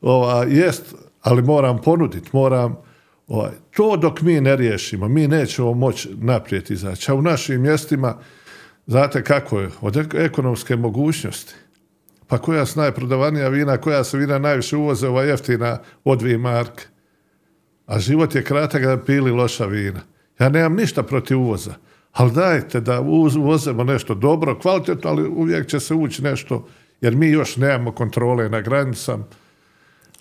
ova, 0.00 0.44
jest, 0.44 0.94
ali 1.22 1.42
moram 1.42 1.78
ponuditi, 1.78 2.30
moram 2.32 2.76
Ovaj, 3.32 3.50
to 3.70 3.96
dok 3.96 4.20
mi 4.22 4.40
ne 4.40 4.56
riješimo, 4.56 5.08
mi 5.08 5.28
nećemo 5.28 5.74
moći 5.74 6.08
naprijed 6.20 6.70
izaći. 6.70 7.10
A 7.10 7.14
u 7.14 7.22
našim 7.22 7.60
mjestima, 7.60 8.18
znate 8.86 9.24
kako 9.24 9.60
je, 9.60 9.70
od 9.80 9.94
ek- 9.94 10.24
ekonomske 10.24 10.76
mogućnosti, 10.76 11.54
pa 12.26 12.38
koja 12.38 12.66
su 12.66 12.80
najprodavanija 12.80 13.48
vina, 13.48 13.76
koja 13.76 14.04
se 14.04 14.18
vina 14.18 14.38
najviše 14.38 14.76
uvoze, 14.76 15.08
ova 15.08 15.22
jeftina 15.22 15.78
od 16.04 16.18
dvije 16.18 16.38
marke. 16.38 16.84
A 17.86 17.98
život 17.98 18.34
je 18.34 18.44
kratak 18.44 18.82
da 18.82 19.04
pili 19.04 19.30
loša 19.30 19.66
vina. 19.66 20.00
Ja 20.40 20.48
nemam 20.48 20.76
ništa 20.76 21.02
protiv 21.02 21.40
uvoza, 21.40 21.74
ali 22.12 22.32
dajte 22.32 22.80
da 22.80 23.00
uvozemo 23.00 23.84
nešto 23.84 24.14
dobro, 24.14 24.58
kvalitetno, 24.58 25.10
ali 25.10 25.28
uvijek 25.28 25.66
će 25.66 25.80
se 25.80 25.94
ući 25.94 26.22
nešto, 26.22 26.68
jer 27.00 27.16
mi 27.16 27.28
još 27.30 27.56
nemamo 27.56 27.92
kontrole 27.92 28.48
na 28.48 28.60
granicama, 28.60 29.24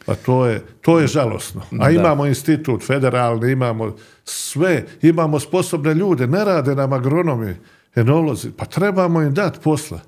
pa 0.05 0.15
to 0.15 0.45
je, 0.45 0.61
to 0.81 0.99
je 0.99 1.07
žalosno. 1.07 1.61
A 1.79 1.91
imamo 1.91 2.25
institut 2.25 2.83
federalni, 2.83 3.51
imamo 3.51 3.95
sve, 4.23 4.85
imamo 5.01 5.39
sposobne 5.39 5.93
ljude, 5.93 6.27
ne 6.27 6.45
rade 6.45 6.75
nam 6.75 6.93
agronomi, 6.93 7.55
enolozi, 7.95 8.51
pa 8.57 8.65
trebamo 8.65 9.21
im 9.21 9.33
dati 9.33 9.59
posla. 9.63 9.99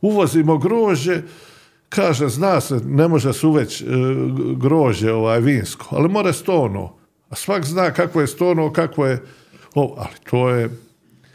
Uvozimo 0.00 0.58
grožđe, 0.58 1.22
kaže, 1.88 2.28
zna 2.28 2.60
se, 2.60 2.80
ne 2.84 3.08
može 3.08 3.32
se 3.32 3.46
uveć 3.46 3.82
e, 3.82 3.84
grožđe 4.56 5.12
ovaj, 5.12 5.40
vinsko, 5.40 5.86
ali 5.90 6.08
more 6.08 6.32
stono. 6.32 6.96
A 7.28 7.34
svak 7.34 7.64
zna 7.64 7.90
kako 7.90 8.20
je 8.20 8.26
stono, 8.26 8.72
kako 8.72 9.06
je... 9.06 9.22
O, 9.74 9.94
ali 9.98 10.16
to 10.30 10.48
je... 10.48 10.70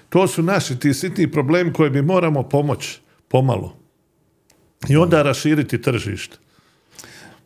To 0.10 0.27
su 0.27 0.43
naši 0.43 0.79
ti 0.79 0.93
sitni 0.93 1.31
problemi 1.31 1.73
koje 1.73 1.89
mi 1.89 2.01
moramo 2.01 2.43
pomoći 2.43 2.99
pomalo. 3.27 3.75
I 4.89 4.97
onda 4.97 5.21
raširiti 5.21 5.81
tržište. 5.81 6.38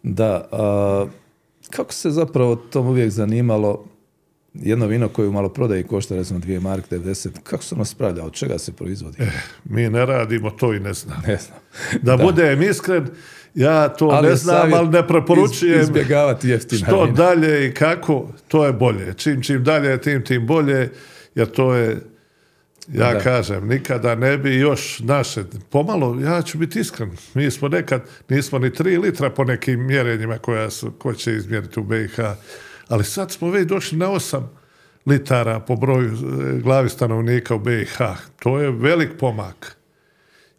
Da, 0.04 0.48
a, 0.52 1.06
kako 1.70 1.94
se 1.94 2.10
zapravo 2.10 2.56
tom 2.56 2.88
uvijek 2.88 3.10
zanimalo 3.10 3.86
jedno 4.54 4.88
vino 4.88 5.10
koje 5.10 5.28
u 5.28 5.32
maloprodaji 5.32 5.84
košta 5.84 6.16
recimo 6.16 6.40
2 6.40 6.60
mark 6.60 6.86
90, 6.92 7.30
kako 7.44 7.64
se 7.64 7.76
ono 7.76 7.86
spravlja, 7.86 8.24
od 8.24 8.34
čega 8.34 8.58
se 8.58 8.72
proizvodi? 8.72 9.18
Mi 9.66 9.90
ne 9.90 10.06
radimo 10.06 10.52
to 10.52 10.74
i 10.74 10.80
ne 10.80 10.94
znam. 10.94 11.24
Ne 11.28 11.38
znam. 11.38 11.60
Da, 12.02 12.18
budem 12.18 12.62
iskren, 12.62 13.08
ja 13.56 13.90
to 13.90 14.22
ne 14.22 14.30
je 14.30 14.36
znam, 14.36 14.74
ali 14.74 14.90
ne 14.90 15.08
preporučujem 15.08 15.76
iz- 15.76 15.84
izbjegavati 15.84 16.50
jeftina 16.50 16.80
što 16.80 17.04
vina. 17.04 17.16
dalje 17.16 17.68
i 17.68 17.74
kako, 17.74 18.28
to 18.48 18.66
je 18.66 18.74
bolje. 18.74 19.14
Čim, 19.14 19.42
čim 19.44 19.64
dalje, 19.64 20.02
tim, 20.02 20.24
tim 20.24 20.48
bolje, 20.48 20.90
jer 21.36 21.48
to 21.48 21.76
je, 21.76 21.98
ja 22.94 23.14
Da. 23.14 23.20
kažem, 23.20 23.68
nikada 23.68 24.16
ne 24.16 24.38
bi 24.38 24.56
još 24.56 25.00
naše, 25.00 25.44
pomalo, 25.70 26.20
ja 26.22 26.42
ću 26.42 26.58
biti 26.58 26.80
iskren, 26.80 27.12
mi 27.34 27.52
smo 27.52 27.68
nekad, 27.68 28.02
nismo 28.30 28.60
ni 28.60 28.74
tri 28.74 28.98
litra 28.98 29.30
po 29.30 29.44
nekim 29.44 29.86
mjerenjima 29.86 30.38
koja 30.38 30.70
su, 30.70 30.92
ko 30.92 31.14
će 31.14 31.34
izmjeriti 31.34 31.80
u 31.80 31.84
BiH, 31.84 32.20
ali 32.88 33.04
sad 33.04 33.32
smo 33.32 33.50
već 33.50 33.68
došli 33.68 33.98
na 33.98 34.10
osam 34.10 34.52
litara 35.06 35.60
po 35.60 35.76
broju 35.76 36.14
e, 36.14 36.60
glavi 36.60 36.90
stanovnika 36.90 37.56
u 37.56 37.60
BiH. 37.60 37.98
To 38.40 38.60
je 38.60 38.72
velik 38.72 39.10
pomak. 39.20 39.76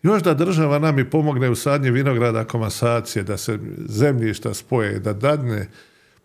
Još 0.02 0.22
da 0.22 0.34
država 0.34 0.78
nam 0.78 0.98
i 0.98 1.10
pomogne 1.10 1.50
u 1.50 1.54
sadnji 1.54 1.90
vinograda 1.90 2.44
komasacije, 2.44 3.22
da 3.22 3.36
se 3.36 3.58
zemljišta 3.88 4.54
spoje, 4.54 4.98
da 4.98 5.12
dadne 5.12 5.66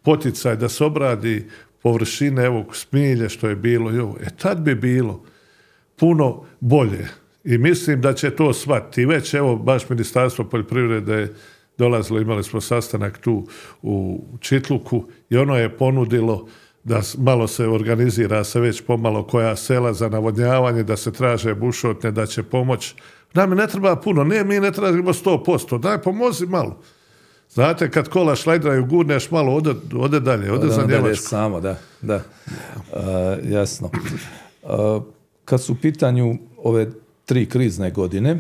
poticaj, 0.04 0.56
da 0.56 0.70
se 0.70 0.84
obradi 0.84 1.50
površine, 1.84 2.46
evo 2.46 2.66
smilje 2.74 3.30
što 3.30 3.50
je 3.50 3.56
bilo, 3.56 3.92
i 3.92 4.00
ovo. 4.00 4.18
e 4.22 4.30
tad 4.38 4.60
bi 4.60 4.76
bilo 4.76 5.24
puno 5.96 6.44
bolje. 6.60 7.08
I 7.44 7.58
mislim 7.58 8.02
da 8.02 8.14
će 8.14 8.30
to 8.30 8.54
shvatiti. 8.54 9.06
Već 9.06 9.34
evo 9.34 9.56
baš 9.56 9.90
Ministarstvo 9.90 10.46
poljoprivrede 10.46 11.14
je 11.14 11.34
dolazilo, 11.78 12.20
imali 12.20 12.44
smo 12.44 12.62
sastanak 12.62 13.18
tu 13.18 13.48
u 13.82 14.24
Čitluku 14.40 15.04
i 15.30 15.38
ono 15.38 15.58
je 15.58 15.78
ponudilo 15.78 16.48
da 16.84 17.02
malo 17.18 17.48
se 17.48 17.68
organizira 17.68 18.44
se 18.44 18.60
već 18.60 18.82
pomalo 18.82 19.24
koja 19.24 19.56
sela 19.56 19.94
za 19.94 20.10
navodnjavanje, 20.10 20.84
da 20.84 20.98
se 20.98 21.14
traže 21.14 21.56
bušotne, 21.56 22.12
da 22.12 22.26
će 22.26 22.44
pomoć. 22.44 22.96
Nam 23.34 23.50
ne 23.50 23.68
treba 23.68 23.96
puno, 23.96 24.24
ne, 24.24 24.44
mi 24.44 24.60
ne 24.60 24.72
tražimo 24.72 25.14
100%, 25.14 25.80
daj 25.80 26.02
pomozi 26.02 26.46
malo. 26.46 26.80
Znate, 27.50 27.92
kad 27.92 28.10
kola 28.10 28.36
šlajdraju, 28.36 28.86
gurneš 28.86 29.32
malo, 29.32 29.56
ode, 29.56 29.74
ode 29.96 30.20
dalje, 30.20 30.52
ode 30.52 30.68
Da, 30.68 30.74
za 30.74 30.86
Njemačku. 30.86 31.26
samo, 31.26 31.62
da, 31.62 31.78
da. 32.02 32.22
A, 32.94 33.38
jasno. 33.44 33.90
A, 34.64 35.00
kad 35.46 35.62
su 35.62 35.74
u 35.74 35.78
pitanju 35.82 36.38
ove 36.58 36.92
tri 37.26 37.46
krizne 37.46 37.92
godine, 37.92 38.40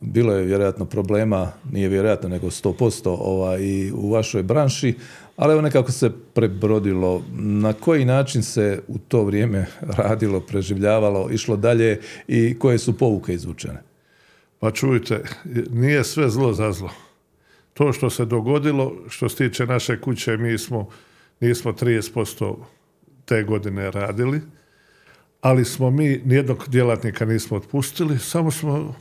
bilo 0.00 0.32
je 0.32 0.44
vjerojatno 0.44 0.84
problema, 0.84 1.52
nije 1.72 1.88
vjerojatno 1.88 2.28
nego 2.28 2.46
100% 2.46 3.16
ovaj, 3.20 3.62
i 3.62 3.92
u 3.92 4.10
vašoj 4.10 4.42
branši, 4.42 4.94
ali 5.36 5.52
evo 5.52 5.62
nekako 5.62 5.92
se 5.92 6.10
prebrodilo. 6.34 7.22
Na 7.38 7.72
koji 7.72 8.04
način 8.04 8.42
se 8.42 8.82
u 8.88 8.98
to 8.98 9.24
vrijeme 9.24 9.66
radilo, 9.80 10.40
preživljavalo, 10.40 11.28
išlo 11.32 11.56
dalje 11.56 12.00
i 12.28 12.58
koje 12.58 12.78
su 12.78 12.98
pouke 12.98 13.34
izvučene? 13.34 13.82
Pa 14.58 14.70
čujte, 14.70 15.24
nije 15.70 16.04
sve 16.04 16.30
zlo 16.30 16.52
za 16.52 16.72
zlo. 16.72 16.90
To 17.74 17.92
što 17.92 18.10
se 18.10 18.24
dogodilo, 18.24 18.92
što 19.08 19.28
se 19.28 19.36
tiče 19.36 19.66
naše 19.66 20.00
kuće, 20.00 20.36
mi 20.36 20.58
smo, 20.58 20.88
nismo 21.40 21.72
30% 21.72 22.56
te 23.24 23.42
godine 23.42 23.90
radili, 23.90 24.40
ali 25.40 25.64
smo 25.64 25.90
mi, 25.90 26.20
nijednog 26.24 26.64
djelatnika 26.68 27.24
nismo 27.24 27.56
otpustili, 27.56 28.18
samo 28.18 28.50
smo 28.50 28.94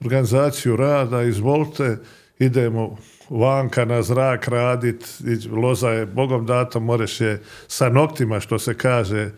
organizaciju 0.00 0.76
rada, 0.76 1.22
izvolite, 1.22 1.98
idemo 2.38 2.96
vanka 3.30 3.84
na 3.84 4.02
zrak 4.02 4.48
radit, 4.48 5.04
loza 5.52 5.90
je 5.90 6.06
bogom 6.06 6.46
dato, 6.46 6.80
moreš 6.80 7.20
je 7.20 7.42
sa 7.68 7.88
noktima, 7.88 8.40
što 8.40 8.58
se 8.58 8.74
kaže, 8.74 9.30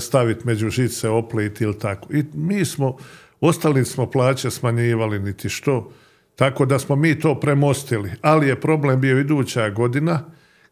staviti 0.00 0.46
među 0.46 0.70
žice, 0.70 1.08
oplit 1.08 1.60
ili 1.60 1.78
tako. 1.78 2.12
I 2.12 2.24
mi 2.34 2.64
smo, 2.64 2.96
ostali 3.40 3.84
smo 3.84 4.10
plaće 4.10 4.50
smanjivali 4.50 5.18
niti 5.18 5.48
što, 5.48 5.92
tako 6.36 6.66
da 6.66 6.78
smo 6.78 6.96
mi 6.96 7.20
to 7.20 7.40
premostili. 7.40 8.10
Ali 8.20 8.48
je 8.48 8.60
problem 8.60 9.00
bio 9.00 9.20
iduća 9.20 9.70
godina, 9.70 10.24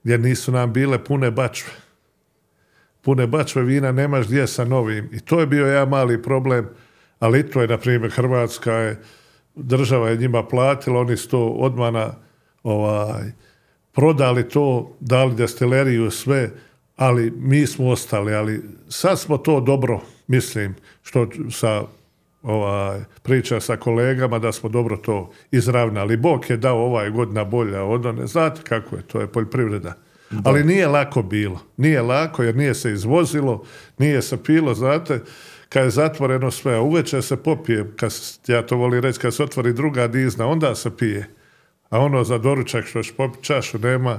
gdje 0.03 0.19
nisu 0.19 0.53
nam 0.53 0.73
bile 0.73 1.05
pune 1.05 1.31
bačve 1.31 1.71
pune 3.03 3.27
bačve 3.27 3.63
vina 3.63 3.93
nemaš 3.93 4.27
gdje 4.27 4.47
sa 4.47 4.65
novim. 4.65 5.09
I 5.13 5.21
to 5.21 5.41
je 5.41 5.47
bio 5.47 5.67
jedan 5.67 5.89
mali 5.89 6.23
problem, 6.23 6.69
ali 7.19 7.51
to 7.51 7.63
je, 7.63 7.69
na 7.69 7.79
primjer, 7.79 8.11
Hrvatska 8.11 8.73
je, 8.73 9.01
država 9.55 10.09
je 10.09 10.17
njima 10.17 10.43
platila, 10.43 11.01
oni 11.01 11.17
su 11.17 11.29
to 11.29 11.47
odmah 11.47 11.93
na, 11.93 12.15
ovaj, 12.63 13.33
prodali 13.93 14.49
to, 14.49 14.97
dali 15.01 15.35
destileriju, 15.35 16.11
sve, 16.11 16.51
ali 16.97 17.33
mi 17.37 17.67
smo 17.67 17.89
ostali, 17.89 18.35
ali 18.35 18.63
sad 18.89 19.19
smo 19.19 19.39
to 19.39 19.61
dobro, 19.61 20.01
mislim, 20.27 20.75
što 21.03 21.27
sa 21.51 21.83
ovaj, 22.43 23.01
priča 23.23 23.61
sa 23.61 23.77
kolegama 23.77 24.39
da 24.39 24.53
smo 24.53 24.69
dobro 24.69 24.97
to 24.97 25.31
izravnali. 25.51 26.17
Bog 26.17 26.51
je 26.51 26.57
dao 26.57 26.79
ovaj 26.79 27.11
godina 27.11 27.45
bolja 27.45 27.83
od 27.83 28.07
one. 28.07 28.27
Znate 28.27 28.61
kako 28.63 28.97
je, 28.97 29.03
to 29.03 29.21
je 29.21 29.27
poljoprivreda. 29.27 29.95
Ali 30.45 30.65
nije 30.65 30.89
lako 30.89 31.23
bilo. 31.23 31.61
Nije 31.77 32.03
lako 32.03 32.43
jer 32.43 32.57
nije 32.57 32.75
se 32.75 32.93
izvozilo, 32.93 33.65
nije 33.99 34.23
se 34.23 34.43
pilo, 34.43 34.75
znate, 34.75 35.21
kad 35.69 35.85
je 35.85 35.91
zatvoreno 35.91 36.51
sve, 36.51 36.75
a 36.75 36.81
uveče 36.81 37.23
se 37.23 37.37
popije, 37.37 37.91
kad, 37.97 38.13
ja 38.47 38.67
to 38.67 38.77
volim 38.77 39.01
reći, 39.01 39.19
kad 39.19 39.35
se 39.35 39.43
otvori 39.43 39.73
druga 39.73 40.09
dizna, 40.09 40.47
onda 40.47 40.75
se 40.75 40.97
pije. 40.97 41.29
A 41.91 41.99
ono 41.99 42.25
za 42.25 42.39
doručak 42.39 42.85
što 42.87 43.03
ćeš 43.03 43.13
popiti 43.17 43.45
čašu 43.45 43.79
nema, 43.79 44.19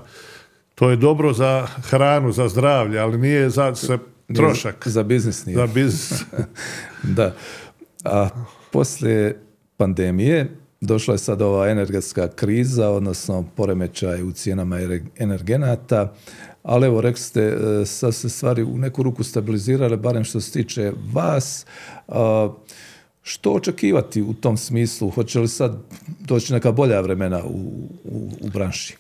to 0.76 0.90
je 0.90 0.96
dobro 0.96 1.34
za 1.34 1.66
hranu, 1.66 2.32
za 2.32 2.48
zdravlje, 2.48 3.00
ali 3.00 3.18
nije 3.18 3.50
za 3.50 3.76
se 3.76 3.98
trošak, 4.36 4.88
Za 4.88 5.04
biznis 5.04 5.46
nije. 5.46 5.56
za 5.56 5.68
biznis. 5.68 6.24
Da. 7.04 7.36
A 8.04 8.30
poslije 8.72 9.42
pandemije 9.78 10.48
došla 10.82 11.14
je 11.14 11.18
sad 11.18 11.42
ova 11.42 11.70
energetska 11.70 12.28
kriza, 12.28 12.90
odnosno 12.90 13.46
poremećaj 13.56 14.24
u 14.24 14.32
cijenama 14.32 14.78
energenata, 15.18 16.14
ali 16.64 16.88
evo, 16.88 17.02
rekli 17.02 17.22
ste, 17.22 17.42
e, 17.42 17.86
sad 17.86 18.16
se 18.16 18.30
stvari 18.30 18.64
u 18.64 18.78
neku 18.78 19.04
ruku 19.04 19.24
stabilizirale, 19.24 19.98
barem 19.98 20.24
što 20.24 20.42
se 20.42 20.52
tiče 20.52 20.92
vas. 21.14 21.66
A, 22.08 22.50
što 23.24 23.52
očekivati 23.52 24.22
u 24.22 24.34
tom 24.34 24.58
smislu? 24.58 25.10
Hoće 25.10 25.40
li 25.40 25.48
sad 25.48 25.78
doći 26.20 26.54
neka 26.54 26.72
bolja 26.72 27.02
vremena 27.02 27.44
u, 27.44 27.90
u, 28.04 28.32
u 28.42 28.50
branši? 28.50 28.98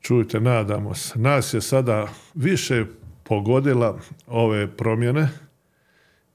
Čujte, 0.00 0.40
nadamo 0.40 0.94
se. 0.94 1.18
Nas 1.18 1.54
je 1.54 1.60
sada 1.60 2.08
više 2.34 2.84
pogodila 3.22 3.98
ove 4.26 4.76
promjene, 4.76 5.28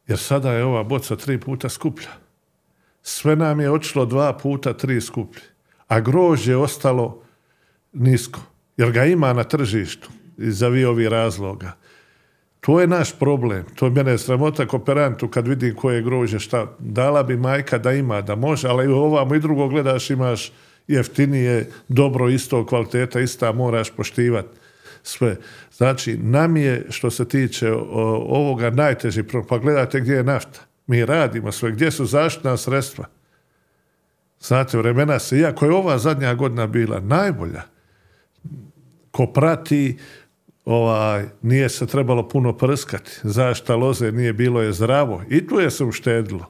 jer 0.08 0.20
sada 0.20 0.54
je 0.54 0.64
ova 0.64 0.84
boca 0.84 1.16
tri 1.16 1.40
puta 1.40 1.70
skuplja. 1.70 2.27
Sve 3.10 3.36
nam 3.36 3.60
je 3.60 3.72
otišlo 3.72 4.06
dva 4.06 4.34
puta 4.34 4.74
tri 4.74 5.02
skuplje, 5.02 5.44
a 5.88 6.00
grožđe 6.00 6.52
je 6.52 6.58
ostalo 6.58 7.22
nisko, 7.94 8.40
jer 8.78 8.92
ga 8.92 9.06
ima 9.06 9.34
na 9.34 9.44
tržištu 9.44 10.10
iz 10.38 10.64
ovih 10.64 11.08
razloga. 11.08 11.72
To 12.60 12.82
je 12.82 12.88
naš 12.88 13.14
problem. 13.20 13.64
To 13.76 13.86
je 13.86 13.92
mene 13.92 14.18
sramota 14.18 14.66
kooperantu 14.68 15.28
kad 15.28 15.48
vidim 15.48 15.76
koje 15.76 16.02
grožđe 16.02 16.40
šta. 16.40 16.76
Dala 16.80 17.24
bi 17.24 17.38
majka 17.38 17.78
da 17.78 17.92
ima, 17.92 18.22
da 18.22 18.36
može, 18.36 18.68
ali 18.68 18.88
ovamo 18.88 19.36
i 19.36 19.40
drugo 19.40 19.68
gledaš 19.68 20.10
imaš 20.10 20.52
jeftinije, 20.88 21.72
dobro, 21.88 22.30
isto 22.30 22.66
kvaliteta, 22.66 23.20
ista 23.20 23.52
moraš 23.52 23.90
poštivati. 23.90 24.60
sve. 25.04 25.36
Znači, 25.72 26.18
nam 26.18 26.58
je, 26.58 26.86
što 26.90 27.12
se 27.12 27.28
tiče 27.28 27.72
ovoga, 27.72 28.70
najteži 28.70 29.24
problem. 29.24 29.48
Pa 29.48 29.58
gledajte 29.58 30.00
gdje 30.00 30.14
je 30.14 30.24
nafta. 30.24 30.67
Mi 30.88 31.06
radimo 31.06 31.52
sve. 31.52 31.72
Gdje 31.72 31.92
su 31.92 32.06
zaštitna 32.06 32.58
sredstva? 32.58 33.06
Znate, 34.40 34.78
vremena 34.78 35.20
se, 35.20 35.38
iako 35.38 35.66
je 35.66 35.72
ova 35.72 35.98
zadnja 35.98 36.34
godina 36.34 36.68
bila 36.68 37.00
najbolja, 37.00 37.62
ko 39.12 39.28
prati, 39.28 39.98
ovaj, 40.66 41.26
nije 41.42 41.70
se 41.70 41.88
trebalo 41.88 42.28
puno 42.28 42.58
prskati. 42.58 43.12
Zašta 43.24 43.76
loze 43.76 44.12
nije 44.12 44.34
bilo 44.34 44.62
je 44.62 44.74
zdravo. 44.74 45.24
I 45.30 45.48
tu 45.48 45.60
je 45.60 45.72
se 45.72 45.84
uštedilo. 45.84 46.46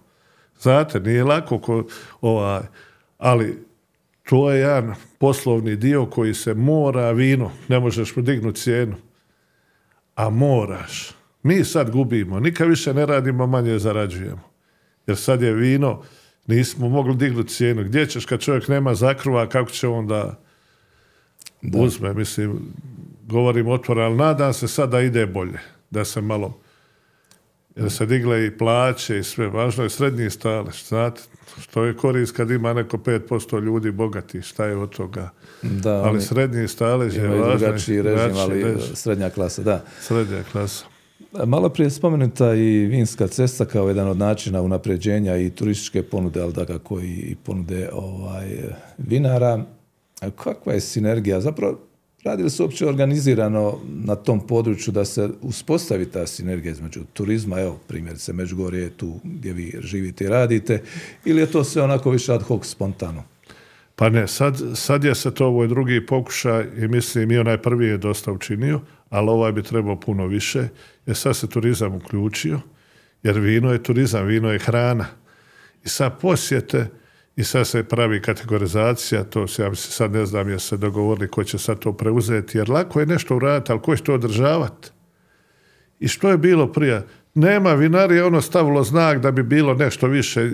Znate, 0.60 1.00
nije 1.00 1.24
lako 1.24 1.60
ko, 1.60 1.84
ovaj, 2.22 2.62
ali 3.18 3.66
to 4.30 4.52
je 4.52 4.60
jedan 4.60 4.96
poslovni 5.18 5.76
dio 5.76 6.06
koji 6.06 6.34
se 6.34 6.54
mora 6.54 7.12
vino, 7.12 7.52
ne 7.68 7.80
možeš 7.80 8.16
dignuti 8.16 8.62
cijenu. 8.62 8.96
A 10.16 10.30
moraš. 10.30 11.17
Mi 11.44 11.64
sad 11.64 11.92
gubimo, 11.92 12.40
nikad 12.40 12.68
više 12.68 12.94
ne 12.94 13.06
radimo, 13.06 13.48
manje 13.48 13.80
zarađujemo. 13.80 14.50
Jer 15.08 15.18
sad 15.18 15.42
je 15.42 15.54
vino, 15.54 16.04
nismo 16.48 16.90
mogli 16.90 17.16
dignuti 17.16 17.54
cijenu. 17.54 17.84
Gdje 17.84 18.06
ćeš 18.06 18.26
kad 18.26 18.40
čovjek 18.40 18.68
nema 18.68 18.96
zakruva, 18.96 19.50
kako 19.50 19.72
će 19.72 19.88
onda 19.88 20.40
da. 21.62 21.80
uzme, 21.80 22.14
mislim, 22.14 22.60
govorim 23.28 23.68
otvoreno, 23.68 24.08
ali 24.08 24.16
nadam 24.16 24.54
se 24.54 24.68
sad 24.68 24.90
da 24.90 25.02
ide 25.02 25.26
bolje, 25.26 25.60
da 25.90 26.06
se 26.06 26.22
malo 26.22 26.60
jer 27.78 27.92
se 27.92 28.06
digle 28.06 28.46
i 28.46 28.58
plaće 28.58 29.20
i 29.20 29.24
sve. 29.24 29.48
Važno 29.48 29.84
je 29.84 29.90
srednji 29.90 30.30
stalež, 30.30 30.84
znate. 30.88 31.22
Što 31.62 31.84
je 31.84 31.98
korist 31.98 32.36
kad 32.36 32.52
ima 32.52 32.74
neko 32.74 32.98
5% 32.98 33.64
ljudi 33.64 33.92
bogati, 33.92 34.42
šta 34.42 34.66
je 34.66 34.78
od 34.78 34.90
toga? 34.90 35.30
Da, 35.62 35.94
ali 35.94 36.22
srednji 36.22 36.68
stalež 36.68 37.16
je 37.16 37.28
važno. 37.28 37.56
drugačiji 37.56 38.02
režim, 38.02 38.38
ali 38.38 38.78
srednja 38.94 39.30
klasa, 39.30 39.64
da. 39.64 39.84
Srednja 40.02 40.44
klasa. 40.52 40.86
Malo 41.46 41.70
prije 41.70 41.90
spomenuta 41.90 42.54
i 42.54 42.86
vinska 42.86 43.28
cesta 43.28 43.66
kao 43.66 43.88
jedan 43.88 44.08
od 44.08 44.18
načina 44.18 44.62
unapređenja 44.62 45.38
i 45.38 45.50
turističke 45.50 46.04
ponude, 46.04 46.42
ali 46.42 46.54
dakako 46.54 47.00
i 47.02 47.36
ponude 47.44 47.90
ovaj, 47.94 48.48
vinara. 48.98 49.64
Kakva 50.36 50.74
je 50.74 50.82
sinergija? 50.82 51.42
Zapravo, 51.42 51.80
radi 52.24 52.44
li 52.44 52.50
se 52.50 52.64
uopće 52.64 52.88
organizirano 52.88 53.80
na 53.88 54.16
tom 54.16 54.48
području 54.48 54.94
da 54.94 55.06
se 55.06 55.30
uspostavi 55.42 56.06
ta 56.06 56.28
sinergija 56.28 56.72
između 56.72 57.00
turizma, 57.14 57.60
evo 57.60 57.80
primjerice 57.88 58.34
Međugorje 58.34 58.82
je 58.82 58.90
tu 58.90 59.20
gdje 59.24 59.54
vi 59.54 59.74
živite 59.80 60.24
i 60.24 60.30
radite, 60.30 60.82
ili 61.26 61.42
je 61.42 61.52
to 61.52 61.64
sve 61.64 61.82
onako 61.82 62.10
više 62.10 62.34
ad 62.34 62.42
hoc 62.42 62.68
spontano? 62.68 63.24
Pa 64.00 64.10
ne, 64.10 64.28
sad, 64.28 64.62
sad 64.74 65.04
je 65.04 65.16
se 65.16 65.34
to 65.34 65.46
ovo 65.46 65.68
drugi 65.68 66.06
pokušaj 66.06 66.66
i 66.78 66.88
mislim 66.88 67.32
i 67.32 67.38
onaj 67.38 67.58
prvi 67.58 67.88
je 67.88 67.98
dosta 67.98 68.32
učinio, 68.32 68.82
ali 69.10 69.30
ovaj 69.30 69.52
bi 69.52 69.64
trebao 69.64 70.00
puno 70.00 70.28
više, 70.28 70.68
jer 71.06 71.16
sad 71.16 71.36
se 71.36 71.50
turizam 71.50 71.96
uključio, 71.96 72.60
jer 73.24 73.40
vino 73.40 73.72
je 73.72 73.84
turizam, 73.84 74.26
vino 74.26 74.52
je 74.52 74.60
hrana. 74.60 75.06
I 75.86 75.90
sad 75.90 76.20
posjete, 76.22 76.88
i 77.36 77.44
sad 77.44 77.68
se 77.68 77.84
pravi 77.84 78.22
kategorizacija, 78.22 79.24
to 79.24 79.48
se, 79.48 79.64
ja 79.64 79.70
mislim, 79.70 79.92
sad 79.92 80.12
ne 80.12 80.26
znam 80.26 80.50
jer 80.50 80.62
se 80.62 80.78
dogovorili 80.78 81.28
ko 81.28 81.44
će 81.44 81.58
sad 81.58 81.80
to 81.80 81.94
preuzeti, 81.94 82.58
jer 82.58 82.70
lako 82.70 83.00
je 83.00 83.06
nešto 83.06 83.36
uraditi, 83.36 83.72
ali 83.72 83.82
ko 83.82 83.96
će 83.96 84.04
to 84.04 84.14
održavati? 84.14 84.90
I 86.00 86.08
što 86.08 86.30
je 86.30 86.38
bilo 86.38 86.72
prije? 86.72 87.04
Nema 87.34 87.74
vinarije, 87.74 88.24
ono 88.24 88.42
stavilo 88.42 88.84
znak 88.84 89.20
da 89.20 89.32
bi 89.32 89.44
bilo 89.44 89.74
nešto 89.74 90.08
više 90.08 90.52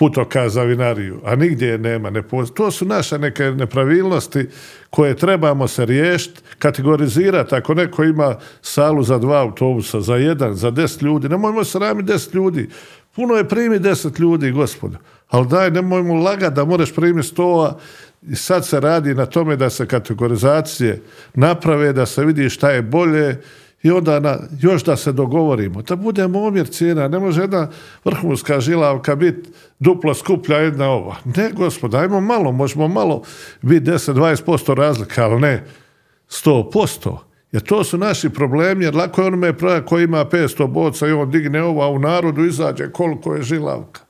putoka 0.00 0.48
za 0.48 0.62
vinariju, 0.62 1.20
a 1.24 1.36
nigdje 1.36 1.68
je 1.68 1.78
nema. 1.78 2.10
Ne 2.10 2.22
to 2.54 2.70
su 2.70 2.84
naše 2.84 3.18
neke 3.18 3.44
nepravilnosti 3.44 4.46
koje 4.90 5.16
trebamo 5.16 5.68
se 5.68 5.84
riješiti, 5.84 6.40
kategorizirati. 6.58 7.54
Ako 7.54 7.74
neko 7.74 8.04
ima 8.04 8.36
salu 8.62 9.02
za 9.02 9.18
dva 9.18 9.40
autobusa, 9.40 10.00
za 10.00 10.16
jedan, 10.16 10.54
za 10.54 10.70
deset 10.70 11.02
ljudi, 11.02 11.28
nemojmo 11.28 11.64
sramiti 11.64 12.12
deset 12.12 12.34
ljudi. 12.34 12.68
Puno 13.16 13.34
je 13.34 13.48
primi 13.48 13.78
deset 13.78 14.18
ljudi, 14.18 14.50
gospodo. 14.50 14.96
Ali 15.28 15.46
daj, 15.46 15.70
nemojmo 15.70 16.14
lagati 16.14 16.54
da 16.54 16.64
moraš 16.64 16.94
primiti 16.94 17.28
stola 17.28 17.78
i 18.22 18.36
sad 18.36 18.66
se 18.66 18.80
radi 18.80 19.14
na 19.14 19.26
tome 19.26 19.56
da 19.56 19.70
se 19.70 19.86
kategorizacije 19.86 21.02
naprave, 21.34 21.92
da 21.92 22.06
se 22.06 22.24
vidi 22.24 22.50
šta 22.50 22.70
je 22.70 22.82
bolje 22.82 23.40
i 23.82 23.90
onda 23.90 24.20
na, 24.20 24.38
još 24.60 24.84
da 24.84 24.96
se 24.96 25.12
dogovorimo. 25.12 25.82
Da 25.82 25.96
budemo 25.96 26.42
omjer 26.42 26.66
cijena. 26.66 27.08
Ne 27.08 27.18
može 27.18 27.40
jedna 27.40 27.68
vrhunska 28.04 28.60
žilavka 28.60 29.16
biti 29.16 29.50
duplo 29.78 30.14
skuplja 30.14 30.56
jedna 30.56 30.88
ova. 30.90 31.16
Ne, 31.36 31.50
gospod, 31.52 31.94
ajmo 31.94 32.20
malo, 32.20 32.52
možemo 32.52 32.88
malo 32.88 33.22
biti 33.62 33.90
10-20% 33.90 34.74
razlika, 34.74 35.24
ali 35.24 35.40
ne 35.40 35.64
100%. 36.30 37.16
Jer 37.52 37.62
to 37.62 37.84
su 37.84 37.98
naši 37.98 38.30
problemi, 38.30 38.84
jer 38.84 38.94
lako 38.94 39.20
je 39.20 39.26
onome 39.26 39.54
koji 39.86 40.04
ima 40.04 40.24
500 40.24 40.66
boca 40.66 41.08
i 41.08 41.12
on 41.12 41.30
digne 41.30 41.62
ovo, 41.62 41.82
a 41.82 41.88
u 41.88 41.98
narodu 41.98 42.44
izađe 42.44 42.90
koliko 42.92 43.34
je 43.34 43.42
žilavka. 43.42 44.00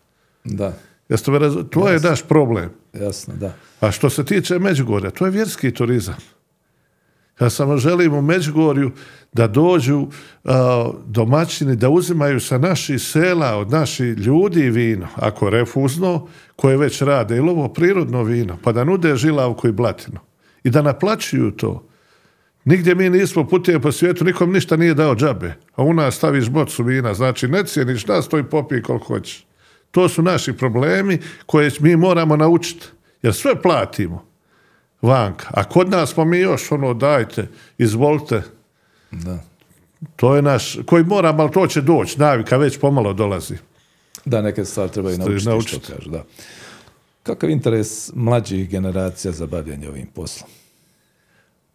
Da. 0.44 0.72
Jeste 1.09 1.33
to 1.70 1.88
je 1.88 2.00
naš 2.00 2.22
problem. 2.22 2.70
Jasno, 2.92 3.35
da. 3.37 3.54
A 3.80 3.90
što 3.90 4.11
se 4.11 4.24
tiče 4.24 4.59
Međugorja, 4.59 5.11
to 5.11 5.24
je 5.24 5.30
vjerski 5.30 5.74
turizam. 5.74 6.16
Ja 7.40 7.50
samo 7.50 7.76
želim 7.76 8.14
u 8.14 8.22
Međugorju 8.22 8.90
da 9.33 9.46
dođu 9.46 10.07
domaćini, 11.07 11.76
da 11.76 11.88
uzimaju 11.88 12.40
sa 12.40 12.59
naših 12.59 13.03
sela, 13.03 13.57
od 13.57 13.70
naših 13.70 14.18
ljudi 14.18 14.70
vino, 14.70 15.09
ako 15.16 15.50
refuzno, 15.50 16.26
koje 16.57 16.76
već 16.76 17.03
rade, 17.03 17.37
ili 17.37 17.48
ovo 17.50 17.68
prirodno 17.68 18.22
vino, 18.22 18.59
pa 18.62 18.72
da 18.72 18.85
nude 18.85 19.16
žilavku 19.16 19.68
i 19.68 19.72
blatinu. 19.72 20.18
I 20.64 20.70
da 20.70 20.83
naplaćuju 20.83 21.50
to. 21.50 21.87
Nigdje 22.64 22.94
mi 22.94 23.11
nismo 23.11 23.48
putije 23.48 23.81
po 23.81 23.92
svijetu, 23.92 24.24
nikom 24.24 24.53
ništa 24.53 24.76
nije 24.76 24.94
dao 24.94 25.14
džabe. 25.14 25.55
A 25.74 25.83
u 25.83 25.94
nas 25.94 26.16
staviš 26.16 26.48
bocu 26.48 26.83
vina, 26.83 27.14
znači 27.14 27.48
ne 27.48 27.64
cijeniš 27.64 28.07
nas, 28.07 28.29
to 28.29 28.38
i 28.38 28.44
popij 28.44 28.83
koliko 28.83 29.07
hoćeš. 29.07 29.46
To 29.90 30.09
su 30.09 30.22
naši 30.22 30.53
problemi 30.53 31.18
koje 31.46 31.70
mi 31.81 31.96
moramo 31.96 32.37
naučiti. 32.37 32.87
Jer 33.22 33.35
sve 33.35 33.62
platimo 33.62 34.29
vanka. 35.02 35.48
A 35.50 35.64
kod 35.64 35.90
nas 35.90 36.10
smo 36.10 36.24
mi 36.24 36.38
još 36.38 36.72
ono 36.72 36.94
dajte, 36.94 37.48
izvolite. 37.78 38.42
Da. 39.10 39.38
To 40.16 40.36
je 40.36 40.42
naš, 40.42 40.78
koji 40.86 41.04
moram, 41.04 41.40
ali 41.40 41.50
to 41.50 41.66
će 41.66 41.80
doći. 41.80 42.18
Navika 42.18 42.56
već 42.56 42.78
pomalo 42.80 43.12
dolazi. 43.12 43.54
Da, 44.24 44.42
neke 44.42 44.64
stvari 44.64 44.92
treba 44.92 45.12
i 45.12 45.18
naučiti, 45.18 45.84
što 45.84 45.94
kaže, 45.94 46.10
da. 46.10 46.24
Kakav 47.22 47.50
interes 47.50 48.10
mlađih 48.14 48.70
generacija 48.70 49.32
za 49.32 49.46
bavljanje 49.46 49.88
ovim 49.88 50.06
poslom? 50.06 50.50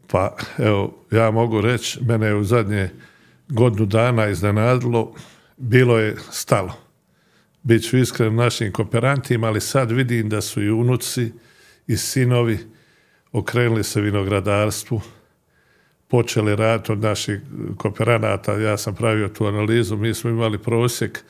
Pa, 0.08 0.36
evo, 0.58 0.94
ja 1.12 1.32
mogu 1.32 1.62
reći, 1.62 2.04
mene 2.04 2.28
je 2.28 2.36
u 2.36 2.44
zadnje 2.44 2.90
godinu 3.50 3.86
dana 3.86 4.28
iznenadilo, 4.28 5.14
bilo 5.58 5.98
je 5.98 6.16
stalo 6.32 6.86
bit 7.66 7.90
ću 7.90 7.98
iskren 7.98 8.36
našim 8.36 8.72
kooperantima, 8.72 9.48
ali 9.48 9.62
sad 9.62 9.92
vidim 9.92 10.30
da 10.30 10.42
su 10.42 10.64
i 10.64 10.72
unuci 10.72 11.32
i 11.88 11.98
sinovi 11.98 12.60
okrenuli 13.36 13.84
se 13.84 14.02
vinogradarstvu, 14.02 15.02
počeli 16.08 16.56
raditi 16.56 16.92
od 16.92 17.00
naših 17.00 17.42
kooperanata. 17.78 18.54
Ja 18.54 18.78
sam 18.78 18.96
pravio 18.96 19.28
tu 19.28 19.46
analizu, 19.46 19.98
mi 19.98 20.14
smo 20.14 20.30
imali 20.30 20.58
prosjek 20.58 21.24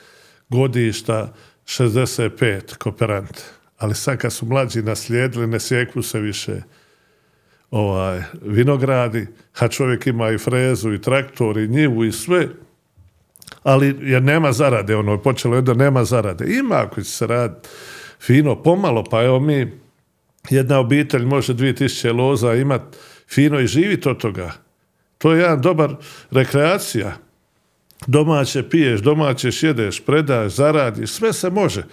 godišta 0.50 1.34
65 1.66 2.78
kooperanta. 2.78 3.42
Ali 3.78 3.96
sad 3.96 4.18
kad 4.18 4.34
su 4.34 4.46
mlađi 4.46 4.82
naslijedili, 4.82 5.48
ne 5.48 5.60
sjeku 5.60 6.02
se 6.02 6.20
više 6.20 6.62
ovaj, 7.72 8.22
vinogradi, 8.42 9.28
a 9.60 9.68
čovjek 9.68 10.08
ima 10.08 10.30
i 10.32 10.38
frezu, 10.38 10.94
i 10.94 11.02
traktor, 11.02 11.58
i 11.58 11.68
njivu, 11.68 12.06
i 12.06 12.12
sve, 12.12 12.48
ali 13.64 13.98
jer 14.02 14.24
nema 14.24 14.52
zarade, 14.52 14.96
ono, 14.96 15.22
počelo 15.22 15.56
je 15.56 15.62
da 15.62 15.74
nema 15.74 16.04
zarade. 16.04 16.46
Ima 16.60 16.76
ako 16.76 17.02
će 17.02 17.10
se 17.10 17.28
raditi 17.28 17.70
fino, 18.22 18.64
pomalo, 18.64 19.04
pa 19.04 19.24
evo 19.24 19.40
mi, 19.40 19.85
jedna 20.50 20.80
obitelj 20.80 21.26
može 21.26 21.54
2000 21.54 22.18
loza 22.18 22.54
imati 22.54 22.98
fino 23.30 23.60
i 23.60 23.68
živiti 23.68 24.10
od 24.10 24.18
toga. 24.18 24.52
To 25.18 25.34
je 25.34 25.42
jedan 25.42 25.62
dobar 25.62 25.96
rekreacija. 26.32 27.18
Domaće 28.08 28.70
piješ, 28.70 29.02
domaće 29.02 29.50
jedeš, 29.62 30.06
predaš, 30.06 30.54
zaradiš, 30.54 31.10
sve 31.10 31.34
se 31.34 31.50
može. 31.50 31.84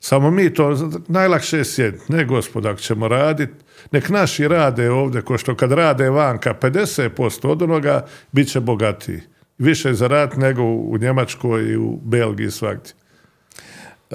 Samo 0.00 0.30
mi 0.30 0.54
to 0.54 0.90
najlakše 1.08 1.58
je 1.58 1.64
sjediti. 1.64 2.12
Ne 2.12 2.24
gospod, 2.24 2.66
ako 2.66 2.80
ćemo 2.80 3.08
raditi, 3.08 3.52
nek 3.90 4.08
naši 4.08 4.48
rade 4.48 4.90
ovdje, 4.90 5.22
ko 5.22 5.38
što 5.38 5.54
kad 5.54 5.72
rade 5.72 6.10
vanka 6.10 6.54
50% 6.60 7.48
od 7.48 7.62
onoga, 7.62 8.06
bit 8.32 8.48
će 8.48 8.60
bogatiji 8.60 9.20
više 9.60 9.94
za 9.94 10.06
rat 10.06 10.36
nego 10.36 10.62
u 10.62 10.98
Njemačkoj 10.98 11.62
i 11.62 11.76
u 11.76 12.00
Belgiji 12.02 12.50
svakdje. 12.50 12.92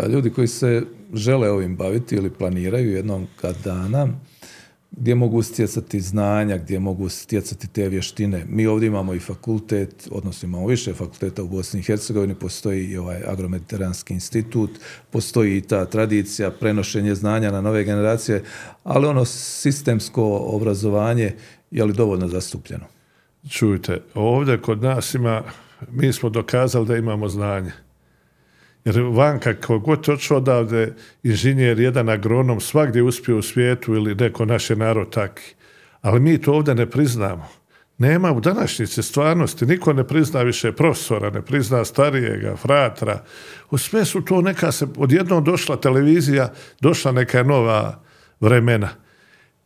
Ljudi 0.09 0.29
koji 0.29 0.47
se 0.47 0.83
žele 1.13 1.49
ovim 1.51 1.75
baviti 1.75 2.15
ili 2.15 2.29
planiraju 2.29 2.91
jednom 2.91 3.27
kad 3.41 3.55
dana, 3.63 4.07
gdje 4.91 5.15
mogu 5.15 5.41
stjecati 5.41 5.99
znanja, 5.99 6.57
gdje 6.57 6.79
mogu 6.79 7.09
stjecati 7.09 7.67
te 7.67 7.89
vještine. 7.89 8.45
Mi 8.49 8.67
ovdje 8.67 8.87
imamo 8.87 9.13
i 9.13 9.19
fakultet, 9.19 10.07
odnosno 10.11 10.47
imamo 10.47 10.67
više 10.67 10.93
fakulteta 10.93 11.43
u 11.43 11.47
Bosni 11.47 11.79
i 11.79 11.83
Hercegovini, 11.83 12.35
postoji 12.35 12.85
i 12.85 12.97
ovaj 12.97 13.21
agromediteranski 13.27 14.13
institut, 14.13 14.69
postoji 15.09 15.57
i 15.57 15.61
ta 15.61 15.85
tradicija, 15.85 16.51
prenošenje 16.51 17.15
znanja 17.15 17.51
na 17.51 17.61
nove 17.61 17.83
generacije, 17.83 18.43
ali 18.83 19.07
ono 19.07 19.25
sistemsko 19.25 20.23
obrazovanje 20.37 21.33
je 21.71 21.85
li 21.85 21.93
dovoljno 21.93 22.27
zastupljeno? 22.27 22.85
Čujte, 23.49 24.01
ovdje 24.13 24.61
kod 24.61 24.81
nas 24.81 25.13
ima, 25.13 25.43
mi 25.91 26.13
smo 26.13 26.29
dokazali 26.29 26.87
da 26.87 26.97
imamo 26.97 27.29
znanje. 27.29 27.84
Jer 28.85 29.01
vanka, 29.01 29.53
kako 29.53 29.79
god 29.79 30.09
otišao 30.09 30.37
odavde, 30.37 30.93
inženjer, 31.23 31.79
jedan 31.79 32.09
agronom, 32.09 32.59
svagdje 32.59 33.03
uspio 33.03 33.37
u 33.37 33.41
svijetu 33.41 33.95
ili 33.95 34.15
neko 34.15 34.45
naš 34.45 34.69
je 34.69 34.75
narod 34.75 35.09
taki. 35.09 35.55
Ali 36.01 36.19
mi 36.19 36.41
to 36.41 36.53
ovdje 36.53 36.75
ne 36.75 36.89
priznamo. 36.89 37.47
Nema 37.97 38.31
u 38.31 38.39
današnjici 38.39 39.03
stvarnosti, 39.03 39.65
niko 39.65 39.93
ne 39.93 40.07
prizna 40.07 40.41
više 40.41 40.71
profesora, 40.71 41.29
ne 41.29 41.41
prizna 41.41 41.85
starijega, 41.85 42.55
fratra. 42.55 43.23
U 43.71 43.77
sve 43.77 44.05
su 44.05 44.21
to 44.21 44.41
neka 44.41 44.71
se, 44.71 44.87
odjednom 44.97 45.43
došla 45.43 45.75
televizija, 45.75 46.53
došla 46.81 47.11
neka 47.11 47.43
nova 47.43 48.03
vremena. 48.39 48.89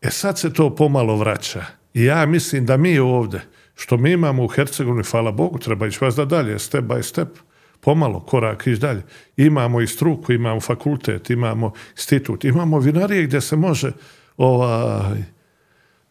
E 0.01 0.09
sad 0.09 0.39
se 0.39 0.53
to 0.53 0.75
pomalo 0.75 1.15
vraća. 1.15 1.65
I 1.93 2.03
ja 2.03 2.25
mislim 2.25 2.65
da 2.65 2.77
mi 2.77 2.99
ovdje, 2.99 3.41
što 3.75 3.97
mi 3.97 4.11
imamo 4.11 4.43
u 4.43 4.47
Hercegovini, 4.47 5.03
hvala 5.03 5.31
Bogu, 5.31 5.59
treba 5.59 5.87
ići 5.87 5.97
vas 6.01 6.15
da 6.15 6.25
dalje, 6.25 6.59
step 6.59 6.83
by 6.83 7.01
step, 7.01 7.29
pomalo, 7.81 8.19
korak 8.19 8.67
ići 8.67 8.81
dalje. 8.81 9.01
Imamo 9.37 9.81
i 9.81 9.87
struku, 9.87 10.33
imamo 10.33 10.61
fakultet, 10.61 11.29
imamo 11.29 11.71
institut, 11.91 12.43
imamo 12.43 12.79
vinarije 12.79 13.23
gdje 13.23 13.41
se 13.41 13.55
može 13.55 13.91
ovaj, 14.37 15.23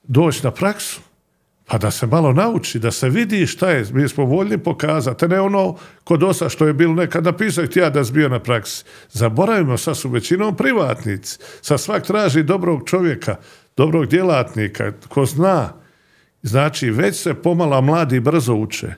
doći 0.02 0.44
na 0.44 0.50
praksu 0.50 1.00
pa 1.68 1.78
da 1.78 1.90
se 1.90 2.06
malo 2.06 2.32
nauči, 2.32 2.78
da 2.78 2.90
se 2.90 3.08
vidi 3.08 3.46
šta 3.46 3.70
je. 3.70 3.86
Mi 3.92 4.08
smo 4.08 4.24
voljni 4.24 4.58
pokazati, 4.58 5.28
ne 5.28 5.40
ono 5.40 5.76
kod 6.04 6.22
osa 6.22 6.48
što 6.48 6.66
je 6.66 6.72
bilo 6.72 6.94
nekad 6.94 7.24
napisao 7.24 7.64
i 7.64 7.78
ja 7.78 7.90
da 7.90 8.02
bio 8.12 8.28
na 8.28 8.40
praksi. 8.40 8.84
Zaboravimo, 9.10 9.78
sad 9.78 9.96
su 9.96 10.08
većinom 10.08 10.56
privatnici. 10.56 11.38
Sad 11.60 11.80
svak 11.80 12.06
traži 12.06 12.42
dobrog 12.42 12.82
čovjeka, 12.86 13.36
dobrog 13.76 14.06
djelatnika, 14.06 14.92
ko 15.08 15.26
zna. 15.26 15.72
Znači, 16.42 16.90
već 16.90 17.16
se 17.16 17.34
pomala 17.34 17.80
mladi 17.80 18.20
brzo 18.20 18.54
uče. 18.54 18.94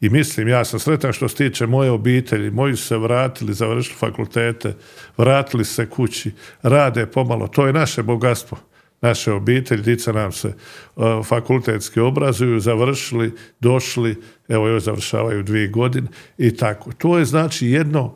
I 0.00 0.08
mislim, 0.08 0.48
ja 0.48 0.64
sam 0.64 0.78
sretan 0.78 1.12
što 1.12 1.28
se 1.28 1.36
tiče 1.36 1.66
moje 1.66 1.90
obitelji. 1.90 2.50
Moji 2.50 2.76
su 2.76 2.86
se 2.86 2.96
vratili, 2.96 3.54
završili 3.54 3.96
fakultete, 3.98 4.74
vratili 5.16 5.64
se 5.64 5.86
kući, 5.86 6.32
rade 6.62 7.06
pomalo. 7.06 7.48
To 7.48 7.66
je 7.66 7.72
naše 7.72 8.02
bogatstvo 8.02 8.58
naše 9.00 9.32
obitelji, 9.32 9.82
dica 9.82 10.12
nam 10.12 10.32
se 10.32 10.48
uh, 10.96 11.26
fakultetski 11.26 12.00
obrazuju, 12.00 12.60
završili, 12.60 13.32
došli, 13.60 14.16
evo 14.48 14.68
još 14.68 14.82
završavaju 14.82 15.42
dvije 15.42 15.68
godine 15.68 16.08
i 16.38 16.56
tako. 16.56 16.92
To 16.92 17.18
je 17.18 17.24
znači 17.24 17.66
jedno 17.66 18.14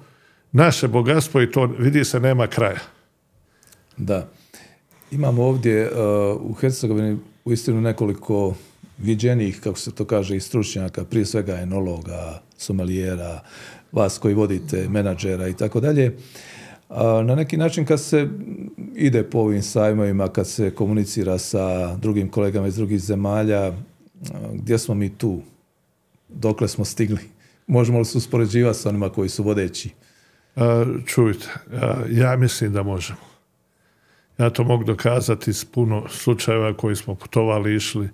naše 0.53 0.89
bogatstvo 0.89 1.43
i 1.43 1.51
to 1.51 1.67
vidi 1.79 2.05
se 2.05 2.21
nema 2.21 2.47
kraja. 2.47 2.81
Da. 3.97 4.29
Imamo 5.11 5.45
ovdje 5.45 5.91
uh, 5.91 5.97
u 6.41 6.55
Hercegovini 6.55 7.19
uistinu 7.45 7.81
nekoliko 7.81 8.55
viđenih, 8.99 9.61
kako 9.61 9.79
se 9.79 9.93
to 9.93 10.05
kaže, 10.05 10.37
i 10.37 10.41
stručnjaka, 10.41 11.05
prije 11.05 11.27
svega 11.27 11.57
enologa, 11.57 12.43
somalijera, 12.59 13.41
vas 13.93 14.19
koji 14.19 14.35
vodite, 14.35 14.89
menadžera 14.89 15.49
i 15.49 15.57
tako 15.57 15.81
dalje. 15.81 16.17
Na 17.25 17.35
neki 17.35 17.57
način 17.57 17.85
kad 17.85 18.01
se 18.01 18.29
ide 18.95 19.23
po 19.23 19.39
ovim 19.39 19.63
sajmovima, 19.63 20.29
kad 20.29 20.49
se 20.49 20.71
komunicira 20.71 21.39
sa 21.39 21.97
drugim 21.97 22.29
kolegama 22.29 22.67
iz 22.67 22.77
drugih 22.77 23.01
zemalja, 23.01 23.73
gdje 24.53 24.79
smo 24.79 24.95
mi 24.95 25.11
tu? 25.11 25.41
Dokle 26.29 26.69
smo 26.69 26.85
stigli? 26.85 27.21
Možemo 27.67 27.99
li 27.99 28.05
se 28.05 28.19
uspoređivati 28.19 28.79
sa 28.79 28.89
onima 28.89 29.09
koji 29.09 29.29
su 29.29 29.43
vodeći? 29.43 29.91
Čujte, 31.07 31.49
ja 32.11 32.37
mislim 32.37 32.73
da 32.73 32.83
možemo. 32.83 33.19
Ja 34.39 34.51
to 34.51 34.65
mogu 34.65 34.85
dokazati 34.85 35.53
s 35.53 35.65
puno 35.65 36.09
slučajeva 36.09 36.77
koji 36.77 36.97
smo 36.97 37.15
putovali, 37.15 37.75
išli, 37.75 38.09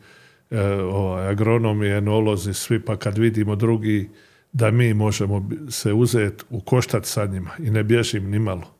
ovaj, 0.50 1.28
agronomi, 1.28 1.88
enolozi, 1.88 2.54
svi, 2.54 2.80
pa 2.80 2.96
kad 2.96 3.18
vidimo 3.18 3.56
drugi, 3.56 4.10
da 4.52 4.70
mi 4.70 4.94
možemo 4.94 5.48
se 5.68 5.92
uzeti 5.92 6.44
u 6.50 6.60
koštac 6.60 7.08
sa 7.08 7.26
njima 7.26 7.50
i 7.58 7.70
ne 7.70 7.84
bježim 7.84 8.30
ni 8.30 8.38
malo. 8.38 8.74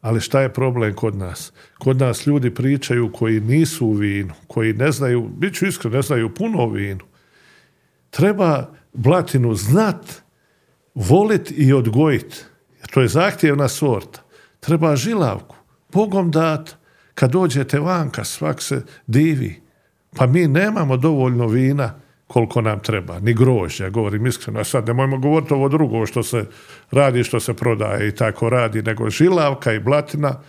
Ali 0.00 0.20
šta 0.20 0.40
je 0.40 0.52
problem 0.52 0.94
kod 0.94 1.16
nas? 1.16 1.52
Kod 1.78 1.96
nas 1.96 2.26
ljudi 2.26 2.54
pričaju 2.54 3.12
koji 3.12 3.40
nisu 3.40 3.86
u 3.86 3.92
vinu, 3.92 4.34
koji 4.46 4.72
ne 4.72 4.92
znaju, 4.92 5.28
bit 5.36 5.54
ću 5.54 5.66
iskren, 5.66 5.92
ne 5.92 6.02
znaju 6.02 6.34
puno 6.34 6.58
o 6.58 6.70
vinu. 6.70 7.04
Treba 8.10 8.70
blatinu 8.92 9.54
znat, 9.54 10.22
volit 10.94 11.52
i 11.56 11.72
odgojit. 11.72 12.44
To 12.92 13.00
je 13.00 13.08
zahtjevna 13.08 13.68
sorta. 13.68 14.22
Treba 14.60 14.96
žilavku, 14.96 15.56
Bogom 15.92 16.30
dat. 16.30 16.76
Kad 17.14 17.30
dođete 17.30 17.80
vanka, 17.80 18.24
svak 18.24 18.62
se 18.62 18.82
divi. 19.06 19.63
Pa 20.16 20.26
mi 20.26 20.46
nemamo 20.48 20.96
dovoljno 20.96 21.46
vina 21.46 21.94
koliko 22.26 22.60
nam 22.60 22.80
treba, 22.80 23.20
ni 23.20 23.34
grožđa, 23.34 23.88
govorim 23.88 24.26
iskreno. 24.26 24.60
A 24.60 24.64
sad 24.64 24.86
nemojmo 24.86 25.18
govoriti 25.18 25.54
ovo 25.54 25.68
drugo 25.68 26.06
što 26.06 26.22
se 26.22 26.46
radi, 26.90 27.24
što 27.24 27.40
se 27.40 27.54
prodaje 27.54 28.08
i 28.08 28.14
tako 28.14 28.48
radi, 28.48 28.82
nego 28.82 29.10
žilavka 29.10 29.72
i 29.72 29.80
blatina, 29.80 30.40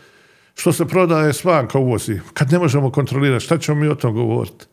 što 0.55 0.73
se 0.73 0.85
prodaje 0.85 1.33
svanka 1.33 1.79
uvozi. 1.79 2.19
Kad 2.33 2.51
ne 2.51 2.59
možemo 2.59 2.91
kontrolirati, 2.91 3.45
šta 3.45 3.57
ćemo 3.57 3.81
mi 3.81 3.87
o 3.87 3.95
tom 3.95 4.13
govoriti? 4.13 4.65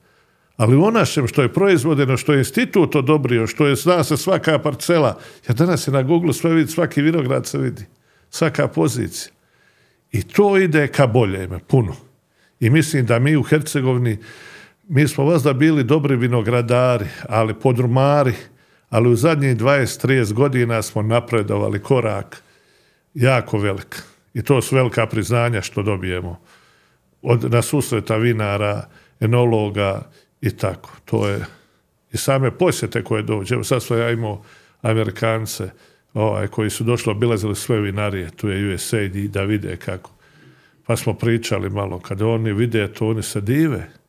Ali 0.56 0.76
u 0.76 0.90
našem 0.90 1.26
što 1.26 1.42
je 1.42 1.52
proizvodeno, 1.52 2.16
što 2.16 2.32
je 2.32 2.38
institut 2.38 2.94
odobrio, 2.96 3.46
što 3.46 3.66
je 3.66 3.76
zna 3.76 4.04
se 4.04 4.16
svaka 4.16 4.58
parcela, 4.58 5.18
ja 5.48 5.54
danas 5.54 5.88
je 5.88 5.92
na 5.92 6.02
Google 6.02 6.32
sve 6.32 6.54
vidi, 6.54 6.70
svaki 6.70 7.02
vinograd 7.02 7.46
se 7.46 7.58
vidi, 7.58 7.84
svaka 8.30 8.68
pozicija. 8.68 9.32
I 10.12 10.22
to 10.22 10.58
ide 10.58 10.88
ka 10.88 11.06
boljeme, 11.06 11.58
puno. 11.66 11.96
I 12.60 12.70
mislim 12.70 13.06
da 13.06 13.18
mi 13.18 13.36
u 13.36 13.42
Hercegovini 13.42 14.18
mi 14.88 15.08
smo 15.08 15.24
vas 15.24 15.42
da 15.42 15.52
bili 15.52 15.84
dobri 15.84 16.16
vinogradari, 16.16 17.06
ali 17.28 17.54
podrumari, 17.54 18.34
ali 18.90 19.08
u 19.08 19.16
zadnjih 19.16 19.56
20-30 19.56 20.32
godina 20.32 20.82
smo 20.82 21.02
napredovali 21.02 21.82
korak 21.82 22.42
jako 23.14 23.58
velik. 23.58 24.02
I 24.34 24.42
to 24.42 24.62
su 24.62 24.76
velika 24.76 25.06
priznanja 25.06 25.62
što 25.62 25.82
dobijemo 25.82 26.40
od, 27.22 27.52
na 27.52 27.62
susreta 27.62 28.16
vinara, 28.16 28.88
enologa 29.20 30.02
i 30.40 30.50
tako. 30.56 30.90
To 31.04 31.28
je 31.28 31.44
i 32.12 32.16
same 32.16 32.50
posjete 32.50 33.04
koje 33.04 33.22
dođe. 33.22 33.64
Sad 33.64 33.82
sam 33.82 33.98
ja 33.98 34.10
imao 34.10 34.42
Amerikance 34.82 35.70
ovaj, 36.14 36.48
koji 36.48 36.70
su 36.70 36.84
došli, 36.84 37.10
obilazili 37.10 37.56
sve 37.56 37.80
vinarije, 37.80 38.30
tu 38.30 38.48
je 38.48 38.74
USAID 38.74 39.30
da 39.30 39.42
vide 39.42 39.76
kako. 39.76 40.10
Pa 40.86 40.96
smo 40.96 41.14
pričali 41.14 41.70
malo, 41.70 41.98
kada 41.98 42.26
oni 42.26 42.52
vide 42.52 42.92
to, 42.92 43.08
oni 43.08 43.22
se 43.22 43.40
dive 43.40 44.01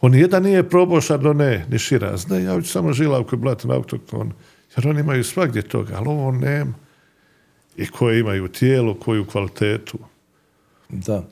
on 0.00 0.14
jedan 0.14 0.42
nije 0.42 0.68
probao 0.68 1.00
šardone, 1.00 1.66
ni 1.70 1.78
širaz. 1.78 2.28
Ne, 2.28 2.42
ja 2.42 2.60
ću 2.60 2.68
samo 2.68 2.92
žilavku 2.92 3.34
i 3.34 3.38
blatin 3.38 3.70
autokton. 3.70 4.32
Jer 4.76 4.88
oni 4.88 5.00
imaju 5.00 5.24
svagdje 5.24 5.62
toga, 5.62 5.94
ali 5.96 6.08
ovo 6.08 6.32
nema. 6.32 6.74
I 7.76 7.86
koje 7.86 8.20
imaju 8.20 8.48
tijelo, 8.48 8.94
koju 8.94 9.26
kvalitetu. 9.26 9.98
Da. 10.88 11.24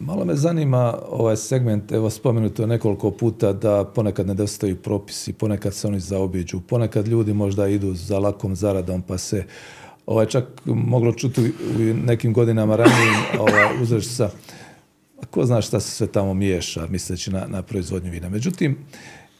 Malo 0.00 0.24
me 0.24 0.34
zanima 0.34 0.98
ovaj 1.08 1.36
segment, 1.36 1.92
evo 1.92 2.10
spomenuto 2.10 2.62
je 2.62 2.66
nekoliko 2.66 3.10
puta 3.10 3.52
da 3.52 3.84
ponekad 3.94 4.26
nedostaju 4.26 4.76
propisi, 4.76 5.32
ponekad 5.32 5.74
se 5.74 5.86
oni 5.86 6.00
zaobiđu, 6.00 6.60
ponekad 6.60 7.08
ljudi 7.08 7.32
možda 7.32 7.68
idu 7.68 7.94
za 7.94 8.18
lakom 8.18 8.54
zaradom 8.54 9.02
pa 9.02 9.18
se 9.18 9.44
ovaj, 10.06 10.26
čak 10.26 10.44
moglo 10.64 11.12
čuti 11.12 11.40
u 11.40 11.82
nekim 12.06 12.32
godinama 12.32 12.76
ranije 12.76 13.12
ovaj, 13.38 14.02
sa 14.02 14.30
ko 15.30 15.46
zna 15.46 15.62
šta 15.62 15.80
se 15.80 15.90
sve 15.90 16.06
tamo 16.06 16.34
miješa, 16.34 16.86
misleći 16.86 17.30
na, 17.30 17.46
na 17.46 17.62
proizvodnju 17.62 18.10
vina. 18.10 18.28
Međutim, 18.28 18.76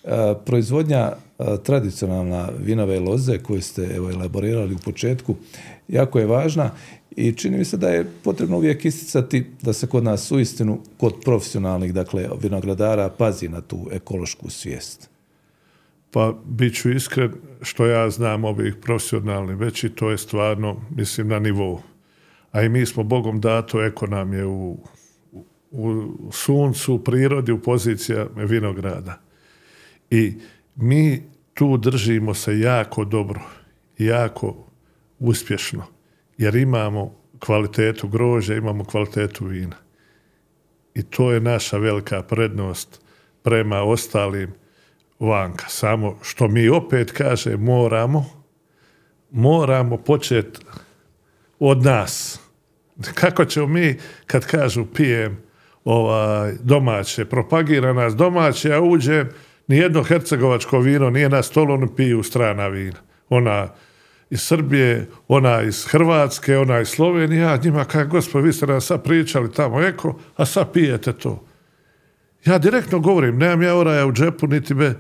e, 0.05 0.35
proizvodnja 0.47 1.13
e, 1.39 1.45
tradicionalna 1.65 2.49
vinove 2.59 3.01
loze 3.01 3.39
koju 3.39 3.63
ste 3.63 3.83
evo, 3.97 4.11
elaborirali 4.11 4.75
u 4.75 4.79
početku 4.79 5.35
jako 5.89 6.19
je 6.19 6.27
važna 6.27 6.71
i 7.17 7.33
čini 7.33 7.59
mi 7.59 7.65
se 7.65 7.77
da 7.77 7.89
je 7.89 8.07
potrebno 8.25 8.57
uvijek 8.57 8.85
isticati 8.85 9.47
da 9.63 9.73
se 9.73 9.87
kod 9.87 10.05
nas 10.05 10.31
uistinu 10.31 10.81
kod 10.99 11.15
profesionalnih 11.25 11.95
dakle 11.95 12.29
vinogradara 12.43 13.09
pazi 13.09 13.49
na 13.49 13.61
tu 13.61 13.89
ekološku 13.93 14.51
svijest. 14.51 15.11
Pa 16.11 16.35
bit 16.45 16.77
ću 16.77 16.91
iskren, 16.91 17.33
što 17.63 17.87
ja 17.87 18.11
znam 18.11 18.45
ovih 18.45 18.75
profesionalnih, 18.83 19.57
već 19.57 19.85
i 19.85 19.89
to 19.89 20.11
je 20.11 20.19
stvarno, 20.19 20.77
mislim, 20.97 21.29
na 21.29 21.39
nivou. 21.39 21.81
A 22.53 22.63
i 22.63 22.69
mi 22.69 22.87
smo 22.87 23.03
Bogom 23.03 23.41
dato, 23.41 23.85
eko 23.85 24.07
nam 24.07 24.33
je 24.33 24.47
u 24.47 24.79
u 25.75 26.33
suncu, 26.33 26.95
u 26.95 26.99
prirodi, 26.99 27.53
u 27.53 27.63
pozicija 27.63 28.27
vinograda. 28.37 29.21
I 30.11 30.33
mi 30.77 31.23
tu 31.55 31.77
držimo 31.77 32.35
se 32.35 32.59
jako 32.59 33.05
dobro, 33.05 33.41
jako 33.99 34.57
uspješno, 35.19 35.87
jer 36.39 36.57
imamo 36.57 37.15
kvalitetu 37.39 38.09
grožđa, 38.09 38.55
imamo 38.55 38.85
kvalitetu 38.85 39.45
vina. 39.45 39.77
I 40.95 41.03
to 41.03 41.33
je 41.33 41.41
naša 41.41 41.79
velika 41.79 42.23
prednost 42.23 43.01
prema 43.43 43.83
ostalim 43.83 44.53
vanka. 45.21 45.69
Samo 45.69 46.19
što 46.23 46.49
mi 46.49 46.69
opet 46.69 47.13
kaže 47.13 47.57
moramo, 47.57 48.27
moramo 49.31 49.97
početi 49.97 50.61
od 51.59 51.83
nas. 51.83 52.41
Kako 53.15 53.45
ćemo 53.45 53.67
mi, 53.67 53.99
kad 54.27 54.47
kažu 54.47 54.87
pijem 54.95 55.44
ovaj, 55.85 56.53
domaće, 56.63 57.25
propagira 57.25 57.93
nas 57.93 58.17
domaće, 58.17 58.75
a 58.75 58.81
uđem, 58.81 59.29
nijedno 59.67 60.03
hercegovačko 60.03 60.79
vino 60.79 61.11
nije 61.11 61.29
na 61.29 61.43
stolu, 61.43 61.89
piju 61.97 62.23
strana 62.23 62.69
vina. 62.69 62.99
Ona 63.29 63.69
iz 64.31 64.41
Srbije, 64.41 65.07
ona 65.29 65.63
iz 65.63 65.87
Hrvatske, 65.87 66.59
ona 66.59 66.81
iz 66.81 66.89
Slovenije, 66.89 67.41
ja 67.41 67.59
njima 67.65 67.85
kažem, 67.85 68.09
gospod, 68.09 68.45
vi 68.45 68.53
ste 68.53 68.67
nam 68.67 68.81
sad 68.81 69.05
pričali 69.05 69.53
tamo 69.53 69.83
eko, 69.83 70.19
a 70.37 70.47
sad 70.47 70.73
pijete 70.73 71.13
to. 71.13 71.45
Ja 72.45 72.59
direktno 72.59 73.01
govorim, 73.01 73.39
nemam 73.39 73.63
ja 73.63 73.77
oraja 73.77 74.07
u 74.07 74.13
džepu, 74.13 74.47
niti 74.47 74.75
me, 74.75 74.95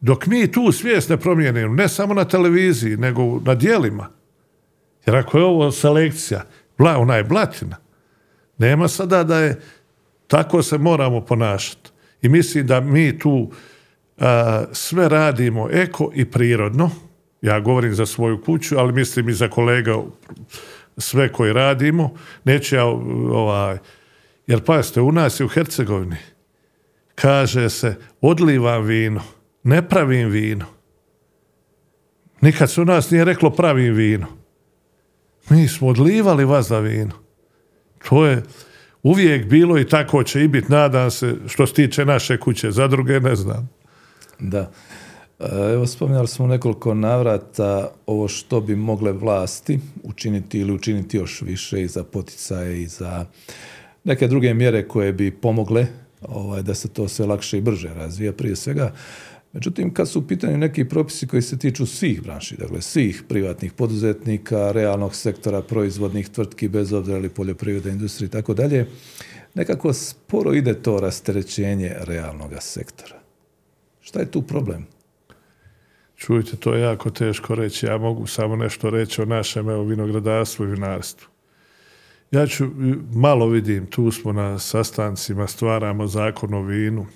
dok 0.00 0.26
mi 0.26 0.52
tu 0.52 0.72
svijest 0.72 1.08
ne 1.08 1.16
promijenimo, 1.16 1.74
ne 1.74 1.88
samo 1.88 2.14
na 2.14 2.24
televiziji, 2.24 2.96
nego 2.96 3.40
na 3.44 3.54
dijelima. 3.54 4.08
Jer 5.06 5.16
ako 5.16 5.38
je 5.38 5.44
ovo 5.44 5.70
selekcija, 5.72 6.44
bla, 6.78 6.98
ona 6.98 7.16
je 7.16 7.24
blatina. 7.24 7.76
Nema 8.58 8.88
sada 8.88 9.24
da 9.24 9.38
je, 9.38 9.60
tako 10.28 10.62
se 10.62 10.78
moramo 10.78 11.20
ponašati. 11.20 11.90
I 12.22 12.28
mislim 12.28 12.66
da 12.66 12.80
mi 12.80 13.18
tu 13.18 13.50
a, 14.18 14.64
sve 14.72 15.08
radimo 15.08 15.68
eko 15.72 16.10
i 16.14 16.24
prirodno. 16.24 16.90
Ja 17.42 17.60
govorim 17.60 17.94
za 17.94 18.06
svoju 18.06 18.42
kuću, 18.42 18.78
ali 18.78 18.92
mislim 18.92 19.28
i 19.28 19.32
za 19.32 19.48
kolega 19.48 19.96
sve 20.98 21.32
koji 21.32 21.52
radimo. 21.52 22.14
Neće 22.44 22.76
ja, 22.76 22.84
ovaj, 22.84 23.78
jer 24.46 24.64
pazite, 24.64 25.00
u 25.00 25.12
nas 25.12 25.40
je 25.40 25.44
u 25.44 25.48
Hercegovini 25.48 26.16
kaže 27.20 27.70
se 27.70 27.96
odlivam 28.20 28.84
vino, 28.84 29.22
ne 29.62 29.88
pravim 29.88 30.28
vino. 30.28 30.66
Nikad 32.40 32.70
se 32.70 32.80
u 32.80 32.84
nas 32.84 33.10
nije 33.10 33.24
reklo 33.24 33.50
pravim 33.50 33.94
vino. 33.94 34.26
Mi 35.50 35.68
smo 35.68 35.88
odlivali 35.88 36.44
vas 36.44 36.68
za 36.68 36.78
vino. 36.78 37.12
To 38.08 38.26
je 38.26 38.42
uvijek 39.02 39.46
bilo 39.46 39.78
i 39.78 39.88
tako 39.88 40.22
će 40.22 40.44
i 40.44 40.48
biti, 40.48 40.72
nadam 40.72 41.10
se, 41.10 41.34
što 41.46 41.66
se 41.66 41.74
tiče 41.74 42.04
naše 42.04 42.40
kuće. 42.40 42.70
Za 42.70 42.86
druge 42.86 43.20
ne 43.20 43.36
znam. 43.36 43.70
Da. 44.38 44.70
E, 45.40 45.72
evo, 45.72 45.86
spominjali 45.86 46.28
smo 46.28 46.46
nekoliko 46.46 46.94
navrata 46.94 47.90
ovo 48.06 48.28
što 48.28 48.60
bi 48.60 48.76
mogle 48.76 49.12
vlasti 49.12 49.80
učiniti 50.02 50.58
ili 50.58 50.72
učiniti 50.72 51.16
još 51.16 51.42
više 51.42 51.82
i 51.82 51.88
za 51.88 52.04
poticaje 52.04 52.82
i 52.82 52.86
za 52.86 53.26
neke 54.04 54.28
druge 54.28 54.54
mjere 54.54 54.88
koje 54.88 55.12
bi 55.12 55.30
pomogle 55.30 55.86
ovaj, 56.22 56.62
da 56.62 56.74
se 56.74 56.88
to 56.88 57.08
sve 57.08 57.26
lakše 57.26 57.58
i 57.58 57.60
brže 57.60 57.94
razvija 57.94 58.32
prije 58.32 58.56
svega. 58.56 58.92
Međutim, 59.58 59.94
kad 59.94 60.08
su 60.08 60.18
u 60.18 60.26
pitanju 60.26 60.58
neki 60.58 60.84
propisi 60.84 61.26
koji 61.26 61.42
se 61.42 61.58
tiču 61.58 61.86
svih 61.86 62.22
branši, 62.22 62.56
dakle 62.56 62.80
svih 62.80 63.22
privatnih 63.28 63.72
poduzetnika, 63.72 64.72
realnog 64.72 65.14
sektora, 65.14 65.62
proizvodnih 65.62 66.28
tvrtki, 66.28 66.68
bez 66.68 66.92
obzira 66.92 67.18
ili 67.18 67.28
poljoprivrede, 67.28 67.90
industrije 67.90 68.26
i 68.26 68.30
tako 68.30 68.54
dalje, 68.54 68.86
nekako 69.54 69.92
sporo 69.92 70.54
ide 70.54 70.74
to 70.74 71.00
rasterećenje 71.00 71.94
realnog 71.98 72.52
sektora. 72.60 73.20
Šta 74.00 74.20
je 74.20 74.30
tu 74.30 74.42
problem? 74.42 74.86
Čujte, 76.16 76.56
to 76.56 76.74
je 76.74 76.82
jako 76.82 77.10
teško 77.10 77.54
reći. 77.54 77.86
Ja 77.86 77.98
mogu 77.98 78.26
samo 78.26 78.56
nešto 78.56 78.90
reći 78.90 79.22
o 79.22 79.24
našem 79.24 79.68
evo, 79.68 79.84
vinogradarstvu 79.84 80.64
i 80.64 80.70
vinarstvu. 80.70 81.28
Ja 82.30 82.46
ću, 82.46 82.66
malo 83.12 83.48
vidim, 83.48 83.86
tu 83.86 84.10
smo 84.10 84.32
na 84.32 84.58
sastancima, 84.58 85.46
stvaramo 85.46 86.06
zakon 86.06 86.54
o 86.54 86.62
vinu. 86.62 87.06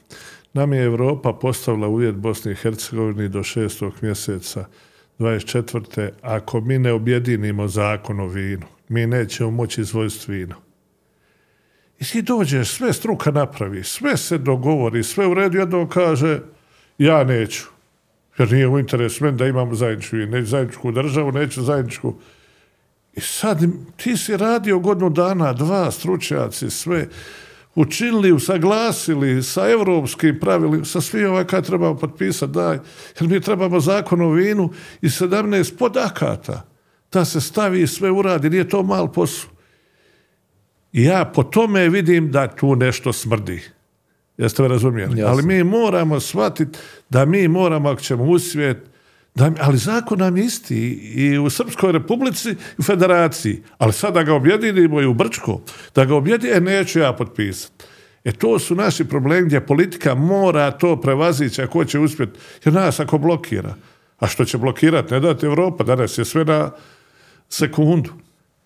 Nam 0.52 0.72
je 0.72 0.84
Europa 0.84 1.32
postavila 1.32 1.88
uvjet 1.88 2.14
Bosni 2.14 2.52
i 2.52 2.54
Hercegovini 2.54 3.28
do 3.28 3.42
šestog 3.42 3.92
mjeseca 4.00 4.64
24. 5.18 6.10
Ako 6.22 6.60
mi 6.60 6.78
ne 6.78 6.92
objedinimo 6.92 7.68
zakon 7.68 8.20
o 8.20 8.26
vinu, 8.26 8.66
mi 8.88 9.06
nećemo 9.06 9.50
moći 9.50 9.80
izvojiti 9.80 10.32
vino. 10.32 10.54
I 12.00 12.04
ti 12.04 12.22
dođeš, 12.22 12.70
sve 12.70 12.92
struka 12.92 13.30
napravi, 13.30 13.84
sve 13.84 14.16
se 14.16 14.38
dogovori, 14.38 15.02
sve 15.02 15.26
u 15.26 15.34
redu, 15.34 15.58
jedno 15.58 15.88
kaže, 15.88 16.40
ja 16.98 17.24
neću. 17.24 17.64
Jer 18.38 18.52
nije 18.52 18.68
u 18.68 18.78
interesu 18.78 19.24
meni 19.24 19.36
da 19.36 19.46
imamo 19.46 19.74
zajedničku 19.74 20.16
vinu, 20.16 20.30
neću 20.32 20.46
zajedničku 20.46 20.92
državu, 20.92 21.32
neću 21.32 21.62
zajedničku 21.62 22.14
i 23.14 23.20
sad 23.20 23.60
ti 23.96 24.16
si 24.16 24.36
radio 24.36 24.78
godinu 24.78 25.10
dana, 25.10 25.52
dva 25.52 25.90
stručnjaci, 25.90 26.70
sve 26.70 27.08
učinili, 27.74 28.32
usaglasili 28.32 29.42
sa 29.42 29.70
evropskim 29.70 30.38
pravilima, 30.40 30.84
sa 30.84 31.00
svim 31.00 31.30
ovaj 31.30 31.46
kad 31.46 31.66
trebamo 31.66 31.96
potpisati, 31.96 32.52
daj, 32.52 32.78
jer 33.20 33.30
mi 33.30 33.40
trebamo 33.40 33.80
zakon 33.80 34.20
o 34.20 34.30
vinu 34.30 34.70
i 35.00 35.06
17 35.06 35.76
podakata 35.78 36.66
da 37.12 37.24
se 37.24 37.40
stavi 37.40 37.82
i 37.82 37.86
sve 37.86 38.10
uradi, 38.10 38.50
nije 38.50 38.68
to 38.68 38.82
mal 38.82 39.12
posao. 39.12 39.50
Ja 40.92 41.30
po 41.34 41.42
tome 41.42 41.88
vidim 41.88 42.30
da 42.30 42.48
tu 42.48 42.76
nešto 42.76 43.12
smrdi. 43.12 43.62
Jeste 44.36 44.62
me 44.62 44.68
razumijeli? 44.68 45.18
Jasno. 45.18 45.32
Ali 45.32 45.42
mi 45.42 45.64
moramo 45.64 46.20
shvatiti 46.20 46.78
da 47.10 47.24
mi 47.24 47.48
moramo, 47.48 47.88
ako 47.88 48.00
ćemo 48.00 48.24
usvijet, 48.24 48.76
da, 48.76 48.91
ali 49.60 49.78
zakon 49.78 50.18
nam 50.18 50.36
je 50.36 50.44
isti 50.44 50.76
i 51.14 51.38
u 51.38 51.50
Srpskoj 51.50 51.92
republici 51.92 52.50
i 52.50 52.56
u 52.78 52.82
federaciji. 52.82 53.62
Ali 53.78 53.92
sad 53.92 54.14
da 54.14 54.22
ga 54.22 54.34
objedinimo 54.34 55.00
i 55.00 55.06
u 55.06 55.14
Brčko, 55.14 55.60
da 55.94 56.04
ga 56.04 56.14
objedinimo, 56.14 56.56
e, 56.56 56.60
neću 56.60 56.98
ja 56.98 57.12
potpisati. 57.12 57.84
E 58.24 58.32
to 58.32 58.58
su 58.58 58.74
naši 58.74 59.04
problemi 59.04 59.46
gdje 59.46 59.66
politika 59.66 60.14
mora 60.14 60.70
to 60.70 61.00
prevazići 61.00 61.62
ako 61.62 61.84
će 61.84 61.98
uspjeti. 61.98 62.38
Jer 62.64 62.74
nas 62.74 63.00
ako 63.00 63.18
blokira. 63.18 63.74
A 64.18 64.26
što 64.26 64.44
će 64.44 64.58
blokirati? 64.58 65.14
Ne 65.14 65.20
dati 65.20 65.46
Evropa, 65.46 65.84
danas 65.84 66.18
je 66.18 66.24
sve 66.24 66.44
na 66.44 66.70
sekundu. 67.48 68.10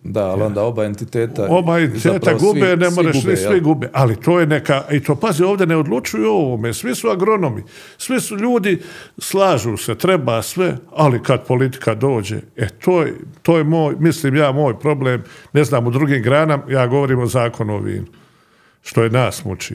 Da, 0.03 0.27
ali 0.27 0.43
onda 0.43 0.63
oba 0.63 0.85
entiteta... 0.85 1.47
Oba 1.51 1.79
entiteta 1.81 2.35
gube, 2.35 2.61
svi- 2.61 2.77
ne 2.77 2.89
gube, 2.91 3.13
svi, 3.13 3.37
svi 3.37 3.61
gube. 3.61 3.91
Ali 3.93 4.17
to 4.17 4.41
je 4.41 4.47
neka, 4.47 4.85
i 4.91 5.03
to 5.03 5.17
pazi, 5.17 5.45
ovdje 5.45 5.67
ne 5.67 5.77
odlučuju 5.77 6.31
o 6.31 6.37
ovome, 6.37 6.75
svi 6.75 6.95
su 6.95 7.09
agronomi, 7.09 7.63
svi 7.99 8.21
su 8.21 8.37
ljudi, 8.37 8.83
slažu 9.19 9.77
se, 9.77 9.95
treba 9.95 10.43
sve, 10.43 10.77
ali 10.93 11.23
kad 11.23 11.47
politika 11.47 11.95
dođe, 11.95 12.41
e 12.57 12.69
to 12.69 13.03
je, 13.03 13.15
to 13.43 13.59
je 13.59 13.65
moj, 13.65 13.95
mislim 13.99 14.37
ja, 14.37 14.53
moj 14.53 14.79
problem, 14.79 15.25
ne 15.53 15.65
znam, 15.65 15.87
u 15.87 15.91
drugim 15.91 16.23
granama, 16.23 16.63
ja 16.69 16.87
govorim 16.87 17.19
o 17.19 17.27
zakonu 17.27 17.75
o 17.75 17.81
vinu, 17.81 18.07
što 18.83 19.03
je 19.03 19.11
nas 19.11 19.45
muči. 19.45 19.75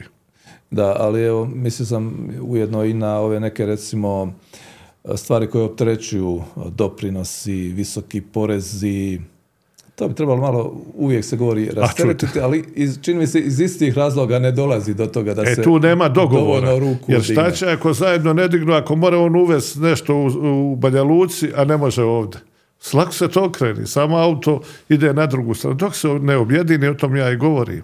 Da, 0.70 0.96
ali 0.98 1.22
evo, 1.22 1.46
mislio 1.54 1.86
sam 1.86 2.28
ujedno 2.42 2.84
i 2.84 2.94
na 2.94 3.18
ove 3.18 3.40
neke 3.40 3.66
recimo 3.66 4.32
stvari 5.14 5.46
koje 5.46 5.64
opterećuju 5.64 6.42
doprinosi, 6.70 7.52
visoki 7.52 8.20
porezi, 8.20 9.20
to 9.94 10.08
bi 10.08 10.14
trebalo 10.14 10.40
malo, 10.40 10.80
uvijek 10.94 11.24
se 11.24 11.36
govori 11.36 11.70
rasteretiti, 11.70 12.40
ali 12.40 12.64
iz, 12.74 12.98
čini 13.02 13.18
mi 13.18 13.26
se 13.26 13.40
iz 13.40 13.60
istih 13.60 13.96
razloga 13.96 14.38
ne 14.38 14.52
dolazi 14.52 14.94
do 14.94 15.06
toga 15.06 15.34
da 15.34 15.42
E 15.42 15.54
se 15.54 15.62
tu 15.62 15.78
nema 15.78 16.08
dogovora, 16.08 16.66
dovoljno 16.66 16.92
ruku 16.92 17.12
jer 17.12 17.22
šta 17.22 17.50
će 17.50 17.66
ako 17.66 17.92
zajedno 17.92 18.32
ne 18.32 18.48
dignu, 18.48 18.72
ako 18.72 18.96
mora 18.96 19.18
on 19.18 19.36
uvesti 19.36 19.80
nešto 19.80 20.14
u, 20.14 20.26
u 20.72 20.76
Banja 20.76 21.02
Luci, 21.02 21.48
a 21.56 21.64
ne 21.64 21.76
može 21.76 22.02
ovdje. 22.02 22.40
Slako 22.78 23.12
se 23.12 23.28
to 23.28 23.52
kreni, 23.52 23.86
samo 23.86 24.16
auto 24.16 24.60
ide 24.88 25.14
na 25.14 25.26
drugu 25.26 25.54
stranu. 25.54 25.74
Dok 25.74 25.96
se 25.96 26.08
ne 26.08 26.36
objedini, 26.36 26.88
o 26.88 26.94
tom 26.94 27.16
ja 27.16 27.30
i 27.30 27.36
govorim. 27.36 27.82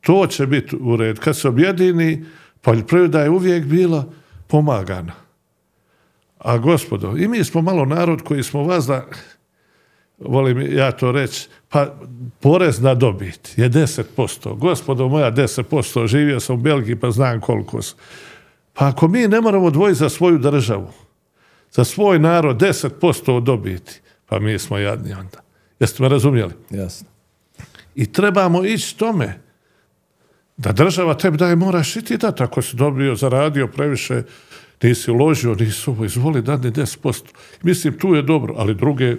To 0.00 0.26
će 0.26 0.46
biti 0.46 0.76
u 0.80 0.96
red. 0.96 1.18
Kad 1.18 1.36
se 1.36 1.48
objedini, 1.48 2.24
poljoprivreda 2.60 3.20
je 3.20 3.30
uvijek 3.30 3.64
bila 3.64 4.04
pomagana. 4.46 5.12
A 6.38 6.58
gospodo, 6.58 7.16
i 7.16 7.28
mi 7.28 7.44
smo 7.44 7.62
malo 7.62 7.84
narod 7.84 8.22
koji 8.22 8.42
smo 8.42 8.62
vas 8.62 8.86
da, 8.86 9.06
volim 10.18 10.76
ja 10.76 10.92
to 10.92 11.12
reći, 11.12 11.48
pa 11.68 11.94
porez 12.40 12.80
na 12.80 12.94
dobit 12.94 13.58
je 13.58 13.70
10%. 13.70 14.58
Gospodo 14.58 15.08
moja, 15.08 15.32
10%. 15.32 16.06
Živio 16.06 16.40
sam 16.40 16.56
u 16.56 16.58
Belgiji 16.58 16.96
pa 16.96 17.10
znam 17.10 17.40
koliko 17.40 17.82
su. 17.82 17.96
Pa 18.72 18.88
ako 18.88 19.08
mi 19.08 19.28
ne 19.28 19.40
moramo 19.40 19.66
odvojiti 19.66 19.98
za 19.98 20.08
svoju 20.08 20.38
državu, 20.38 20.92
za 21.70 21.84
svoj 21.84 22.18
narod 22.18 22.60
10% 22.60 23.32
od 23.32 23.42
dobiti, 23.42 24.00
pa 24.26 24.38
mi 24.38 24.58
smo 24.58 24.78
jadni 24.78 25.12
onda. 25.12 25.38
Jeste 25.80 26.02
me 26.02 26.08
razumjeli? 26.08 26.52
Jasno. 26.70 27.08
I 27.94 28.12
trebamo 28.12 28.64
ići 28.64 28.96
tome 28.96 29.40
da 30.56 30.72
država 30.72 31.14
tebi 31.14 31.36
daje, 31.36 31.56
moraš 31.56 31.96
i 31.96 32.02
ti 32.02 32.16
dati. 32.16 32.42
Ako 32.42 32.62
si 32.62 32.76
dobio, 32.76 33.14
zaradio 33.14 33.66
previše, 33.66 34.22
nisi 34.82 35.10
uložio, 35.10 35.54
nisi 35.54 35.90
ovo, 35.90 36.04
izvoli 36.04 36.42
dati 36.42 36.70
10%. 36.70 37.22
Mislim, 37.62 37.98
tu 37.98 38.14
je 38.14 38.22
dobro, 38.22 38.54
ali 38.56 38.74
druge, 38.74 39.16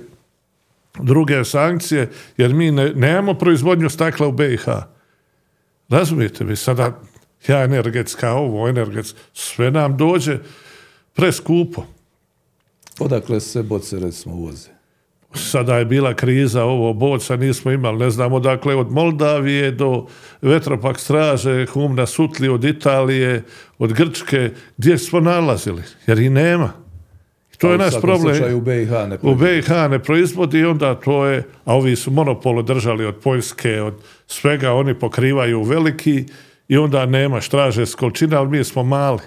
druge 1.02 1.46
sankcije, 1.46 2.10
jer 2.38 2.54
mi 2.54 2.72
ne, 2.72 2.94
nemamo 2.94 3.34
proizvodnju 3.34 3.90
stakla 3.90 4.28
u 4.28 4.32
BiH. 4.32 4.66
Razumijete 5.90 6.44
mi, 6.44 6.56
sada 6.56 7.00
ja 7.48 7.64
energetska, 7.64 8.34
ovo 8.34 8.68
energetska, 8.68 9.20
sve 9.34 9.72
nam 9.72 9.98
dođe 9.98 10.38
preskupo. 11.14 11.86
Odakle 13.00 13.40
se 13.40 13.64
boce 13.64 14.00
recimo 14.00 14.36
uvoze? 14.36 14.80
sada 15.34 15.78
je 15.78 15.86
bila 15.86 16.14
kriza 16.14 16.64
ovo 16.64 16.94
boca, 16.94 17.36
nismo 17.36 17.72
imali, 17.72 17.98
ne 17.98 18.10
znamo 18.10 18.40
dakle 18.40 18.76
od 18.76 18.92
Moldavije 18.92 19.72
do 19.72 20.06
Vetropak 20.42 21.00
straže, 21.00 21.66
Humna 21.66 22.06
Sutli 22.06 22.50
od 22.50 22.64
Italije, 22.64 23.44
od 23.78 23.94
Grčke, 23.94 24.52
gdje 24.78 24.98
smo 24.98 25.20
nalazili, 25.20 25.84
jer 26.08 26.20
i 26.20 26.30
nema. 26.30 26.74
To 27.60 27.72
je 27.72 27.78
naš 27.78 27.94
problem. 28.02 28.56
u 28.56 28.62
BiH 28.62 28.92
ne 28.92 29.18
U 29.22 29.36
BiH 29.36 29.70
ne 29.90 30.00
proizvodi 30.04 30.60
i 30.60 30.66
onda 30.66 30.96
to 30.96 31.26
je, 31.26 31.44
a 31.66 31.76
ovi 31.76 31.96
su 31.96 32.12
monopolo 32.12 32.62
držali 32.62 33.06
od 33.06 33.16
Poljske, 33.16 33.82
od 33.82 33.94
svega, 34.28 34.74
oni 34.74 34.94
pokrivaju 34.94 35.64
veliki 35.64 36.26
i 36.68 36.78
onda 36.78 37.06
nemaš, 37.06 37.50
traže 37.50 37.86
skolčine, 37.86 38.36
ali 38.36 38.50
mi 38.50 38.64
smo 38.64 38.84
mali. 38.84 39.20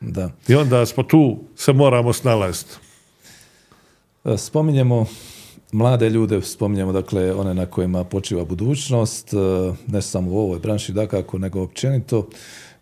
Da. 0.00 0.30
I 0.48 0.54
onda 0.54 0.86
smo 0.86 1.02
tu, 1.02 1.38
se 1.56 1.72
moramo 1.72 2.12
snalaziti. 2.12 2.74
E, 4.24 4.36
spominjemo 4.36 5.06
mlade 5.72 6.10
ljude, 6.10 6.42
spominjemo 6.42 6.92
dakle 6.92 7.32
one 7.34 7.54
na 7.54 7.66
kojima 7.66 8.04
počiva 8.04 8.44
budućnost, 8.44 9.32
e, 9.32 9.36
ne 9.86 10.02
samo 10.02 10.30
u 10.30 10.38
ovoj 10.38 10.58
branši 10.58 10.92
dakako, 10.92 11.38
nego 11.38 11.62
općenito. 11.62 12.28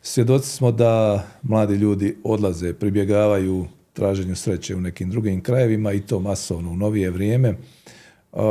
Svjedoci 0.03 0.49
smo 0.51 0.73
da 0.73 1.25
mladi 1.43 1.75
ljudi 1.75 2.17
odlaze, 2.25 2.75
pribjegavaju 2.75 3.67
traženju 3.97 4.37
sreće 4.37 4.77
u 4.77 4.81
nekim 4.81 5.11
drugim 5.11 5.41
krajevima 5.41 5.93
i 5.93 6.01
to 6.01 6.21
masovno 6.21 6.71
u 6.71 6.77
novije 6.77 7.11
vrijeme. 7.11 7.55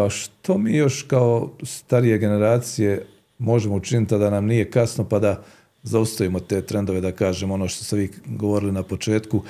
Što 0.10 0.58
mi 0.58 0.76
još 0.76 1.02
kao 1.02 1.52
starije 1.64 2.18
generacije 2.18 3.06
možemo 3.38 3.76
učiniti 3.76 4.18
da 4.18 4.30
nam 4.30 4.46
nije 4.46 4.72
kasno 4.72 5.10
pa 5.10 5.20
da 5.20 5.44
zaustavimo 5.84 6.40
te 6.40 6.62
trendove 6.62 7.02
da 7.02 7.12
kažemo 7.12 7.54
ono 7.54 7.68
što 7.68 7.84
ste 7.84 7.96
vi 7.96 8.12
govorili 8.26 8.72
na 8.72 8.84
početku, 8.84 9.44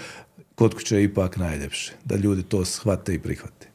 kod 0.55 0.73
kuće 0.73 0.95
je 0.95 1.03
ipak 1.03 1.37
najljepše, 1.37 1.93
da 2.05 2.15
ljudi 2.15 2.43
to 2.43 2.65
shvate 2.65 3.13
i 3.13 3.19
prihvate. 3.19 3.67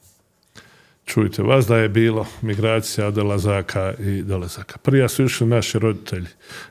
Čujte, 1.04 1.42
vas 1.42 1.66
da 1.66 1.76
je 1.76 1.88
bilo 1.88 2.26
migracija 2.42 3.10
dolazaka 3.10 3.94
i 3.98 4.22
dolazaka. 4.22 4.78
Prije 4.78 5.08
su 5.08 5.24
išli 5.24 5.46
naši 5.46 5.78
roditelji, 5.78 6.26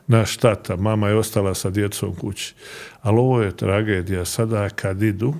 naš 0.06 0.36
tata, 0.36 0.76
mama 0.76 1.08
je 1.08 1.16
ostala 1.16 1.54
sa 1.54 1.70
djecom 1.70 2.14
kući. 2.14 2.54
Ali 3.02 3.18
ovo 3.18 3.42
je 3.42 3.56
tragedija 3.56 4.24
sada 4.24 4.68
kad 4.68 5.02
idu, 5.02 5.34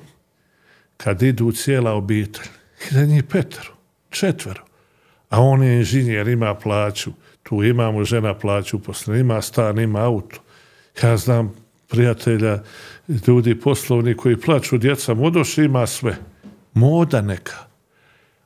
kad 0.97 1.23
idu 1.23 1.53
cijela 1.53 1.93
obitelj. 1.93 2.49
I 2.91 2.95
da 2.95 3.05
njih 3.05 3.25
petero, 3.25 3.73
četvero. 4.11 4.63
A 5.29 5.41
on 5.41 5.63
je 5.63 5.77
inženjer, 5.77 6.29
ima 6.29 6.55
plaću. 6.55 7.11
Tu 7.43 7.65
imamo 7.65 8.05
žena 8.05 8.35
plaću 8.35 8.77
uposlena, 8.77 9.21
ima 9.21 9.43
stan, 9.43 9.79
ima 9.79 10.01
auto. 10.01 10.41
Ja 11.03 11.17
znam 11.17 11.55
prijatelja, 11.89 12.63
ljudi 13.27 13.61
poslovni 13.61 14.17
koji 14.17 14.41
plaću 14.41 14.79
djeca, 14.79 15.15
modoš 15.15 15.59
ima 15.59 15.87
sve. 15.87 16.17
Moda 16.75 17.21
neka. 17.21 17.57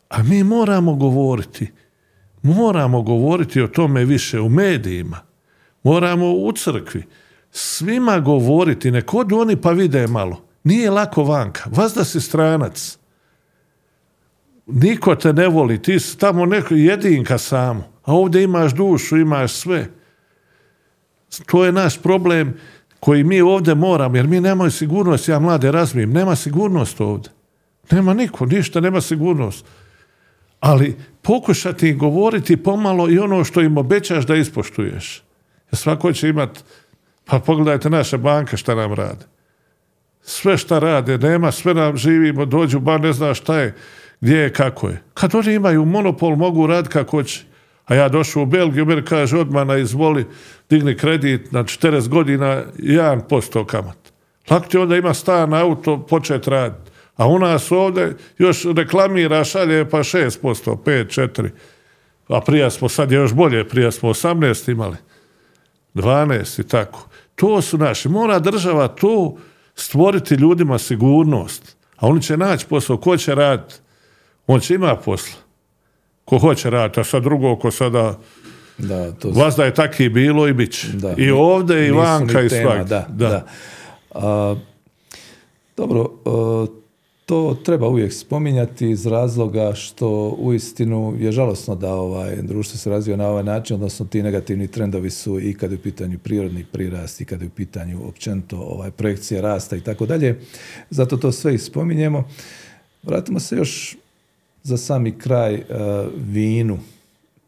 A 0.09 0.23
mi 0.23 0.45
moramo 0.45 0.95
govoriti, 0.95 1.73
moramo 2.43 3.03
govoriti 3.03 3.63
o 3.63 3.69
tome 3.69 4.05
više 4.05 4.41
u 4.41 4.49
medijima, 4.49 5.21
moramo 5.83 6.33
u 6.33 6.53
crkvi, 6.53 7.03
svima 7.57 8.21
govoriti, 8.21 8.91
nek 8.91 9.15
odu 9.15 9.39
oni 9.39 9.57
pa 9.57 9.71
vide 9.71 10.07
malo. 10.07 10.45
Nije 10.65 10.91
lako 10.91 11.25
vanka, 11.25 11.65
vas 11.71 11.95
da 11.95 12.05
si 12.05 12.21
stranac. 12.21 12.99
Niko 14.67 15.15
te 15.15 15.33
ne 15.33 15.49
voli, 15.49 15.83
ti 15.83 16.01
si 16.01 16.19
tamo 16.19 16.47
neko 16.47 16.75
jedinka 16.75 17.39
samo, 17.39 17.85
a 18.05 18.13
ovdje 18.15 18.43
imaš 18.43 18.75
dušu, 18.75 19.17
imaš 19.17 19.53
sve. 19.53 19.89
To 21.47 21.65
je 21.65 21.73
naš 21.73 22.03
problem 22.03 22.57
koji 23.01 23.25
mi 23.25 23.41
ovdje 23.41 23.75
moramo, 23.75 24.17
jer 24.17 24.27
mi 24.27 24.41
nemamo 24.41 24.71
sigurnost, 24.71 25.29
ja 25.29 25.39
mlade 25.39 25.71
razmijem, 25.73 26.13
nema 26.13 26.37
sigurnost 26.37 27.01
ovdje. 27.01 27.33
Nema 27.91 28.15
niko, 28.15 28.47
ništa, 28.47 28.81
nema 28.81 29.01
sigurnost. 29.01 29.65
Ali 30.61 30.97
pokušati 31.23 31.95
govoriti 31.95 32.57
pomalo 32.57 33.11
i 33.11 33.19
ono 33.19 33.45
što 33.45 33.61
im 33.61 33.79
obećaš 33.79 34.27
da 34.27 34.37
ispoštuješ. 34.37 35.23
Svako 35.73 36.13
će 36.13 36.29
imat, 36.29 36.65
pa 37.25 37.39
pogledajte 37.39 37.91
naše 37.91 38.19
banke 38.19 38.57
šta 38.57 38.75
nam 38.75 38.93
rade. 38.93 39.25
Sve 40.23 40.59
šta 40.59 40.79
rade, 40.79 41.19
nema, 41.19 41.53
sve 41.53 41.75
nam 41.75 41.97
živimo, 41.97 42.45
dođu, 42.45 42.81
ba 42.81 42.99
ne 42.99 43.13
zna 43.13 43.35
šta 43.35 43.59
je, 43.59 43.75
gdje 44.21 44.37
je, 44.37 44.53
kako 44.53 44.89
je. 44.89 45.03
Kad 45.15 45.35
oni 45.35 45.55
imaju 45.55 45.85
monopol, 45.85 46.37
mogu 46.37 46.67
raditi 46.67 46.93
kako 46.93 47.23
će. 47.23 47.41
A 47.87 47.95
ja 47.95 48.09
došao 48.09 48.43
u 48.43 48.47
Belgiju, 48.47 48.87
meni 48.87 49.05
kaže 49.05 49.39
odmah 49.39 49.67
na 49.67 49.77
izvoli, 49.77 50.27
digni 50.71 50.97
kredit 50.97 51.53
na 51.53 51.65
40 51.65 52.09
godina, 52.09 52.63
1% 52.79 53.67
kamat. 53.67 53.97
Lako 54.51 54.67
ti 54.67 54.79
onda 54.79 54.97
ima 54.97 55.15
stan, 55.15 55.55
auto, 55.55 56.07
počet 56.07 56.49
raditi. 56.49 56.91
A 57.17 57.27
u 57.27 57.39
nas 57.39 57.73
ovdje 57.73 58.17
još 58.39 58.65
reklamira, 58.77 59.45
šalje 59.45 59.91
pa 59.91 59.99
6%, 59.99 60.77
5, 60.85 61.29
4. 61.39 61.51
A 62.29 62.41
prije 62.41 62.71
smo, 62.71 62.89
sad 62.89 63.13
je 63.13 63.17
još 63.17 63.33
bolje, 63.33 63.69
prije 63.69 63.93
smo 63.93 64.09
18 64.09 64.71
imali. 64.71 64.97
12 65.95 66.61
i 66.61 66.69
tako. 66.69 67.09
To 67.35 67.63
su 67.63 67.79
naši. 67.79 68.09
Mora 68.09 68.39
država 68.39 68.89
to 68.89 69.37
stvoriti 69.75 70.35
ljudima 70.35 70.79
sigurnost. 70.79 71.77
A 71.97 72.07
oni 72.07 72.23
će 72.23 72.37
naći 72.37 72.67
posao. 72.67 72.97
Ko 72.97 73.17
će 73.17 73.35
raditi? 73.35 73.75
On 74.47 74.61
će 74.61 74.75
ima 74.75 74.97
posla. 74.97 75.45
Ko 76.25 76.39
hoće 76.39 76.71
raditi, 76.71 77.01
a 77.01 77.05
sad 77.05 77.23
drugo 77.23 77.57
ko 77.57 77.71
sada... 77.71 78.19
Da, 78.79 79.13
to 79.13 79.31
Vas 79.31 79.57
da 79.57 79.65
je 79.65 79.75
taki 79.75 80.09
bilo 80.09 80.49
i 80.49 80.53
bit 80.53 80.73
će. 80.73 80.89
Da. 80.93 81.15
I 81.17 81.31
ovdje, 81.31 81.89
i 81.89 81.91
vanka, 81.91 82.41
i 82.41 82.49
svak. 82.49 82.89
Da, 82.89 83.07
da. 83.09 83.47
A, 84.15 84.57
dobro, 85.77 86.11
a, 86.25 86.67
to 87.27 87.57
treba 87.65 87.89
uvijek 87.89 88.13
spominjati 88.13 88.91
iz 88.91 89.07
razloga 89.07 89.73
što 89.75 90.37
uistinu 90.39 91.15
je 91.19 91.33
žalosno 91.33 91.75
da 91.75 91.95
ovaj 91.95 92.37
društvo 92.43 92.79
se 92.79 92.91
razvija 92.91 93.17
na 93.17 93.29
ovaj 93.29 93.45
način, 93.45 93.75
odnosno 93.75 94.07
ti 94.07 94.23
negativni 94.23 94.69
trendovi 94.69 95.11
su 95.11 95.41
i 95.41 95.55
kad 95.55 95.73
je 95.73 95.79
u 95.79 95.81
pitanju 95.81 96.19
prirodni 96.19 96.65
prirast 96.65 97.21
i 97.21 97.25
kad 97.25 97.43
je 97.43 97.47
u 97.47 97.51
pitanju 97.51 98.09
općenito 98.09 98.57
ovaj 98.57 98.91
projekcija 98.91 99.41
rasta 99.41 99.77
i 99.77 99.81
tako 99.81 100.07
dalje. 100.07 100.41
Zato 100.91 101.17
to 101.17 101.33
sve 101.33 101.55
i 101.55 101.59
spominjemo. 101.59 102.29
Vratimo 103.03 103.41
se 103.41 103.57
još 103.57 103.97
za 104.63 104.77
sami 104.77 105.19
kraj 105.19 105.55
uh, 105.55 105.65
vinu, 106.17 106.79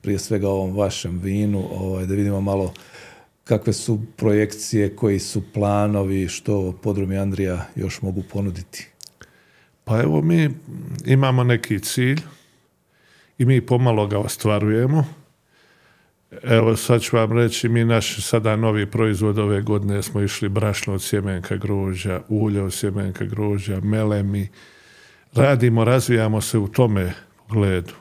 prije 0.03 0.19
svega 0.19 0.49
ovom 0.49 0.77
vašem 0.77 1.19
vinu, 1.19 1.65
ovaj, 1.73 2.07
da 2.07 2.15
vidimo 2.15 2.41
malo 2.41 2.73
kakve 3.45 3.73
su 3.73 4.01
projekcije, 4.17 4.97
koji 4.97 5.19
su 5.19 5.43
planovi, 5.55 6.29
što 6.29 6.73
podrumi 6.83 7.19
Andrija 7.19 7.67
još 7.77 8.03
mogu 8.03 8.23
ponuditi. 8.33 8.96
Pa 9.89 10.01
evo 10.01 10.23
mi 10.23 10.51
imamo 11.05 11.45
neki 11.45 11.81
cilj 11.81 12.21
i 13.39 13.45
mi 13.45 13.67
pomalo 13.67 14.07
ga 14.07 14.19
ostvarujemo. 14.19 15.05
Evo 16.43 16.77
sad 16.77 17.03
ću 17.03 17.17
vam 17.17 17.33
reći, 17.33 17.69
mi 17.69 17.85
naš 17.85 18.27
sada 18.27 18.57
novi 18.57 18.91
proizvod 18.91 19.39
ove 19.39 19.63
godine 19.63 20.03
smo 20.03 20.21
išli 20.21 20.49
brašno 20.49 20.95
od 20.95 21.03
sjemenka 21.03 21.57
grožđa, 21.57 22.23
ulje 22.29 22.63
od 22.63 22.75
sjemenka 22.75 23.25
grožđa, 23.25 23.81
melemi. 23.81 24.49
Radimo, 25.35 25.85
razvijamo 25.85 26.41
se 26.41 26.59
u 26.59 26.69
tome 26.69 27.13
pogledu. 27.37 27.95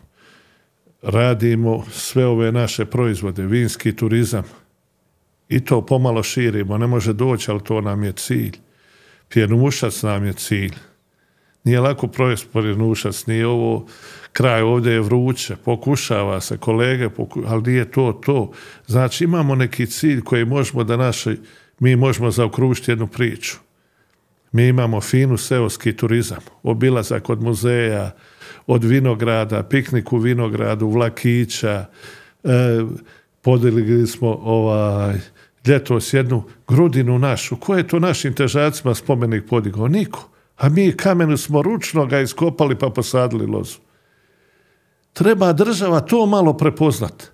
Radimo 1.02 1.86
sve 1.92 2.26
ove 2.26 2.52
naše 2.52 2.86
proizvode, 2.86 3.46
vinski 3.46 3.96
turizam. 3.96 4.44
I 5.50 5.66
to 5.66 5.86
pomalo 5.86 6.24
širimo, 6.24 6.78
ne 6.78 6.88
može 6.88 7.14
doći, 7.14 7.52
ali 7.52 7.64
to 7.64 7.82
nam 7.82 8.04
je 8.04 8.12
cilj. 8.12 8.58
Pjenušac 9.30 10.04
nam 10.04 10.26
je 10.26 10.34
cilj 10.34 10.74
nije 11.66 11.80
lako 11.80 12.08
provesti 12.08 12.48
porjenušac, 12.54 13.26
nije 13.26 13.48
ovo 13.48 13.86
kraj, 14.34 14.62
ovdje 14.62 14.94
je 14.94 15.02
vruće, 15.02 15.56
pokušava 15.56 16.42
se, 16.42 16.58
kolege, 16.58 17.10
poku, 17.10 17.44
ali 17.48 17.64
nije 17.64 17.92
to 17.92 18.22
to. 18.26 18.52
Znači 18.88 19.24
imamo 19.24 19.56
neki 19.56 19.88
cilj 19.88 20.22
koji 20.22 20.46
možemo 20.46 20.84
da 20.84 20.98
naši, 20.98 21.38
mi 21.80 21.96
možemo 21.96 22.32
zaokružiti 22.32 22.92
jednu 22.92 23.08
priču. 23.08 23.58
Mi 24.52 24.68
imamo 24.68 25.02
finu 25.02 25.38
seoski 25.38 25.98
turizam, 25.98 26.40
obilazak 26.64 27.30
od 27.30 27.42
muzeja, 27.42 28.12
od 28.68 28.84
vinograda, 28.84 29.64
piknik 29.64 30.14
u 30.14 30.18
vinogradu, 30.18 30.90
vlakića, 30.90 31.86
e, 32.44 32.50
podelili 33.42 34.08
smo 34.08 34.40
ovaj, 34.44 35.16
ljetos 35.68 36.14
jednu 36.14 36.44
grudinu 36.68 37.20
našu. 37.20 37.56
Ko 37.56 37.76
je 37.76 37.88
to 37.88 38.00
našim 38.00 38.34
težacima 38.34 38.96
spomenik 38.96 39.46
podigao? 39.50 39.88
Niko. 39.88 40.35
A 40.58 40.70
mi 40.70 40.98
kamenu 40.98 41.38
smo 41.38 41.62
ručno 41.62 42.06
ga 42.06 42.20
iskopali 42.20 42.76
pa 42.76 42.90
posadili 42.90 43.46
lozu. 43.46 43.78
Treba 45.14 45.54
država 45.54 46.00
to 46.00 46.26
malo 46.26 46.54
prepoznat. 46.58 47.32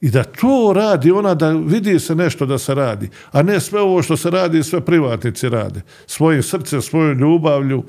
I 0.00 0.10
da 0.10 0.24
to 0.24 0.72
radi, 0.76 1.10
ona 1.10 1.34
da 1.34 1.50
vidi 1.50 1.98
se 1.98 2.14
nešto 2.14 2.46
da 2.46 2.58
se 2.58 2.74
radi. 2.74 3.10
A 3.32 3.42
ne 3.42 3.60
sve 3.60 3.80
ovo 3.80 4.02
što 4.02 4.16
se 4.16 4.30
radi, 4.30 4.62
sve 4.62 4.80
privatnici 4.80 5.48
rade. 5.48 5.80
Svojim 6.06 6.42
srcem, 6.42 6.82
svojom 6.82 7.18
ljubavlju. 7.18 7.84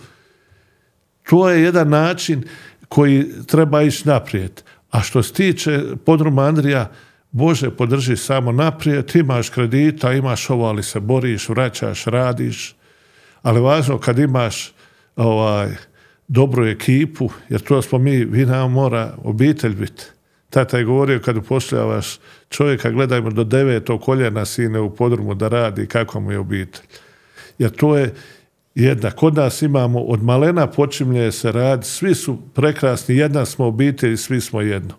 To 1.29 1.49
je 1.49 1.61
jedan 1.61 1.89
način 1.89 2.43
koji 2.87 3.45
treba 3.45 3.81
ići 3.81 4.07
naprijed. 4.07 4.61
A 4.91 5.01
što 5.01 5.23
se 5.23 5.33
tiče 5.33 5.83
podruma 6.05 6.43
Andrija, 6.43 6.91
Bože, 7.31 7.69
podrži 7.71 8.17
samo 8.17 8.51
naprijed, 8.51 9.15
imaš 9.15 9.49
kredita, 9.49 10.13
imaš 10.13 10.49
ovo, 10.49 10.65
ali 10.65 10.83
se 10.83 10.99
boriš, 10.99 11.49
vraćaš, 11.49 12.05
radiš 12.05 12.75
ali 13.41 13.59
važno 13.59 13.97
kad 13.97 14.19
imaš 14.19 14.73
ovaj, 15.15 15.69
dobru 16.27 16.65
ekipu, 16.65 17.29
jer 17.49 17.61
to 17.61 17.81
smo 17.81 17.97
mi, 17.97 18.25
vi 18.25 18.45
nam 18.45 18.71
mora 18.71 19.13
obitelj 19.23 19.75
biti. 19.75 20.03
Tata 20.49 20.77
je 20.77 20.83
govorio 20.83 21.19
kad 21.19 21.37
upošljavaš 21.37 22.19
čovjeka, 22.49 22.91
gledajmo 22.91 23.29
do 23.29 23.43
devetog 23.43 24.01
koljena 24.01 24.45
sine 24.45 24.79
u 24.79 24.95
podrumu 24.95 25.35
da 25.35 25.47
radi 25.47 25.87
kako 25.87 26.19
mu 26.19 26.31
je 26.31 26.39
obitelj. 26.39 26.85
Jer 27.57 27.71
to 27.71 27.97
je 27.97 28.13
jedna. 28.75 29.11
Kod 29.11 29.35
nas 29.35 29.61
imamo 29.61 29.99
od 29.99 30.23
malena 30.23 30.67
počinje 30.67 31.31
se 31.31 31.51
rad, 31.51 31.85
svi 31.85 32.15
su 32.15 32.37
prekrasni, 32.53 33.15
jedna 33.15 33.45
smo 33.45 33.65
obitelj, 33.65 34.17
svi 34.17 34.41
smo 34.41 34.61
jedno. 34.61 34.93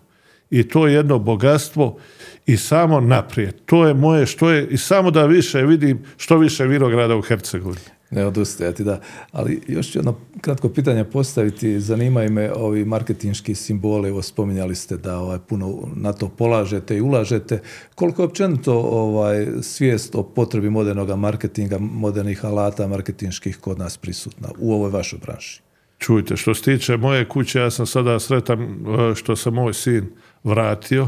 i 0.51 0.67
to 0.67 0.87
je 0.87 0.93
jedno 0.93 1.19
bogatstvo 1.19 1.97
i 2.45 2.57
samo 2.57 2.99
naprijed. 2.99 3.55
To 3.65 3.87
je 3.87 3.93
moje 3.93 4.25
što 4.25 4.49
je 4.49 4.67
i 4.67 4.77
samo 4.77 5.11
da 5.11 5.25
više 5.25 5.61
vidim 5.61 6.03
što 6.17 6.37
više 6.37 6.65
vinograda 6.65 7.15
u 7.15 7.21
Hercegovini. 7.21 8.00
Ne 8.11 8.25
odustajati, 8.25 8.83
da. 8.83 9.01
Ali 9.31 9.61
još 9.67 9.91
ću 9.91 9.99
jedno 9.99 10.15
kratko 10.41 10.69
pitanje 10.69 11.03
postaviti. 11.03 11.79
Zanimaju 11.79 12.31
me 12.31 12.51
ovi 12.53 12.85
marketinški 12.85 13.55
simboli. 13.55 14.09
Evo 14.09 14.21
spominjali 14.21 14.75
ste 14.75 14.97
da 14.97 15.17
ovaj, 15.19 15.39
puno 15.39 15.77
na 15.95 16.13
to 16.13 16.29
polažete 16.29 16.97
i 16.97 17.01
ulažete. 17.01 17.61
Koliko 17.95 18.21
je 18.21 18.25
općenito 18.25 18.73
ovaj, 18.79 19.47
svijest 19.61 20.15
o 20.15 20.23
potrebi 20.23 20.69
modernog 20.69 21.19
marketinga, 21.19 21.77
modernih 21.79 22.45
alata 22.45 22.87
marketinških 22.87 23.57
kod 23.57 23.79
nas 23.79 23.97
prisutna 23.97 24.49
u 24.59 24.73
ovoj 24.73 24.91
vašoj 24.91 25.19
branši? 25.19 25.61
Čujte, 25.97 26.37
što 26.37 26.53
se 26.53 26.61
tiče 26.61 26.97
moje 26.97 27.27
kuće, 27.29 27.59
ja 27.59 27.71
sam 27.71 27.85
sada 27.85 28.19
sretan 28.19 28.61
e, 28.61 29.15
što 29.15 29.35
se 29.35 29.51
moj 29.51 29.73
sin 29.73 30.09
vratio 30.43 31.07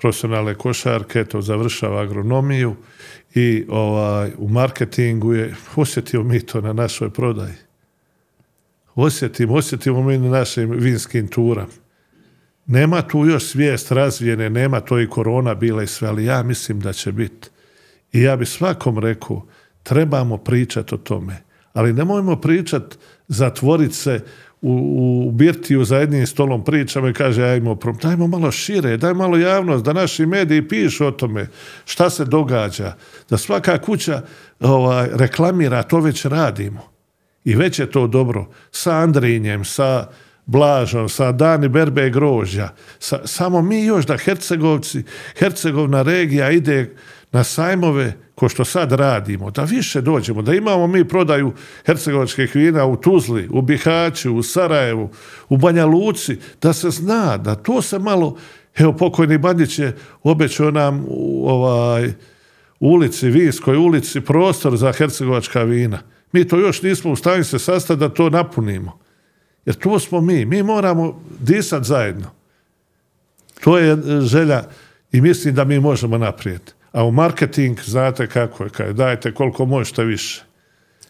profesionalne 0.00 0.54
košarke, 0.54 1.24
to 1.24 1.40
završava 1.40 2.02
agronomiju 2.02 2.76
i 3.34 3.64
ovaj, 3.68 4.30
u 4.38 4.48
marketingu 4.48 5.32
je, 5.32 5.54
osjetio 5.76 6.22
mi 6.22 6.40
to 6.40 6.60
na 6.60 6.72
našoj 6.72 7.10
prodaji. 7.10 7.54
Osjetimo, 8.94 9.54
osjetimo 9.54 10.02
mi 10.02 10.18
na 10.18 10.30
našim 10.30 10.70
vinskim 10.70 11.28
turama. 11.28 11.72
Nema 12.66 13.02
tu 13.02 13.26
još 13.26 13.44
svijest 13.44 13.92
razvijene, 13.92 14.50
nema 14.50 14.80
to 14.80 15.00
i 15.00 15.08
korona 15.08 15.54
bila 15.54 15.82
i 15.82 15.86
sve, 15.86 16.08
ali 16.08 16.24
ja 16.24 16.42
mislim 16.42 16.80
da 16.80 16.92
će 16.92 17.12
biti. 17.12 17.48
I 18.12 18.22
ja 18.22 18.36
bi 18.36 18.46
svakom 18.46 18.98
rekao, 18.98 19.46
trebamo 19.82 20.38
pričati 20.38 20.94
o 20.94 20.98
tome. 20.98 21.42
Ali 21.72 21.92
nemojmo 21.92 22.36
pričati, 22.36 22.96
zatvoriti 23.28 23.94
se 23.94 24.20
u, 24.62 25.24
u 25.26 25.30
birtiju 25.30 25.84
za 25.84 25.96
jednim 25.96 26.26
stolom 26.26 26.64
pričamo 26.64 27.08
i 27.08 27.12
kaže 27.12 27.44
ajmo, 27.44 27.78
dajmo 28.02 28.26
malo 28.26 28.52
šire, 28.52 28.96
daj 28.96 29.14
malo 29.14 29.36
javnost, 29.36 29.84
da 29.84 29.92
naši 29.92 30.26
mediji 30.26 30.68
pišu 30.68 31.06
o 31.06 31.10
tome 31.10 31.48
šta 31.84 32.10
se 32.10 32.24
događa, 32.24 32.96
da 33.30 33.38
svaka 33.38 33.78
kuća 33.78 34.22
ovaj, 34.60 35.08
reklamira, 35.12 35.82
to 35.82 36.00
već 36.00 36.24
radimo. 36.24 36.92
I 37.44 37.54
već 37.54 37.78
je 37.78 37.90
to 37.90 38.06
dobro. 38.06 38.46
Sa 38.70 38.92
Andrinjem, 38.92 39.64
sa 39.64 40.08
Blažom, 40.46 41.08
sa 41.08 41.32
Dani 41.32 41.68
Berbe 41.68 42.10
grožja. 42.10 42.74
Sa, 42.98 43.26
samo 43.26 43.62
mi 43.62 43.84
još 43.84 44.06
da 44.06 44.16
Hercegovci, 44.16 45.02
Hercegovna 45.38 46.02
regija 46.02 46.50
ide 46.50 46.94
na 47.32 47.44
sajmove 47.44 48.12
ko 48.42 48.48
što 48.48 48.64
sad 48.64 48.92
radimo, 48.92 49.50
da 49.50 49.62
više 49.62 50.00
dođemo, 50.00 50.42
da 50.42 50.54
imamo 50.54 50.86
mi 50.86 51.08
prodaju 51.08 51.52
hercegovačkih 51.86 52.54
vina 52.54 52.86
u 52.86 52.96
Tuzli, 52.96 53.48
u 53.50 53.62
Bihaću, 53.62 54.34
u 54.34 54.42
Sarajevu, 54.42 55.10
u 55.48 55.56
Banja 55.56 55.86
Luci, 55.86 56.36
da 56.62 56.72
se 56.72 56.90
zna, 56.90 57.36
da 57.36 57.54
to 57.54 57.82
se 57.82 57.98
malo, 57.98 58.36
evo 58.74 58.92
pokojni 58.92 59.38
Bandić 59.38 59.78
je 59.78 59.96
obećao 60.22 60.70
nam 60.70 61.04
u 61.08 61.48
ovaj, 61.48 62.12
ulici, 62.80 63.30
Vinskoj 63.30 63.76
ulici, 63.76 64.20
prostor 64.20 64.76
za 64.76 64.92
hercegovačka 64.92 65.62
vina. 65.62 65.98
Mi 66.32 66.48
to 66.48 66.58
još 66.58 66.82
nismo 66.82 67.12
u 67.12 67.16
stanju 67.16 67.44
se 67.44 67.58
sastati 67.58 68.00
da 68.00 68.08
to 68.08 68.30
napunimo. 68.30 68.98
Jer 69.64 69.74
to 69.74 69.98
smo 69.98 70.20
mi. 70.20 70.44
Mi 70.44 70.62
moramo 70.62 71.22
disati 71.38 71.86
zajedno. 71.86 72.30
To 73.60 73.78
je 73.78 73.96
želja 74.20 74.64
i 75.12 75.20
mislim 75.20 75.54
da 75.54 75.64
mi 75.64 75.80
možemo 75.80 76.18
naprijed. 76.18 76.81
A 76.92 77.04
u 77.04 77.10
marketing 77.10 77.80
znate 77.80 78.26
kako 78.26 78.64
je, 78.64 78.70
kaj, 78.70 78.92
dajte 78.92 79.34
koliko 79.34 79.66
možete 79.66 80.04
više. 80.04 80.44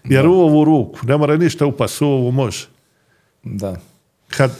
Jer 0.04 0.26
u 0.26 0.32
ovu 0.32 0.64
ruku 0.64 0.98
ne 1.06 1.16
mora 1.16 1.36
ništa 1.36 1.66
upast, 1.66 2.02
u 2.02 2.06
ovu 2.06 2.32
može. 2.32 2.66
Da. 3.42 3.76
Kad, 4.28 4.50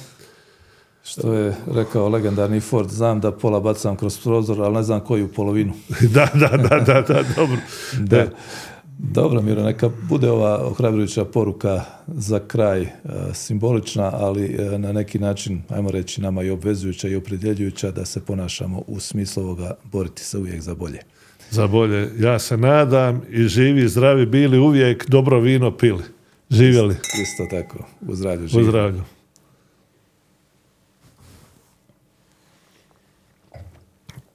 Što 1.05 1.33
je 1.33 1.55
rekao 1.75 2.09
legendarni 2.09 2.61
Ford, 2.61 2.91
znam 2.91 3.21
da 3.21 3.33
pola 3.33 3.61
bacam 3.61 3.97
kroz 3.97 4.19
prozor, 4.19 4.63
ali 4.63 4.75
ne 4.75 4.83
znam 4.83 5.01
koju 5.01 5.33
polovinu. 5.33 5.73
da, 6.15 6.29
da, 6.35 6.49
da, 6.49 6.79
da, 6.79 7.01
da, 7.01 7.23
dobro. 7.37 7.57
Da. 7.99 8.27
Dobro, 8.99 9.43
Miro, 9.43 9.63
neka 9.63 9.91
bude 10.09 10.31
ova 10.31 10.67
ohrabrujuća 10.67 11.25
poruka 11.25 11.85
za 12.07 12.41
kraj 12.41 12.83
e, 12.83 12.89
simbolična, 13.35 14.11
ali 14.15 14.45
e, 14.45 14.79
na 14.79 14.93
neki 14.93 15.19
način, 15.19 15.63
ajmo 15.69 15.91
reći, 15.91 16.21
nama 16.21 16.43
i 16.43 16.51
obvezujuća 16.51 17.09
i 17.09 17.17
opredjeljujuća 17.17 17.91
da 17.91 18.05
se 18.05 18.25
ponašamo 18.25 18.83
u 18.87 19.01
smislu 19.01 19.43
ovoga 19.43 19.75
boriti 19.85 20.25
se 20.25 20.39
uvijek 20.39 20.61
za 20.61 20.75
bolje. 20.75 20.99
Za 21.53 21.67
bolje. 21.67 22.11
Ja 22.19 22.39
se 22.39 22.57
nadam 22.57 23.23
i 23.31 23.43
živi, 23.43 23.89
zdravi 23.89 24.27
bili, 24.27 24.59
uvijek 24.59 25.09
dobro 25.09 25.41
vino 25.41 25.77
pili. 25.77 26.03
Živjeli. 26.51 26.95
Isto 27.23 27.47
tako, 27.51 27.79
u 28.01 28.15
zdravlju 28.15 28.49
U 28.55 28.63
zdravlju. 28.63 29.03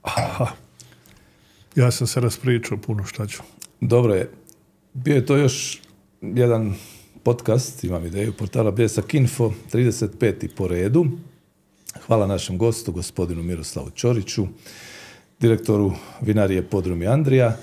Aha. 0.02 0.46
Ja 1.76 1.90
sam 1.90 2.06
se 2.06 2.20
raspričao 2.20 2.78
puno 2.78 3.04
šta 3.04 3.26
ću. 3.26 3.42
Dobro 3.80 4.14
je. 4.14 4.30
Bio 4.94 5.14
je 5.14 5.26
to 5.26 5.36
još 5.36 5.80
jedan 6.22 6.74
podcast, 7.22 7.84
imam 7.84 8.06
ideju, 8.06 8.32
portala 8.32 8.70
Bljesak 8.70 9.14
Info, 9.14 9.52
35. 9.72 10.48
po 10.56 10.68
redu. 10.68 11.06
Hvala 12.06 12.26
našem 12.26 12.58
gostu, 12.58 12.92
gospodinu 12.92 13.42
Miroslavu 13.42 13.90
Ćoriću, 13.90 14.46
direktoru 15.40 15.92
vinarije 16.20 16.62
Podrumi 16.62 17.06
Andrija. 17.06 17.56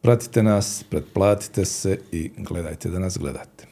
Pratite 0.00 0.42
nas, 0.42 0.84
pretplatite 0.90 1.64
se 1.64 1.98
i 2.12 2.30
gledajte 2.36 2.88
da 2.88 2.98
nas 2.98 3.18
gledate. 3.18 3.66